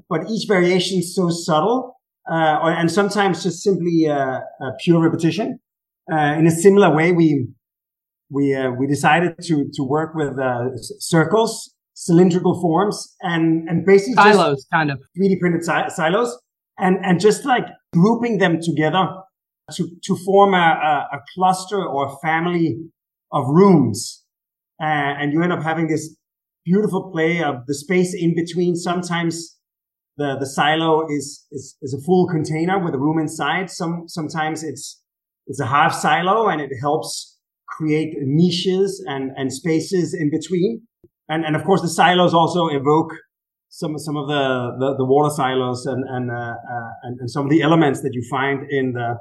but 0.08 0.28
each 0.30 0.48
variation 0.48 0.98
is 0.98 1.14
so 1.14 1.28
subtle 1.30 1.96
uh, 2.30 2.58
or, 2.62 2.70
and 2.72 2.90
sometimes 2.90 3.42
just 3.42 3.62
simply 3.62 4.08
uh, 4.08 4.40
pure 4.80 5.00
repetition. 5.00 5.60
Uh, 6.10 6.34
in 6.38 6.46
a 6.46 6.50
similar 6.50 6.94
way 6.94 7.12
we 7.12 7.48
we 8.30 8.54
uh, 8.54 8.70
we 8.70 8.86
decided 8.86 9.34
to 9.42 9.70
to 9.74 9.82
work 9.82 10.14
with 10.14 10.36
circles 10.98 11.74
cylindrical 11.94 12.60
forms 12.60 13.16
and 13.22 13.68
and 13.68 13.86
basically 13.86 14.14
silos 14.14 14.66
kind 14.70 14.90
of. 14.90 14.98
3D 15.18 15.40
printed 15.40 15.64
si- 15.64 15.90
silos 15.90 16.38
and 16.78 16.98
and 17.02 17.20
just 17.20 17.44
like 17.44 17.66
grouping 17.92 18.38
them 18.38 18.60
together 18.60 19.08
to 19.72 19.88
to 20.04 20.16
form 20.24 20.54
a, 20.54 20.58
a, 20.58 21.16
a 21.16 21.20
cluster 21.34 21.82
or 21.84 22.06
a 22.06 22.16
family 22.22 22.78
of 23.32 23.44
rooms. 23.48 24.22
Uh, 24.80 24.84
and 25.18 25.32
you 25.32 25.42
end 25.42 25.52
up 25.52 25.62
having 25.62 25.88
this 25.88 26.14
beautiful 26.64 27.10
play 27.10 27.42
of 27.42 27.66
the 27.66 27.74
space 27.74 28.14
in 28.14 28.34
between. 28.34 28.76
Sometimes 28.76 29.56
the 30.18 30.36
the 30.38 30.46
silo 30.46 31.06
is 31.08 31.46
is, 31.50 31.76
is 31.80 31.94
a 31.94 32.04
full 32.04 32.28
container 32.28 32.78
with 32.78 32.94
a 32.94 32.98
room 32.98 33.18
inside. 33.18 33.70
Some 33.70 34.04
sometimes 34.06 34.62
it's 34.62 35.02
it's 35.46 35.60
a 35.60 35.66
half 35.66 35.94
silo 35.94 36.48
and 36.48 36.60
it 36.60 36.70
helps 36.80 37.35
create 37.76 38.14
niches 38.20 39.04
and 39.06 39.32
and 39.36 39.52
spaces 39.52 40.14
in 40.14 40.30
between 40.30 40.82
and 41.28 41.44
and 41.44 41.54
of 41.56 41.64
course 41.64 41.82
the 41.82 41.88
silos 41.88 42.34
also 42.34 42.68
evoke 42.68 43.12
some 43.68 43.98
some 43.98 44.16
of 44.16 44.28
the 44.28 44.76
the, 44.78 44.96
the 44.96 45.04
water 45.04 45.32
silos 45.34 45.86
and 45.86 46.04
and, 46.08 46.30
uh, 46.30 46.34
uh, 46.34 46.90
and, 47.02 47.20
and 47.20 47.30
some 47.30 47.44
of 47.44 47.50
the 47.50 47.62
elements 47.62 48.00
that 48.02 48.12
you 48.12 48.22
find 48.30 48.70
in 48.70 48.92
the 48.92 49.16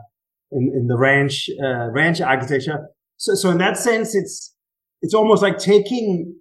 in, 0.52 0.72
in 0.74 0.88
the 0.88 0.98
ranch 0.98 1.50
uh, 1.62 1.92
ranch 1.92 2.22
architecture. 2.22 2.88
So 3.18 3.36
so 3.36 3.50
in 3.50 3.58
that 3.58 3.78
sense, 3.78 4.16
it's 4.16 4.54
it's 5.02 5.14
almost 5.14 5.42
like 5.42 5.58
taking 5.58 6.36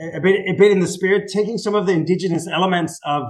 a 0.00 0.20
bit 0.20 0.36
a 0.48 0.54
bit 0.58 0.72
in 0.72 0.80
the 0.80 0.86
spirit, 0.86 1.30
taking 1.32 1.58
some 1.58 1.74
of 1.74 1.86
the 1.86 1.92
indigenous 1.92 2.46
elements 2.48 2.98
of 3.04 3.22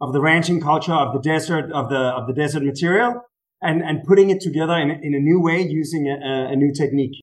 of 0.00 0.12
the 0.12 0.20
ranching 0.20 0.60
culture 0.60 0.94
of 0.94 1.12
the 1.14 1.20
desert 1.20 1.70
of 1.72 1.88
the 1.88 1.98
of 2.18 2.26
the 2.26 2.34
desert 2.34 2.62
material 2.62 3.20
and 3.62 3.82
and 3.82 4.02
putting 4.04 4.30
it 4.30 4.40
together 4.40 4.74
in 4.74 4.90
in 4.90 5.14
a 5.14 5.20
new 5.20 5.40
way 5.40 5.60
using 5.62 6.08
a, 6.08 6.52
a 6.52 6.56
new 6.56 6.72
technique 6.72 7.14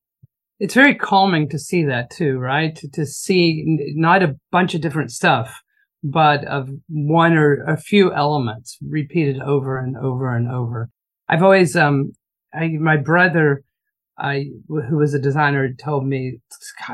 it's 0.60 0.74
very 0.74 0.94
calming 0.94 1.48
to 1.50 1.58
see 1.58 1.86
that 1.86 2.10
too, 2.10 2.38
right? 2.38 2.76
To, 2.76 2.90
to 2.92 3.06
see 3.06 3.64
not 3.96 4.22
a 4.22 4.36
bunch 4.52 4.76
of 4.76 4.82
different 4.82 5.12
stuff, 5.12 5.62
but 6.04 6.46
of 6.46 6.70
one 6.90 7.34
or 7.34 7.64
a 7.64 7.78
few 7.78 8.14
elements 8.14 8.78
repeated 8.82 9.42
over 9.42 9.78
and 9.78 9.98
over 9.98 10.36
and 10.36 10.50
over. 10.50 10.90
I've 11.30 11.44
always, 11.44 11.76
um, 11.76 12.14
I, 12.54 12.68
my 12.68 12.98
brother, 12.98 13.64
I, 14.18 14.50
who 14.68 14.98
was 14.98 15.14
a 15.14 15.20
designer, 15.20 15.72
told 15.74 16.06
me 16.06 16.40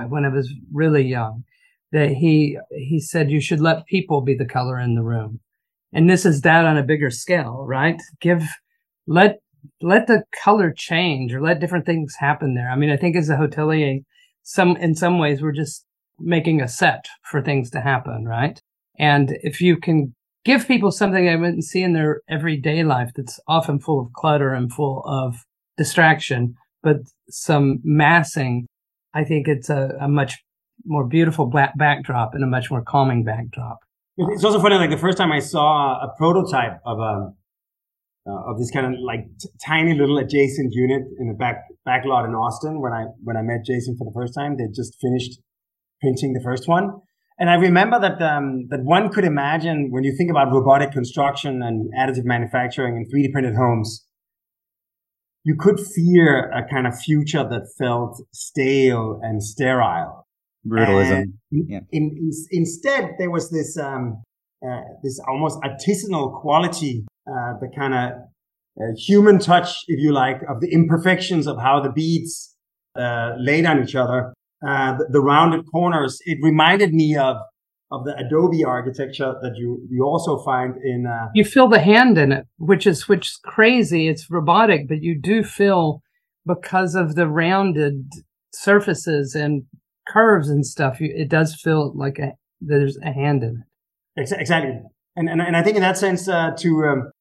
when 0.09 0.25
I 0.25 0.29
was 0.29 0.53
really 0.71 1.03
young 1.03 1.43
that 1.91 2.09
he, 2.09 2.59
he 2.71 2.99
said 2.99 3.31
you 3.31 3.41
should 3.41 3.61
let 3.61 3.87
people 3.87 4.21
be 4.21 4.35
the 4.35 4.45
color 4.45 4.79
in 4.79 4.95
the 4.95 5.03
room. 5.03 5.39
And 5.91 6.09
this 6.09 6.25
is 6.25 6.41
that 6.41 6.65
on 6.65 6.77
a 6.77 6.83
bigger 6.83 7.09
scale, 7.09 7.65
right? 7.67 7.99
Give, 8.19 8.43
let 9.07 9.39
let 9.81 10.07
the 10.07 10.23
color 10.43 10.73
change 10.75 11.33
or 11.33 11.41
let 11.41 11.59
different 11.59 11.85
things 11.85 12.15
happen 12.19 12.55
there. 12.55 12.69
I 12.69 12.75
mean, 12.75 12.89
I 12.89 12.97
think 12.97 13.15
as 13.15 13.29
a 13.29 13.35
hotelier, 13.35 14.03
some 14.43 14.77
in 14.77 14.95
some 14.95 15.19
ways 15.19 15.41
we're 15.41 15.51
just 15.51 15.85
making 16.19 16.61
a 16.61 16.67
set 16.67 17.05
for 17.23 17.41
things 17.41 17.69
to 17.71 17.81
happen, 17.81 18.25
right? 18.25 18.59
And 18.97 19.37
if 19.41 19.59
you 19.61 19.77
can 19.77 20.13
give 20.45 20.67
people 20.67 20.91
something 20.91 21.25
they 21.25 21.35
wouldn't 21.35 21.65
see 21.65 21.81
in 21.81 21.93
their 21.93 22.21
everyday 22.29 22.83
life 22.83 23.11
that's 23.15 23.39
often 23.47 23.79
full 23.79 23.99
of 23.99 24.13
clutter 24.13 24.53
and 24.53 24.71
full 24.71 25.03
of 25.05 25.43
distraction, 25.77 26.55
but 26.83 26.97
some 27.29 27.79
massing, 27.83 28.67
I 29.13 29.23
think 29.23 29.47
it's 29.47 29.69
a, 29.69 29.97
a 29.99 30.07
much 30.07 30.37
more 30.85 31.05
beautiful 31.05 31.51
backdrop 31.75 32.33
and 32.33 32.43
a 32.43 32.47
much 32.47 32.69
more 32.69 32.83
calming 32.83 33.23
backdrop. 33.23 33.79
It's 34.17 34.43
also 34.43 34.61
funny, 34.61 34.75
like 34.75 34.91
the 34.91 34.97
first 34.97 35.17
time 35.17 35.31
I 35.31 35.39
saw 35.39 35.99
a 36.01 36.13
prototype 36.17 36.79
of 36.85 36.99
a 36.99 37.33
uh, 38.27 38.49
of 38.51 38.57
this 38.57 38.71
kind 38.71 38.85
of 38.87 38.99
like 38.99 39.25
t- 39.39 39.49
tiny 39.65 39.93
little 39.93 40.17
adjacent 40.17 40.73
unit 40.73 41.03
in 41.19 41.29
a 41.29 41.33
back 41.33 41.63
back 41.85 42.05
lot 42.05 42.25
in 42.25 42.33
Austin 42.33 42.81
when 42.81 42.91
I 42.93 43.05
when 43.23 43.37
I 43.37 43.41
met 43.41 43.65
Jason 43.65 43.95
for 43.97 44.05
the 44.05 44.13
first 44.13 44.33
time. 44.33 44.57
They 44.57 44.65
just 44.73 44.97
finished 45.01 45.39
printing 46.01 46.33
the 46.33 46.41
first 46.43 46.67
one. 46.67 47.01
And 47.37 47.49
I 47.49 47.55
remember 47.55 47.99
that 47.99 48.21
um, 48.21 48.67
that 48.69 48.83
one 48.83 49.09
could 49.09 49.25
imagine 49.25 49.89
when 49.91 50.03
you 50.03 50.15
think 50.17 50.31
about 50.31 50.51
robotic 50.51 50.91
construction 50.91 51.61
and 51.61 51.91
additive 51.93 52.23
manufacturing 52.23 52.95
and 52.95 53.05
3D 53.11 53.31
printed 53.33 53.55
homes, 53.55 54.05
you 55.43 55.55
could 55.59 55.79
fear 55.79 56.49
a 56.51 56.67
kind 56.67 56.87
of 56.87 56.97
future 56.97 57.43
that 57.43 57.67
felt 57.77 58.21
stale 58.31 59.19
and 59.21 59.43
sterile. 59.43 60.25
Brutalism. 60.65 61.11
And 61.11 61.33
Yeah. 61.51 61.79
in, 61.91 62.03
in, 62.17 62.31
instead, 62.51 63.11
there 63.19 63.29
was 63.29 63.51
this 63.51 63.77
um, 63.77 64.23
uh, 64.65 64.81
this 65.03 65.19
almost 65.27 65.59
artisanal 65.61 66.39
quality, 66.41 67.05
uh, 67.27 67.53
the 67.59 67.69
kind 67.75 67.93
of 67.93 68.11
uh, 68.81 68.93
human 68.97 69.39
touch, 69.39 69.83
if 69.87 69.99
you 69.99 70.11
like, 70.11 70.41
of 70.49 70.61
the 70.61 70.71
imperfections 70.71 71.47
of 71.47 71.57
how 71.59 71.79
the 71.81 71.91
beads 71.91 72.55
uh, 72.97 73.33
laid 73.37 73.65
on 73.65 73.83
each 73.83 73.95
other, 73.95 74.33
uh, 74.67 74.97
the, 74.97 75.07
the 75.11 75.21
rounded 75.21 75.65
corners. 75.71 76.19
It 76.25 76.39
reminded 76.41 76.93
me 76.93 77.15
of 77.15 77.37
of 77.91 78.03
the 78.03 78.17
Adobe 78.17 78.63
architecture 78.65 79.35
that 79.41 79.55
you 79.55 79.79
you 79.89 80.03
also 80.03 80.39
find 80.39 80.75
in. 80.83 81.05
You 81.33 81.45
feel 81.45 81.67
the 81.67 81.79
hand 81.79 82.17
in 82.17 82.31
it, 82.31 82.45
which 82.57 82.87
is 82.87 83.07
which 83.07 83.27
is 83.27 83.39
crazy. 83.43 84.07
It's 84.07 84.29
robotic, 84.29 84.87
but 84.87 85.03
you 85.03 85.19
do 85.19 85.43
feel 85.43 86.01
because 86.45 86.95
of 86.95 87.15
the 87.15 87.27
rounded 87.27 88.09
surfaces 88.53 89.35
and 89.35 89.63
curves 90.07 90.49
and 90.49 90.65
stuff. 90.65 90.99
You, 90.99 91.13
it 91.15 91.29
does 91.29 91.55
feel 91.55 91.93
like 91.95 92.19
a, 92.19 92.33
there's 92.61 92.97
a 92.97 93.11
hand 93.11 93.43
in 93.43 93.49
it. 93.49 93.74
Ex- 94.17 94.31
Exactly. 94.31 94.81
And, 95.15 95.29
and, 95.29 95.41
and 95.41 95.55
I 95.55 95.63
think 95.63 95.75
in 95.75 95.81
that 95.81 95.97
sense, 95.97 96.27
uh, 96.27 96.51
to, 96.59 96.83
um, 96.85 97.11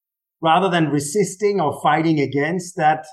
rather 0.42 0.68
than 0.68 0.90
resisting 0.90 1.60
or 1.60 1.80
fighting 1.82 2.20
against 2.20 2.76
that, 2.76 3.06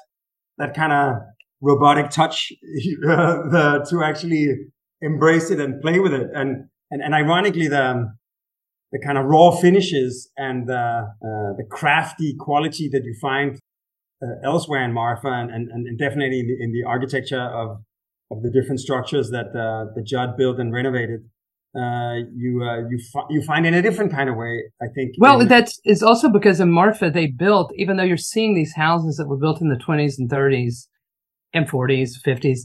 that 0.57 0.73
kind 0.73 0.91
of 0.91 1.21
robotic 1.61 2.09
touch, 2.09 2.51
uh, 3.07 3.49
the, 3.49 3.87
to 3.89 4.03
actually 4.03 4.47
embrace 5.01 5.51
it 5.51 5.59
and 5.59 5.81
play 5.81 5.99
with 5.99 6.13
it. 6.13 6.27
And, 6.33 6.67
and, 6.89 7.01
and 7.03 7.13
ironically, 7.13 7.67
the, 7.67 7.83
um, 7.83 8.17
the 8.91 8.99
kind 8.99 9.17
of 9.17 9.25
raw 9.25 9.51
finishes 9.51 10.29
and 10.35 10.67
the, 10.67 10.75
uh, 10.75 11.53
the 11.57 11.65
crafty 11.69 12.35
quality 12.37 12.89
that 12.91 13.03
you 13.05 13.15
find 13.21 13.59
uh, 14.21 14.27
elsewhere 14.43 14.83
in 14.83 14.93
Marfa 14.93 15.29
and, 15.29 15.49
and, 15.49 15.69
and 15.71 15.97
definitely 15.97 16.41
in 16.41 16.47
the, 16.47 16.63
in 16.63 16.71
the 16.73 16.83
architecture 16.83 17.39
of, 17.41 17.77
of 18.31 18.43
the 18.43 18.51
different 18.51 18.79
structures 18.79 19.29
that, 19.29 19.47
uh, 19.55 19.91
that 19.95 20.03
Judd 20.05 20.37
built 20.37 20.59
and 20.59 20.73
renovated 20.73 21.21
uh, 21.75 22.15
you 22.35 22.63
uh, 22.63 22.87
you 22.89 22.99
fi- 23.13 23.27
you 23.29 23.41
find 23.41 23.65
in 23.65 23.73
a 23.73 23.81
different 23.81 24.11
kind 24.11 24.29
of 24.29 24.35
way. 24.35 24.63
I 24.81 24.87
think. 24.93 25.15
Well, 25.17 25.41
in- 25.41 25.47
that's 25.47 25.79
it's 25.83 26.03
also 26.03 26.29
because 26.29 26.59
in 26.59 26.71
Marfa 26.71 27.09
they 27.09 27.27
built, 27.27 27.71
even 27.77 27.97
though 27.97 28.03
you're 28.03 28.17
seeing 28.17 28.55
these 28.55 28.75
houses 28.75 29.15
that 29.17 29.27
were 29.27 29.37
built 29.37 29.61
in 29.61 29.69
the 29.69 29.77
20s 29.77 30.15
and 30.17 30.29
30s 30.29 30.87
and 31.53 31.69
40s, 31.69 32.11
50s, 32.25 32.59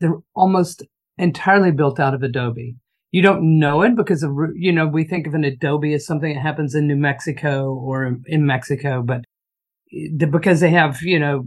they're 0.00 0.18
almost 0.34 0.82
entirely 1.18 1.70
built 1.70 2.00
out 2.00 2.14
of 2.14 2.22
Adobe. 2.22 2.76
You 3.10 3.22
don't 3.22 3.58
know 3.58 3.82
it 3.82 3.94
because 3.94 4.22
of 4.22 4.32
you 4.54 4.72
know 4.72 4.86
we 4.86 5.04
think 5.04 5.26
of 5.26 5.34
an 5.34 5.44
Adobe 5.44 5.92
as 5.92 6.06
something 6.06 6.34
that 6.34 6.40
happens 6.40 6.74
in 6.74 6.86
New 6.86 6.96
Mexico 6.96 7.74
or 7.74 8.18
in 8.26 8.46
Mexico, 8.46 9.02
but 9.02 9.24
because 10.16 10.60
they 10.60 10.70
have 10.70 11.02
you 11.02 11.18
know 11.18 11.46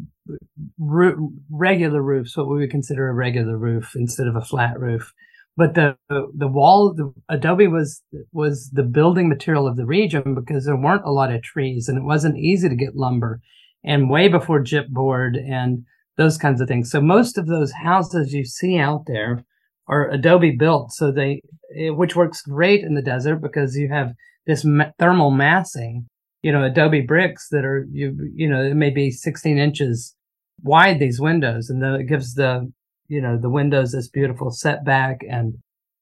regular 1.49 2.03
roofs, 2.03 2.37
what 2.37 2.47
we 2.47 2.59
would 2.59 2.71
consider 2.71 3.09
a 3.09 3.13
regular 3.13 3.57
roof 3.57 3.93
instead 3.95 4.27
of 4.27 4.35
a 4.35 4.41
flat 4.41 4.79
roof 4.79 5.11
but 5.57 5.75
the 5.75 5.95
the 6.07 6.47
wall 6.47 6.93
the 6.93 7.13
adobe 7.29 7.67
was 7.67 8.01
was 8.31 8.69
the 8.71 8.83
building 8.83 9.27
material 9.27 9.67
of 9.67 9.77
the 9.77 9.85
region 9.85 10.35
because 10.35 10.65
there 10.65 10.75
weren't 10.75 11.05
a 11.05 11.11
lot 11.11 11.31
of 11.31 11.41
trees 11.41 11.87
and 11.87 11.97
it 11.97 12.03
wasn't 12.03 12.37
easy 12.37 12.69
to 12.69 12.75
get 12.75 12.95
lumber 12.95 13.41
and 13.83 14.09
way 14.09 14.27
before 14.27 14.63
gypboard 14.63 15.37
and 15.37 15.83
those 16.17 16.37
kinds 16.37 16.59
of 16.59 16.67
things. 16.67 16.91
So 16.91 16.99
most 16.99 17.37
of 17.37 17.47
those 17.47 17.71
houses 17.71 18.33
you 18.33 18.43
see 18.43 18.77
out 18.77 19.05
there 19.07 19.43
are 19.87 20.09
adobe 20.09 20.51
built. 20.51 20.91
So 20.91 21.11
they 21.11 21.41
which 21.71 22.15
works 22.15 22.41
great 22.41 22.83
in 22.83 22.95
the 22.95 23.01
desert 23.01 23.37
because 23.37 23.75
you 23.75 23.89
have 23.89 24.13
this 24.45 24.65
thermal 24.97 25.31
massing 25.31 26.07
you 26.41 26.51
know 26.51 26.63
adobe 26.63 27.01
bricks 27.01 27.47
that 27.49 27.65
are 27.65 27.85
you 27.91 28.15
you 28.33 28.49
know 28.49 28.63
it 28.63 28.75
may 28.75 28.89
be 28.89 29.11
16 29.11 29.57
inches 29.57 30.15
wide 30.63 30.99
these 30.99 31.19
windows 31.19 31.69
and 31.69 31.81
then 31.81 31.95
it 31.95 32.05
gives 32.05 32.33
the 32.33 32.71
you 33.09 33.21
know 33.21 33.37
the 33.37 33.49
windows 33.49 33.91
this 33.91 34.07
beautiful 34.07 34.51
setback 34.51 35.21
and 35.29 35.55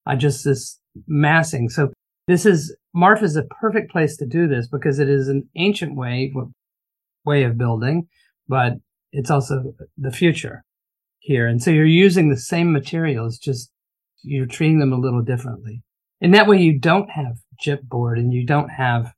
I 0.06 0.16
just 0.16 0.46
this 0.46 0.80
massing. 1.08 1.70
So 1.70 1.90
this 2.28 2.46
is 2.46 2.76
Marfa 2.94 3.26
is 3.26 3.36
a 3.36 3.44
perfect 3.44 3.92
place 3.92 4.18
to 4.18 4.26
do 4.28 4.48
this 4.48 4.68
because 4.68 5.00
it 5.00 5.10
is 5.10 5.28
an 5.28 5.50
ancient 5.56 5.96
way 5.96 6.34
way 7.26 7.44
of 7.44 7.58
building, 7.58 8.08
but 8.48 8.74
it's 9.12 9.32
also 9.32 9.74
the 9.98 10.12
future 10.12 10.64
here. 11.20 11.48
And 11.48 11.62
so 11.62 11.72
you're 11.72 11.86
using 11.86 12.30
the 12.30 12.38
same 12.38 12.72
materials, 12.72 13.38
just 13.38 13.72
you're 14.24 14.46
treating 14.46 14.80
them 14.80 14.94
a 14.94 15.00
little 15.00 15.22
differently. 15.22 15.84
And 16.22 16.34
that 16.34 16.48
way 16.48 16.58
you 16.58 16.80
don't 16.80 17.10
have 17.12 17.38
chipboard 17.64 18.18
and 18.18 18.34
you 18.34 18.46
don't 18.46 18.70
have, 18.70 19.14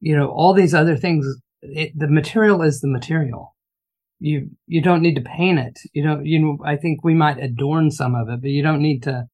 you 0.00 0.16
know, 0.16 0.28
all 0.28 0.54
these 0.54 0.74
other 0.74 0.96
things. 0.96 1.26
It, 1.62 1.92
the 1.96 2.08
material 2.08 2.62
is 2.62 2.80
the 2.80 2.88
material 2.88 3.55
you 4.18 4.50
you 4.66 4.80
don't 4.80 5.02
need 5.02 5.14
to 5.14 5.20
paint 5.20 5.58
it 5.58 5.78
you 5.92 6.02
don't 6.02 6.24
you 6.24 6.38
know 6.38 6.58
i 6.64 6.76
think 6.76 7.04
we 7.04 7.14
might 7.14 7.38
adorn 7.38 7.90
some 7.90 8.14
of 8.14 8.28
it 8.28 8.40
but 8.40 8.50
you 8.50 8.62
don't 8.62 8.80
need 8.80 9.02
to 9.02 9.24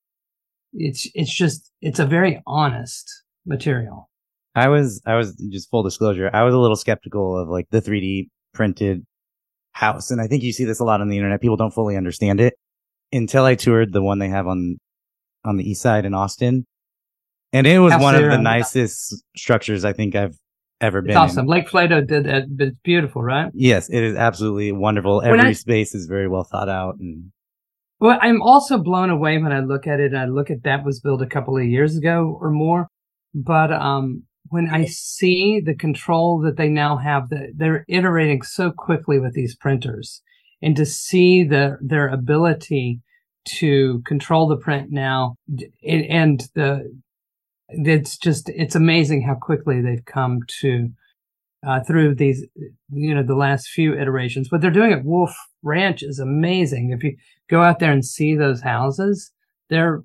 it's 0.73 1.09
it's 1.15 1.33
just 1.33 1.71
it's 1.81 2.01
a 2.01 2.07
very 2.07 2.43
honest 2.47 3.09
material 3.47 4.09
I 4.55 4.69
was, 4.69 5.01
I 5.07 5.17
was 5.17 5.35
just 5.51 5.71
full 5.71 5.83
disclosure. 5.83 6.31
I 6.33 6.43
was 6.43 6.55
a 6.55 6.59
little 6.59 6.77
skeptical 6.77 7.39
of 7.39 7.49
like 7.49 7.69
the 7.71 7.81
3D 7.81 8.29
printed 8.53 9.07
house. 9.73 10.11
And 10.11 10.21
I 10.21 10.27
think 10.27 10.43
you 10.43 10.53
see 10.53 10.65
this 10.65 10.81
a 10.81 10.85
lot 10.85 11.01
on 11.01 11.09
the 11.09 11.17
internet. 11.17 11.41
People 11.41 11.57
don't 11.57 11.73
fully 11.73 11.97
understand 11.97 12.41
it 12.41 12.55
until 13.13 13.45
I 13.45 13.55
toured 13.55 13.93
the 13.93 14.03
one 14.03 14.19
they 14.19 14.29
have 14.29 14.47
on, 14.47 14.79
on 15.45 15.57
the 15.57 15.69
east 15.69 15.81
side 15.81 16.05
in 16.05 16.15
Austin. 16.15 16.67
And 17.55 17.67
it 17.67 17.79
was 17.79 17.93
House 17.93 18.03
one 18.03 18.15
of 18.15 18.31
the 18.31 18.39
nicest 18.39 19.23
structures 19.37 19.85
I 19.85 19.93
think 19.93 20.15
I've 20.15 20.37
ever 20.83 21.01
been 21.01 21.17
awesome 21.17 21.45
in. 21.45 21.51
lake 21.51 21.69
Flato 21.69 22.07
did 22.07 22.25
that 22.25 22.45
but 22.57 22.69
it's 22.69 22.77
beautiful 22.83 23.23
right 23.23 23.51
Yes, 23.55 23.89
it 23.89 24.03
is 24.03 24.17
absolutely 24.17 24.73
wonderful. 24.73 25.19
When 25.23 25.39
Every 25.39 25.51
I- 25.51 25.53
space 25.53 25.95
is 25.95 26.07
very 26.07 26.29
well 26.29 26.45
thought 26.45 26.69
out 26.69 26.97
and 26.99 27.31
well 28.01 28.19
i'm 28.21 28.43
also 28.43 28.79
blown 28.79 29.11
away 29.11 29.39
when 29.39 29.53
i 29.53 29.61
look 29.61 29.87
at 29.87 30.01
it 30.01 30.13
i 30.15 30.25
look 30.27 30.51
at 30.51 30.65
that 30.65 30.85
was 30.85 31.01
built 31.01 31.23
a 31.23 31.27
couple 31.27 31.57
of 31.57 31.65
years 31.65 31.97
ago 31.97 32.37
or 32.41 32.51
more 32.51 32.89
but 33.35 33.73
um 33.73 34.25
when 34.49 34.69
i 34.69 34.85
see 34.85 35.61
the 35.65 35.75
control 35.75 36.41
that 36.41 36.57
they 36.57 36.69
now 36.69 36.97
have 36.97 37.29
that 37.31 37.53
they're 37.57 37.85
iterating 37.89 38.43
so 38.43 38.73
quickly 38.73 39.19
with 39.21 39.35
these 39.35 39.55
printers 39.57 40.21
and 40.61 40.75
to 40.77 40.85
see 40.85 41.45
the 41.45 41.77
their 41.81 42.09
ability 42.09 43.01
to 43.45 44.01
control 44.07 44.47
the 44.49 44.57
print 44.57 44.91
now 44.91 45.37
and, 45.83 46.05
and 46.07 46.49
the 46.55 46.93
it's 47.75 48.17
just 48.17 48.49
it's 48.51 48.75
amazing 48.75 49.23
how 49.23 49.35
quickly 49.35 49.81
they've 49.81 50.05
come 50.05 50.41
to 50.61 50.89
uh, 51.67 51.81
through 51.81 52.15
these 52.15 52.45
you 52.93 53.15
know 53.15 53.23
the 53.23 53.35
last 53.35 53.69
few 53.69 53.95
iterations. 53.99 54.51
What 54.51 54.61
they're 54.61 54.71
doing 54.71 54.93
at 54.93 55.05
wolf 55.05 55.35
ranch 55.63 56.03
is 56.03 56.19
amazing. 56.19 56.91
If 56.91 57.03
you 57.03 57.17
go 57.49 57.63
out 57.63 57.79
there 57.79 57.93
and 57.93 58.05
see 58.05 58.35
those 58.35 58.63
houses 58.63 59.33
they're 59.73 60.03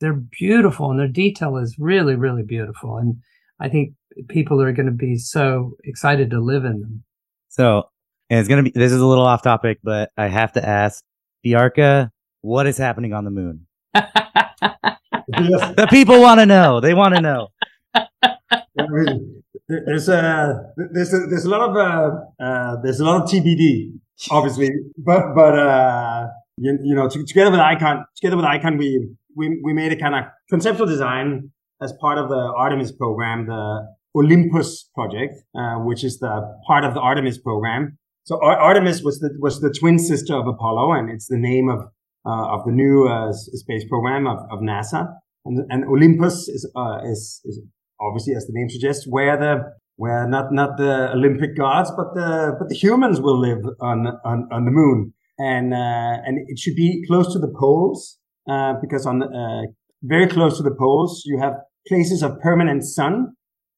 they're 0.00 0.20
beautiful 0.38 0.90
and 0.90 1.00
their 1.00 1.08
detail 1.08 1.56
is 1.56 1.76
really 1.78 2.14
really 2.14 2.42
beautiful. 2.42 2.98
And 2.98 3.16
i 3.58 3.68
think 3.68 3.94
people 4.28 4.60
are 4.60 4.72
going 4.72 4.86
to 4.86 4.92
be 4.92 5.16
so 5.16 5.72
excited 5.84 6.30
to 6.30 6.40
live 6.40 6.64
in 6.64 6.80
them. 6.80 7.04
So, 7.48 7.88
and 8.30 8.40
it's 8.40 8.48
going 8.48 8.64
to 8.64 8.70
be, 8.70 8.78
this 8.78 8.92
is 8.92 9.00
a 9.00 9.06
little 9.06 9.24
off 9.24 9.42
topic, 9.42 9.78
but 9.82 10.10
I 10.16 10.28
have 10.28 10.52
to 10.52 10.66
ask 10.66 11.02
Bjarke, 11.44 12.10
what 12.40 12.66
is 12.66 12.78
happening 12.78 13.12
on 13.12 13.24
the 13.24 13.30
moon? 13.30 13.66
The 15.76 15.88
people 15.90 16.20
want 16.20 16.40
to 16.40 16.46
know. 16.46 16.80
They 16.80 16.94
want 16.94 17.16
to 17.16 17.20
know. 17.20 17.48
I 17.94 18.86
mean, 18.88 19.42
there's 19.68 20.08
a 20.08 20.72
there's 20.76 21.12
a, 21.12 21.26
there's 21.26 21.44
a 21.44 21.48
lot 21.48 21.68
of 21.68 21.76
uh, 21.76 22.44
uh, 22.44 22.76
there's 22.82 23.00
a 23.00 23.04
lot 23.04 23.22
of 23.22 23.28
TBD, 23.28 23.92
obviously, 24.30 24.70
but 24.96 25.34
but 25.34 25.58
uh, 25.58 26.28
you, 26.58 26.78
you 26.82 26.94
know, 26.94 27.08
to, 27.08 27.24
together 27.24 27.50
with 27.50 27.60
Icon, 27.60 28.04
together 28.14 28.36
with 28.36 28.44
Icon, 28.44 28.76
we 28.78 29.08
we 29.34 29.60
we 29.64 29.72
made 29.72 29.92
a 29.92 29.96
kind 29.96 30.14
of 30.14 30.24
conceptual 30.48 30.86
design 30.86 31.50
as 31.82 31.92
part 32.00 32.18
of 32.18 32.28
the 32.28 32.52
Artemis 32.56 32.92
program, 32.92 33.46
the 33.46 33.86
Olympus 34.14 34.88
project, 34.94 35.34
uh, 35.58 35.76
which 35.76 36.04
is 36.04 36.18
the 36.18 36.56
part 36.66 36.84
of 36.84 36.94
the 36.94 37.00
Artemis 37.00 37.38
program. 37.38 37.98
So 38.24 38.42
Ar- 38.42 38.58
Artemis 38.58 39.02
was 39.02 39.18
the 39.18 39.30
was 39.40 39.60
the 39.60 39.70
twin 39.70 39.98
sister 39.98 40.34
of 40.34 40.46
Apollo, 40.46 40.92
and 40.92 41.10
it's 41.10 41.26
the 41.26 41.38
name 41.38 41.68
of 41.68 41.80
uh, 41.80 41.86
of 42.30 42.64
the 42.64 42.72
new 42.72 43.08
uh, 43.08 43.32
space 43.32 43.84
program 43.88 44.26
of, 44.26 44.38
of 44.50 44.60
NASA. 44.60 45.14
And, 45.44 45.60
and 45.70 45.84
Olympus 45.84 46.48
is, 46.48 46.70
uh, 46.74 46.98
is 47.04 47.40
is 47.44 47.60
obviously, 48.00 48.34
as 48.34 48.46
the 48.46 48.52
name 48.52 48.68
suggests, 48.68 49.06
where 49.08 49.36
the 49.36 49.72
where 49.96 50.28
not 50.28 50.52
not 50.52 50.76
the 50.76 51.12
Olympic 51.12 51.56
gods, 51.56 51.90
but 51.96 52.14
the 52.14 52.56
but 52.58 52.68
the 52.68 52.74
humans 52.74 53.20
will 53.20 53.38
live 53.38 53.64
on 53.80 54.06
on, 54.24 54.48
on 54.50 54.64
the 54.64 54.70
moon, 54.70 55.12
and 55.38 55.72
uh, 55.72 56.22
and 56.24 56.38
it 56.48 56.58
should 56.58 56.74
be 56.74 57.04
close 57.06 57.32
to 57.32 57.38
the 57.38 57.52
poles 57.58 58.18
uh, 58.48 58.74
because 58.80 59.06
on 59.06 59.20
the, 59.20 59.26
uh, 59.26 59.70
very 60.02 60.26
close 60.26 60.56
to 60.56 60.62
the 60.62 60.74
poles 60.78 61.22
you 61.24 61.38
have 61.38 61.54
places 61.88 62.22
of 62.22 62.38
permanent 62.40 62.82
sun 62.84 63.28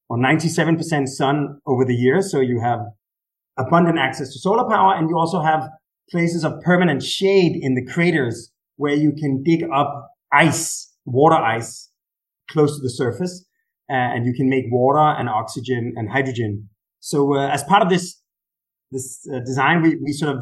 or 0.08 0.16
97% 0.16 1.06
sun 1.06 1.60
over 1.66 1.84
the 1.84 1.94
year, 1.94 2.22
so 2.22 2.40
you 2.40 2.60
have 2.60 2.80
abundant 3.58 3.98
access 3.98 4.32
to 4.32 4.38
solar 4.38 4.68
power, 4.68 4.94
and 4.94 5.10
you 5.10 5.18
also 5.18 5.42
have 5.42 5.68
places 6.10 6.44
of 6.44 6.60
permanent 6.62 7.02
shade 7.02 7.58
in 7.60 7.74
the 7.74 7.84
craters 7.84 8.50
where 8.76 8.94
you 8.94 9.12
can 9.12 9.42
dig 9.42 9.64
up 9.74 10.10
ice 10.32 10.88
water 11.04 11.36
ice 11.36 11.90
close 12.50 12.76
to 12.76 12.82
the 12.82 12.90
surface, 12.90 13.46
uh, 13.90 13.94
and 13.94 14.26
you 14.26 14.32
can 14.34 14.48
make 14.48 14.64
water 14.70 15.18
and 15.18 15.28
oxygen 15.28 15.94
and 15.96 16.10
hydrogen. 16.10 16.68
So 17.00 17.34
uh, 17.34 17.48
as 17.48 17.62
part 17.64 17.82
of 17.82 17.90
this 17.90 18.20
this 18.90 19.26
uh, 19.32 19.40
design, 19.40 19.82
we, 19.82 19.96
we 20.02 20.12
sort 20.12 20.34
of 20.34 20.40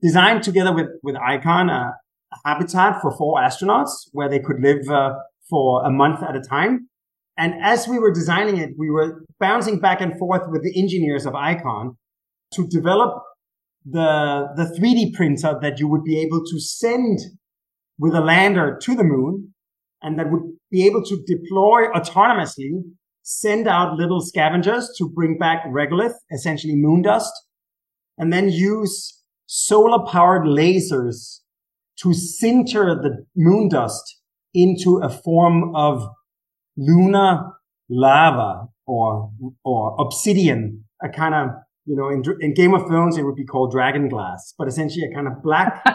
designed 0.00 0.42
together 0.42 0.74
with 0.74 0.88
with 1.02 1.16
Icon 1.16 1.70
a, 1.70 1.92
a 2.32 2.36
habitat 2.48 3.00
for 3.00 3.16
four 3.16 3.38
astronauts 3.38 3.90
where 4.12 4.28
they 4.28 4.38
could 4.38 4.60
live 4.60 4.88
uh, 4.88 5.14
for 5.48 5.84
a 5.84 5.90
month 5.90 6.22
at 6.22 6.36
a 6.36 6.40
time. 6.40 6.88
And 7.38 7.54
as 7.62 7.88
we 7.88 7.98
were 7.98 8.12
designing 8.12 8.58
it, 8.58 8.70
we 8.78 8.90
were 8.90 9.24
bouncing 9.40 9.78
back 9.78 10.00
and 10.00 10.18
forth 10.18 10.42
with 10.48 10.62
the 10.62 10.78
engineers 10.78 11.24
of 11.24 11.34
Icon 11.34 11.96
to 12.52 12.66
develop 12.68 13.22
the, 13.84 14.48
the 14.56 14.64
3D 14.78 15.14
printer 15.14 15.58
that 15.60 15.78
you 15.78 15.88
would 15.88 16.04
be 16.04 16.20
able 16.20 16.44
to 16.44 16.60
send 16.60 17.18
with 17.98 18.14
a 18.14 18.20
lander 18.20 18.78
to 18.82 18.94
the 18.94 19.04
moon 19.04 19.52
and 20.02 20.18
that 20.18 20.30
would 20.30 20.42
be 20.70 20.84
able 20.86 21.02
to 21.04 21.22
deploy 21.26 21.86
autonomously, 21.94 22.82
send 23.22 23.68
out 23.68 23.96
little 23.96 24.20
scavengers 24.20 24.92
to 24.98 25.08
bring 25.08 25.38
back 25.38 25.64
regolith, 25.66 26.14
essentially 26.32 26.74
moon 26.74 27.02
dust, 27.02 27.32
and 28.18 28.32
then 28.32 28.48
use 28.48 29.20
solar 29.46 30.04
powered 30.06 30.42
lasers 30.42 31.40
to 31.98 32.08
sinter 32.08 33.00
the 33.00 33.24
moon 33.36 33.68
dust 33.68 34.18
into 34.54 34.98
a 35.02 35.08
form 35.08 35.74
of 35.76 36.04
lunar 36.76 37.52
lava 37.88 38.66
or, 38.86 39.30
or 39.64 39.96
obsidian, 40.00 40.84
a 41.02 41.08
kind 41.08 41.34
of, 41.34 41.48
you 41.86 41.96
know, 41.96 42.08
in, 42.08 42.22
in 42.40 42.54
Game 42.54 42.74
of 42.74 42.86
Thrones, 42.86 43.16
it 43.18 43.24
would 43.24 43.34
be 43.36 43.44
called 43.44 43.72
dragon 43.72 44.08
glass, 44.08 44.54
but 44.58 44.68
essentially 44.68 45.04
a 45.10 45.14
kind 45.14 45.26
of 45.26 45.42
black 45.42 45.82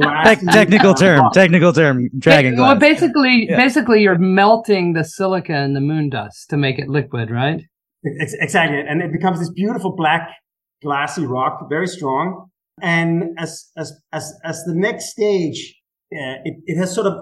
Te- 0.00 0.46
technical 0.52 0.94
term, 0.94 1.28
technical 1.32 1.72
term, 1.72 2.08
dragon 2.18 2.54
glass. 2.54 2.68
Well, 2.70 2.78
basically, 2.78 3.46
Yeah. 3.48 3.56
basically, 3.56 4.02
you're 4.02 4.18
melting 4.18 4.92
the 4.92 5.04
silica 5.04 5.52
and 5.54 5.74
the 5.74 5.80
moon 5.80 6.08
dust 6.10 6.48
to 6.50 6.56
make 6.56 6.78
it 6.78 6.88
liquid, 6.88 7.30
right? 7.30 7.62
Ex- 8.20 8.34
Exactly. 8.34 8.78
And 8.80 9.02
it 9.02 9.12
becomes 9.12 9.40
this 9.40 9.50
beautiful 9.50 9.94
black 9.96 10.28
glassy 10.82 11.26
rock, 11.26 11.68
very 11.68 11.88
strong. 11.88 12.48
And 12.80 13.36
as, 13.38 13.70
as, 13.76 13.92
as, 14.12 14.32
as 14.44 14.62
the 14.66 14.74
next 14.74 15.10
stage, 15.10 15.74
uh, 16.14 16.38
it, 16.44 16.54
it 16.66 16.78
has 16.78 16.94
sort 16.94 17.08
of, 17.08 17.14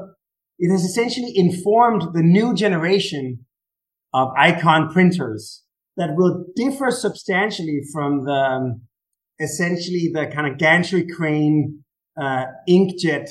it 0.58 0.70
has 0.70 0.82
essentially 0.84 1.32
informed 1.34 2.02
the 2.12 2.22
new 2.22 2.54
generation 2.54 3.46
of 4.12 4.28
icon 4.36 4.90
printers 4.92 5.62
that 5.96 6.14
will 6.14 6.44
differ 6.54 6.90
substantially 6.90 7.80
from 7.92 8.24
the, 8.24 8.32
um, 8.32 8.82
essentially 9.40 10.10
the 10.12 10.26
kind 10.26 10.50
of 10.50 10.58
gantry 10.58 11.06
crane, 11.06 11.82
uh, 12.20 12.44
inkjet 12.68 13.28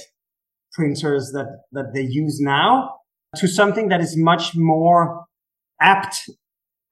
printers 0.74 1.32
that, 1.34 1.64
that 1.72 1.92
they 1.94 2.02
use 2.02 2.40
now 2.40 2.96
to 3.36 3.48
something 3.48 3.90
that 3.90 4.02
is 4.02 4.16
much 4.18 4.56
more 4.56 5.26
apt 5.82 6.30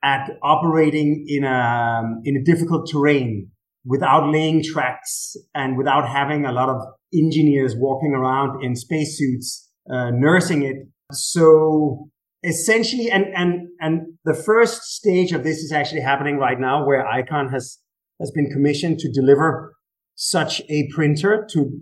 at 0.04 0.30
operating 0.44 1.26
in 1.28 1.44
a 1.46 2.04
in 2.26 2.36
a 2.36 2.44
difficult 2.44 2.90
terrain 2.92 3.50
without 3.86 4.30
laying 4.30 4.62
tracks 4.64 5.36
and 5.56 5.78
without 5.78 6.08
having 6.08 6.46
a 6.46 6.52
lot 6.52 6.70
of 6.70 6.82
engineers 7.14 7.76
walking 7.78 8.14
around 8.14 8.64
in 8.64 8.76
spacesuits 8.76 9.70
uh, 9.92 10.10
nursing 10.12 10.64
it. 10.64 10.88
So 11.12 12.10
essentially, 12.44 13.10
and 13.10 13.26
and 13.36 13.68
and 13.80 14.02
the 14.26 14.34
first 14.34 14.84
stage 14.84 15.32
of 15.32 15.44
this 15.44 15.58
is 15.58 15.72
actually 15.72 16.02
happening 16.02 16.38
right 16.38 16.60
now, 16.60 16.86
where 16.86 17.06
Icon 17.06 17.50
has 17.50 17.80
has 18.20 18.32
been 18.32 18.50
commissioned 18.50 19.00
to 19.00 19.12
deliver 19.12 19.74
such 20.16 20.62
a 20.70 20.90
printer 20.94 21.48
to 21.52 21.82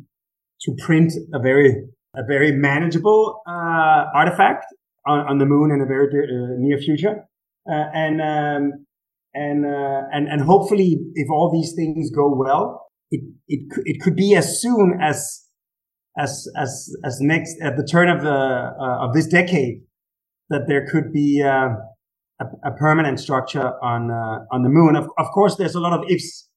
to 0.61 0.75
print 0.85 1.13
a 1.33 1.39
very 1.39 1.83
a 2.15 2.23
very 2.27 2.51
manageable 2.51 3.41
uh, 3.47 4.05
artifact 4.13 4.65
on, 5.07 5.19
on 5.19 5.37
the 5.37 5.45
moon 5.45 5.71
in 5.71 5.81
a 5.81 5.85
very 5.85 6.07
uh, 6.07 6.55
near 6.57 6.77
future. 6.77 7.25
Uh, 7.69 7.85
and 7.93 8.21
um, 8.21 8.85
and 9.33 9.65
uh, 9.65 10.01
and 10.11 10.27
and 10.27 10.41
hopefully, 10.41 10.97
if 11.13 11.29
all 11.29 11.51
these 11.51 11.73
things 11.73 12.11
go 12.11 12.33
well, 12.33 12.87
it 13.11 13.21
it 13.47 13.61
it 13.85 14.01
could 14.01 14.15
be 14.15 14.35
as 14.35 14.61
soon 14.61 14.99
as 15.01 15.45
as 16.17 16.47
as 16.57 16.93
as 17.05 17.19
next 17.21 17.55
at 17.61 17.77
the 17.77 17.83
turn 17.85 18.09
of 18.09 18.23
the 18.23 18.29
uh, 18.29 19.05
of 19.05 19.13
this 19.13 19.27
decade 19.27 19.83
that 20.51 20.67
there 20.67 20.85
could 20.91 21.11
be 21.11 21.41
uh, 21.41 21.69
a, 22.39 22.45
a 22.69 22.71
permanent 22.77 23.19
structure 23.19 23.73
on 23.81 24.11
uh, 24.11 24.45
on 24.51 24.63
the 24.63 24.69
moon. 24.69 24.95
Of 24.95 25.05
of 25.17 25.27
course, 25.33 25.55
there's 25.55 25.75
a 25.75 25.79
lot 25.79 25.93
of 25.93 26.09
ifs 26.09 26.47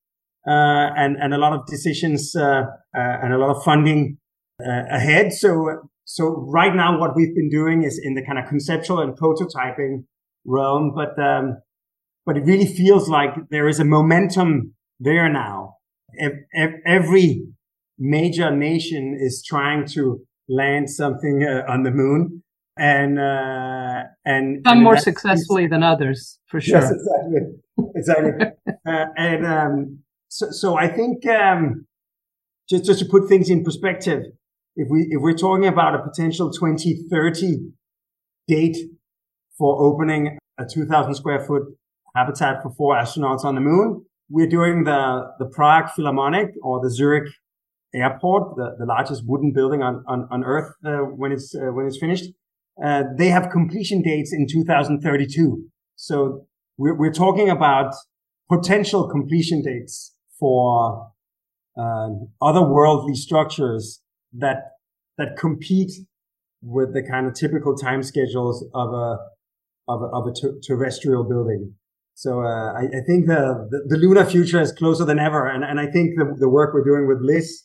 uh, 0.47 0.93
and 0.97 1.17
and 1.17 1.33
a 1.33 1.39
lot 1.39 1.53
of 1.55 1.67
decisions 1.67 2.37
uh, 2.37 2.65
and 2.93 3.33
a 3.33 3.39
lot 3.39 3.51
of 3.57 3.63
funding 3.65 4.19
ahead. 4.61 5.33
So 5.33 5.89
so 6.05 6.45
right 6.49 6.75
now, 6.75 6.99
what 7.01 7.17
we've 7.17 7.35
been 7.35 7.51
doing 7.51 7.83
is 7.83 7.99
in 8.03 8.15
the 8.15 8.25
kind 8.25 8.39
of 8.39 8.47
conceptual 8.47 9.01
and 9.01 9.17
prototyping 9.17 10.05
realm, 10.45 10.93
but 10.95 11.19
um, 11.19 11.63
but 12.27 12.37
it 12.37 12.45
really 12.45 12.67
feels 12.67 13.09
like 13.09 13.31
there 13.51 13.69
is 13.69 13.81
a 13.81 13.85
momentum 13.85 14.75
there 15.01 15.29
now. 15.33 15.77
Ev- 16.21 16.45
ev- 16.55 16.81
every 16.87 17.47
major 17.99 18.55
nation 18.55 19.17
is 19.19 19.43
trying 19.47 19.87
to 19.87 20.21
land 20.49 20.91
something 20.91 21.43
uh, 21.43 21.71
on 21.71 21.83
the 21.83 21.91
moon, 21.91 22.43
and 22.77 23.19
uh, 23.19 24.05
and 24.25 24.63
Some 24.67 24.79
and 24.79 24.83
more 24.83 24.97
successfully 24.97 25.67
than 25.67 25.83
others, 25.83 26.39
for 26.47 26.61
sure. 26.61 26.81
Yes, 26.81 26.93
exactly, 26.93 27.91
exactly. 27.95 28.47
uh, 28.87 29.07
and 29.17 29.47
um, 29.47 29.99
so, 30.29 30.51
so 30.51 30.77
I 30.77 30.89
think 30.89 31.27
um, 31.27 31.87
just 32.69 32.85
just 32.85 32.99
to 33.01 33.05
put 33.05 33.29
things 33.29 33.49
in 33.51 33.65
perspective, 33.65 34.23
if 34.77 34.89
we 34.91 35.07
if 35.11 35.21
we're 35.23 35.35
talking 35.35 35.67
about 35.67 35.95
a 35.95 36.03
potential 36.03 36.51
2030 36.51 37.73
date 38.49 38.77
for 39.57 39.81
opening 39.81 40.37
a 40.59 40.65
2,000 40.67 41.15
square 41.15 41.41
foot 41.41 41.63
habitat 42.15 42.63
for 42.63 42.71
four 42.71 42.95
astronauts 42.95 43.45
on 43.45 43.55
the 43.55 43.61
moon, 43.61 44.05
we're 44.29 44.49
doing 44.49 44.85
the 44.85 45.33
the 45.39 45.47
Prague 45.47 45.91
Philharmonic 45.95 46.49
or 46.63 46.81
the 46.83 46.91
Zurich 46.91 47.33
Airport, 47.95 48.57
the, 48.57 48.75
the 48.81 48.85
largest 48.85 49.23
wooden 49.25 49.53
building 49.53 49.81
on 49.83 50.03
on, 50.09 50.27
on 50.33 50.43
Earth 50.43 50.75
uh, 50.85 50.99
when 50.99 51.31
it's 51.31 51.55
uh, 51.55 51.71
when 51.73 51.87
it's 51.87 51.99
finished. 51.99 52.25
Uh, 52.83 53.05
they 53.17 53.29
have 53.29 53.51
completion 53.51 54.03
dates 54.03 54.33
in 54.33 54.47
2032. 54.51 55.65
So 55.97 56.47
we're, 56.77 56.95
we're 56.95 57.13
talking 57.13 57.49
about 57.49 57.95
potential 58.51 59.09
completion 59.09 59.63
dates 59.63 60.15
for 60.39 61.11
uh, 61.79 62.09
otherworldly 62.43 63.15
structures 63.15 64.01
that 64.33 64.71
that 65.17 65.37
compete 65.39 65.93
with 66.63 66.93
the 66.95 67.03
kind 67.03 67.27
of 67.27 67.35
typical 67.35 67.77
time 67.77 68.03
schedules 68.03 68.65
of 68.75 68.93
a 68.93 69.19
of 69.87 70.03
a, 70.03 70.07
of 70.07 70.27
a 70.27 70.33
ter- 70.33 70.59
terrestrial 70.67 71.25
building. 71.25 71.75
So 72.15 72.43
uh, 72.43 72.73
I, 72.73 72.85
I 72.85 73.01
think 73.07 73.27
the, 73.27 73.69
the 73.71 73.85
the 73.89 73.97
lunar 73.97 74.25
future 74.25 74.61
is 74.61 74.73
closer 74.73 75.05
than 75.05 75.19
ever, 75.19 75.47
and 75.49 75.65
and 75.65 75.79
I 75.81 75.87
think 75.87 76.17
the 76.17 76.35
the 76.39 76.49
work 76.49 76.75
we're 76.75 76.85
doing 76.85 77.07
with 77.07 77.19
Liz 77.21 77.63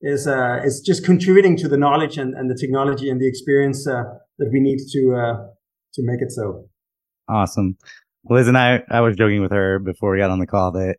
is 0.00 0.26
uh, 0.26 0.60
is 0.64 0.80
just 0.80 1.04
contributing 1.04 1.56
to 1.58 1.68
the 1.68 1.76
knowledge 1.76 2.16
and, 2.16 2.34
and 2.34 2.50
the 2.50 2.54
technology 2.54 3.10
and 3.10 3.20
the 3.20 3.28
experience 3.28 3.86
uh, 3.86 4.04
that 4.38 4.50
we 4.52 4.60
need 4.60 4.78
to 4.92 5.14
uh, 5.14 5.46
to 5.94 6.02
make 6.02 6.22
it 6.22 6.32
so. 6.32 6.68
Awesome. 7.28 7.76
Liz 8.28 8.48
and 8.48 8.58
I, 8.58 8.82
I 8.90 9.00
was 9.00 9.16
joking 9.16 9.40
with 9.40 9.52
her 9.52 9.78
before 9.78 10.12
we 10.12 10.18
got 10.18 10.30
on 10.30 10.38
the 10.38 10.46
call 10.46 10.72
that 10.72 10.96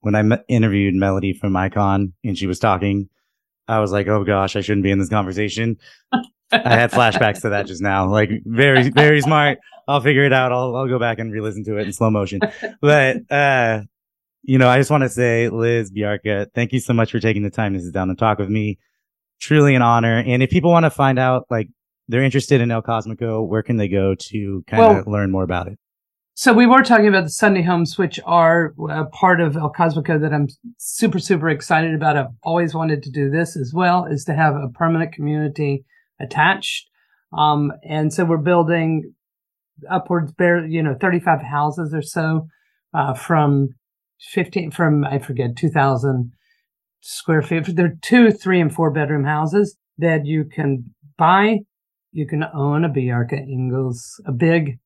when 0.00 0.14
I 0.14 0.38
interviewed 0.48 0.94
Melody 0.94 1.32
from 1.32 1.56
Icon 1.56 2.12
and 2.22 2.36
she 2.36 2.46
was 2.46 2.58
talking, 2.58 3.08
I 3.66 3.80
was 3.80 3.92
like, 3.92 4.06
oh 4.08 4.24
gosh, 4.24 4.56
I 4.56 4.60
shouldn't 4.60 4.84
be 4.84 4.90
in 4.90 4.98
this 4.98 5.08
conversation. 5.08 5.78
I 6.12 6.22
had 6.52 6.92
flashbacks 6.92 7.40
to 7.42 7.50
that 7.50 7.66
just 7.66 7.82
now. 7.82 8.08
Like 8.10 8.30
very, 8.44 8.90
very 8.90 9.20
smart. 9.20 9.58
I'll 9.88 10.00
figure 10.00 10.24
it 10.24 10.32
out. 10.32 10.52
I'll, 10.52 10.76
I'll 10.76 10.88
go 10.88 10.98
back 10.98 11.18
and 11.18 11.32
re-listen 11.32 11.64
to 11.64 11.78
it 11.78 11.86
in 11.86 11.92
slow 11.92 12.10
motion. 12.10 12.40
But, 12.80 13.30
uh, 13.30 13.82
you 14.42 14.58
know, 14.58 14.68
I 14.68 14.78
just 14.78 14.90
want 14.90 15.02
to 15.02 15.08
say, 15.08 15.48
Liz, 15.48 15.90
Bjarke, 15.90 16.48
thank 16.54 16.72
you 16.72 16.80
so 16.80 16.92
much 16.92 17.10
for 17.10 17.20
taking 17.20 17.42
the 17.42 17.50
time 17.50 17.74
to 17.74 17.80
sit 17.80 17.94
down 17.94 18.10
and 18.10 18.18
talk 18.18 18.38
with 18.38 18.48
me. 18.48 18.78
Truly 19.40 19.74
an 19.74 19.82
honor. 19.82 20.22
And 20.24 20.42
if 20.42 20.50
people 20.50 20.70
want 20.70 20.84
to 20.84 20.90
find 20.90 21.18
out, 21.18 21.46
like, 21.50 21.68
they're 22.08 22.22
interested 22.22 22.60
in 22.60 22.70
El 22.70 22.82
Cosmico, 22.82 23.46
where 23.46 23.62
can 23.62 23.76
they 23.76 23.88
go 23.88 24.14
to 24.14 24.64
kind 24.66 24.98
of 24.98 25.06
learn 25.06 25.30
more 25.30 25.42
about 25.42 25.68
it? 25.68 25.78
So 26.36 26.52
we 26.52 26.66
were 26.66 26.82
talking 26.82 27.06
about 27.06 27.24
the 27.24 27.30
Sunday 27.30 27.62
homes, 27.62 27.96
which 27.96 28.18
are 28.24 28.74
a 28.90 29.04
part 29.06 29.40
of 29.40 29.56
El 29.56 29.72
Cosmico 29.72 30.20
that 30.20 30.32
I'm 30.32 30.48
super, 30.78 31.20
super 31.20 31.48
excited 31.48 31.94
about. 31.94 32.16
I've 32.16 32.34
always 32.42 32.74
wanted 32.74 33.04
to 33.04 33.10
do 33.10 33.30
this 33.30 33.56
as 33.56 33.72
well, 33.72 34.04
is 34.04 34.24
to 34.24 34.34
have 34.34 34.56
a 34.56 34.68
permanent 34.68 35.12
community 35.12 35.84
attached. 36.20 36.90
Um, 37.32 37.72
and 37.88 38.12
so 38.12 38.24
we're 38.24 38.38
building 38.38 39.14
upwards, 39.88 40.32
bare, 40.32 40.66
you 40.66 40.82
know, 40.82 40.96
35 41.00 41.40
houses 41.40 41.94
or 41.94 42.02
so, 42.02 42.48
uh, 42.92 43.14
from 43.14 43.68
15, 44.32 44.72
from, 44.72 45.04
I 45.04 45.18
forget, 45.18 45.56
2000 45.56 46.32
square 47.00 47.42
feet. 47.42 47.76
There 47.76 47.86
are 47.86 47.98
two, 48.02 48.32
three 48.32 48.60
and 48.60 48.74
four 48.74 48.90
bedroom 48.90 49.24
houses 49.24 49.76
that 49.98 50.26
you 50.26 50.44
can 50.44 50.94
buy. 51.16 51.58
You 52.14 52.28
can 52.28 52.44
own 52.54 52.84
a 52.84 52.88
Bjarke 52.88 53.32
Ingels, 53.32 53.98
a 54.24 54.30
big 54.30 54.78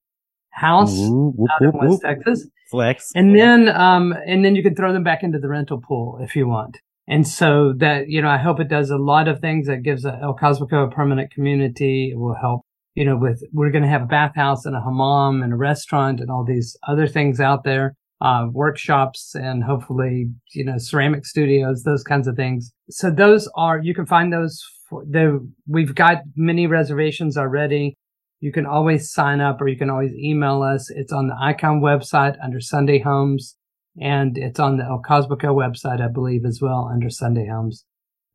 house 0.51 0.99
Ooh, 0.99 1.35
whoop, 1.37 1.51
out 1.51 1.61
in 1.63 1.73
West 1.73 1.91
whoop. 1.91 2.01
Texas. 2.01 2.49
Flex. 2.71 3.13
And 3.15 3.39
then, 3.39 3.69
um, 3.69 4.15
and 4.27 4.43
then 4.43 4.57
you 4.57 4.63
can 4.63 4.75
throw 4.75 4.95
them 4.95 5.05
back 5.05 5.23
into 5.23 5.39
the 5.39 5.49
rental 5.49 5.79
pool 5.79 6.19
if 6.23 6.35
you 6.35 6.49
want. 6.49 6.79
And 7.07 7.29
so 7.29 7.75
that, 7.77 8.09
you 8.09 8.23
know, 8.23 8.31
I 8.31 8.39
hope 8.39 8.61
it 8.61 8.69
does 8.69 8.89
a 8.91 8.97
lot 8.97 9.29
of 9.29 9.41
things 9.41 9.67
that 9.67 9.83
gives 9.83 10.07
El 10.07 10.37
Cosmico 10.41 10.87
a 10.87 10.91
permanent 10.91 11.31
community. 11.31 12.11
It 12.13 12.19
will 12.19 12.35
help, 12.35 12.63
you 12.95 13.05
know, 13.05 13.17
with 13.17 13.43
we're 13.53 13.71
going 13.71 13.85
to 13.85 13.91
have 13.91 14.03
a 14.03 14.07
bathhouse 14.07 14.65
and 14.65 14.75
a 14.75 14.81
hammam 14.81 15.43
and 15.43 15.53
a 15.53 15.57
restaurant 15.57 16.21
and 16.21 16.31
all 16.31 16.45
these 16.45 16.79
other 16.89 17.07
things 17.07 17.41
out 17.41 17.63
there, 17.65 17.95
uh, 18.23 18.47
workshops 18.51 19.35
and 19.35 19.65
hopefully, 19.65 20.31
you 20.55 20.65
know, 20.65 20.79
ceramic 20.79 21.27
studios, 21.27 21.83
those 21.83 22.05
kinds 22.05 22.27
of 22.27 22.37
things. 22.37 22.73
So 22.89 23.11
those 23.11 23.51
are, 23.55 23.79
you 23.79 23.95
can 23.95 24.07
find 24.07 24.33
those. 24.33 24.63
For, 24.89 25.05
the, 25.05 25.47
we've 25.67 25.95
got 25.95 26.19
many 26.35 26.67
reservations 26.67 27.37
already. 27.37 27.95
You 28.41 28.53
can 28.53 28.67
always 28.67 29.13
sign 29.13 29.41
up 29.41 29.61
or 29.61 29.69
you 29.69 29.77
can 29.77 29.91
always 29.91 30.13
email 30.15 30.63
us. 30.63 30.91
It's 30.91 31.13
on 31.13 31.29
the 31.29 31.37
Icon 31.41 31.81
website 31.81 32.37
under 32.43 32.61
Sunday 32.61 33.01
Homes 33.01 33.57
and 34.01 34.39
it's 34.39 34.61
on 34.61 34.77
the 34.77 34.85
El 34.85 35.03
Cosmico 35.03 35.55
website, 35.55 36.01
I 36.01 36.09
believe, 36.09 36.45
as 36.45 36.61
well 36.63 36.89
under 36.93 37.11
Sunday 37.11 37.49
Homes. 37.49 37.85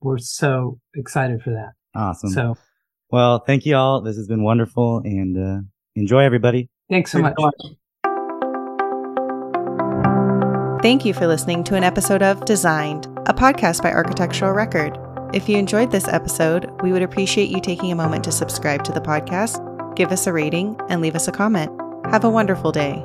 We're 0.01 0.17
so 0.17 0.79
excited 0.93 1.41
for 1.41 1.51
that. 1.51 1.71
Awesome. 1.95 2.29
So 2.31 2.57
well, 3.13 3.39
thank 3.39 3.65
you 3.67 3.75
all. 3.75 4.01
This 4.01 4.17
has 4.17 4.27
been 4.27 4.41
wonderful 4.43 5.01
and 5.05 5.37
uh, 5.37 5.61
enjoy 5.95 6.21
everybody. 6.21 6.69
thanks 6.89 7.11
so 7.11 7.19
much. 7.19 7.35
Thank 10.81 11.05
you 11.05 11.13
for 11.13 11.27
listening 11.27 11.63
to 11.65 11.75
an 11.75 11.83
episode 11.83 12.23
of 12.23 12.43
Designed, 12.43 13.05
a 13.27 13.33
podcast 13.33 13.83
by 13.83 13.91
Architectural 13.91 14.51
Record. 14.51 14.97
If 15.33 15.49
you 15.49 15.57
enjoyed 15.57 15.89
this 15.89 16.07
episode, 16.07 16.69
we 16.83 16.91
would 16.91 17.01
appreciate 17.01 17.49
you 17.49 17.59
taking 17.59 17.91
a 17.91 17.95
moment 17.95 18.23
to 18.25 18.31
subscribe 18.31 18.83
to 18.83 18.91
the 18.91 19.01
podcast, 19.01 19.95
give 19.95 20.11
us 20.11 20.27
a 20.27 20.31
rating, 20.31 20.79
and 20.89 21.01
leave 21.01 21.15
us 21.15 21.27
a 21.27 21.31
comment. 21.31 21.71
Have 22.11 22.23
a 22.23 22.29
wonderful 22.29 22.71
day. 22.71 23.03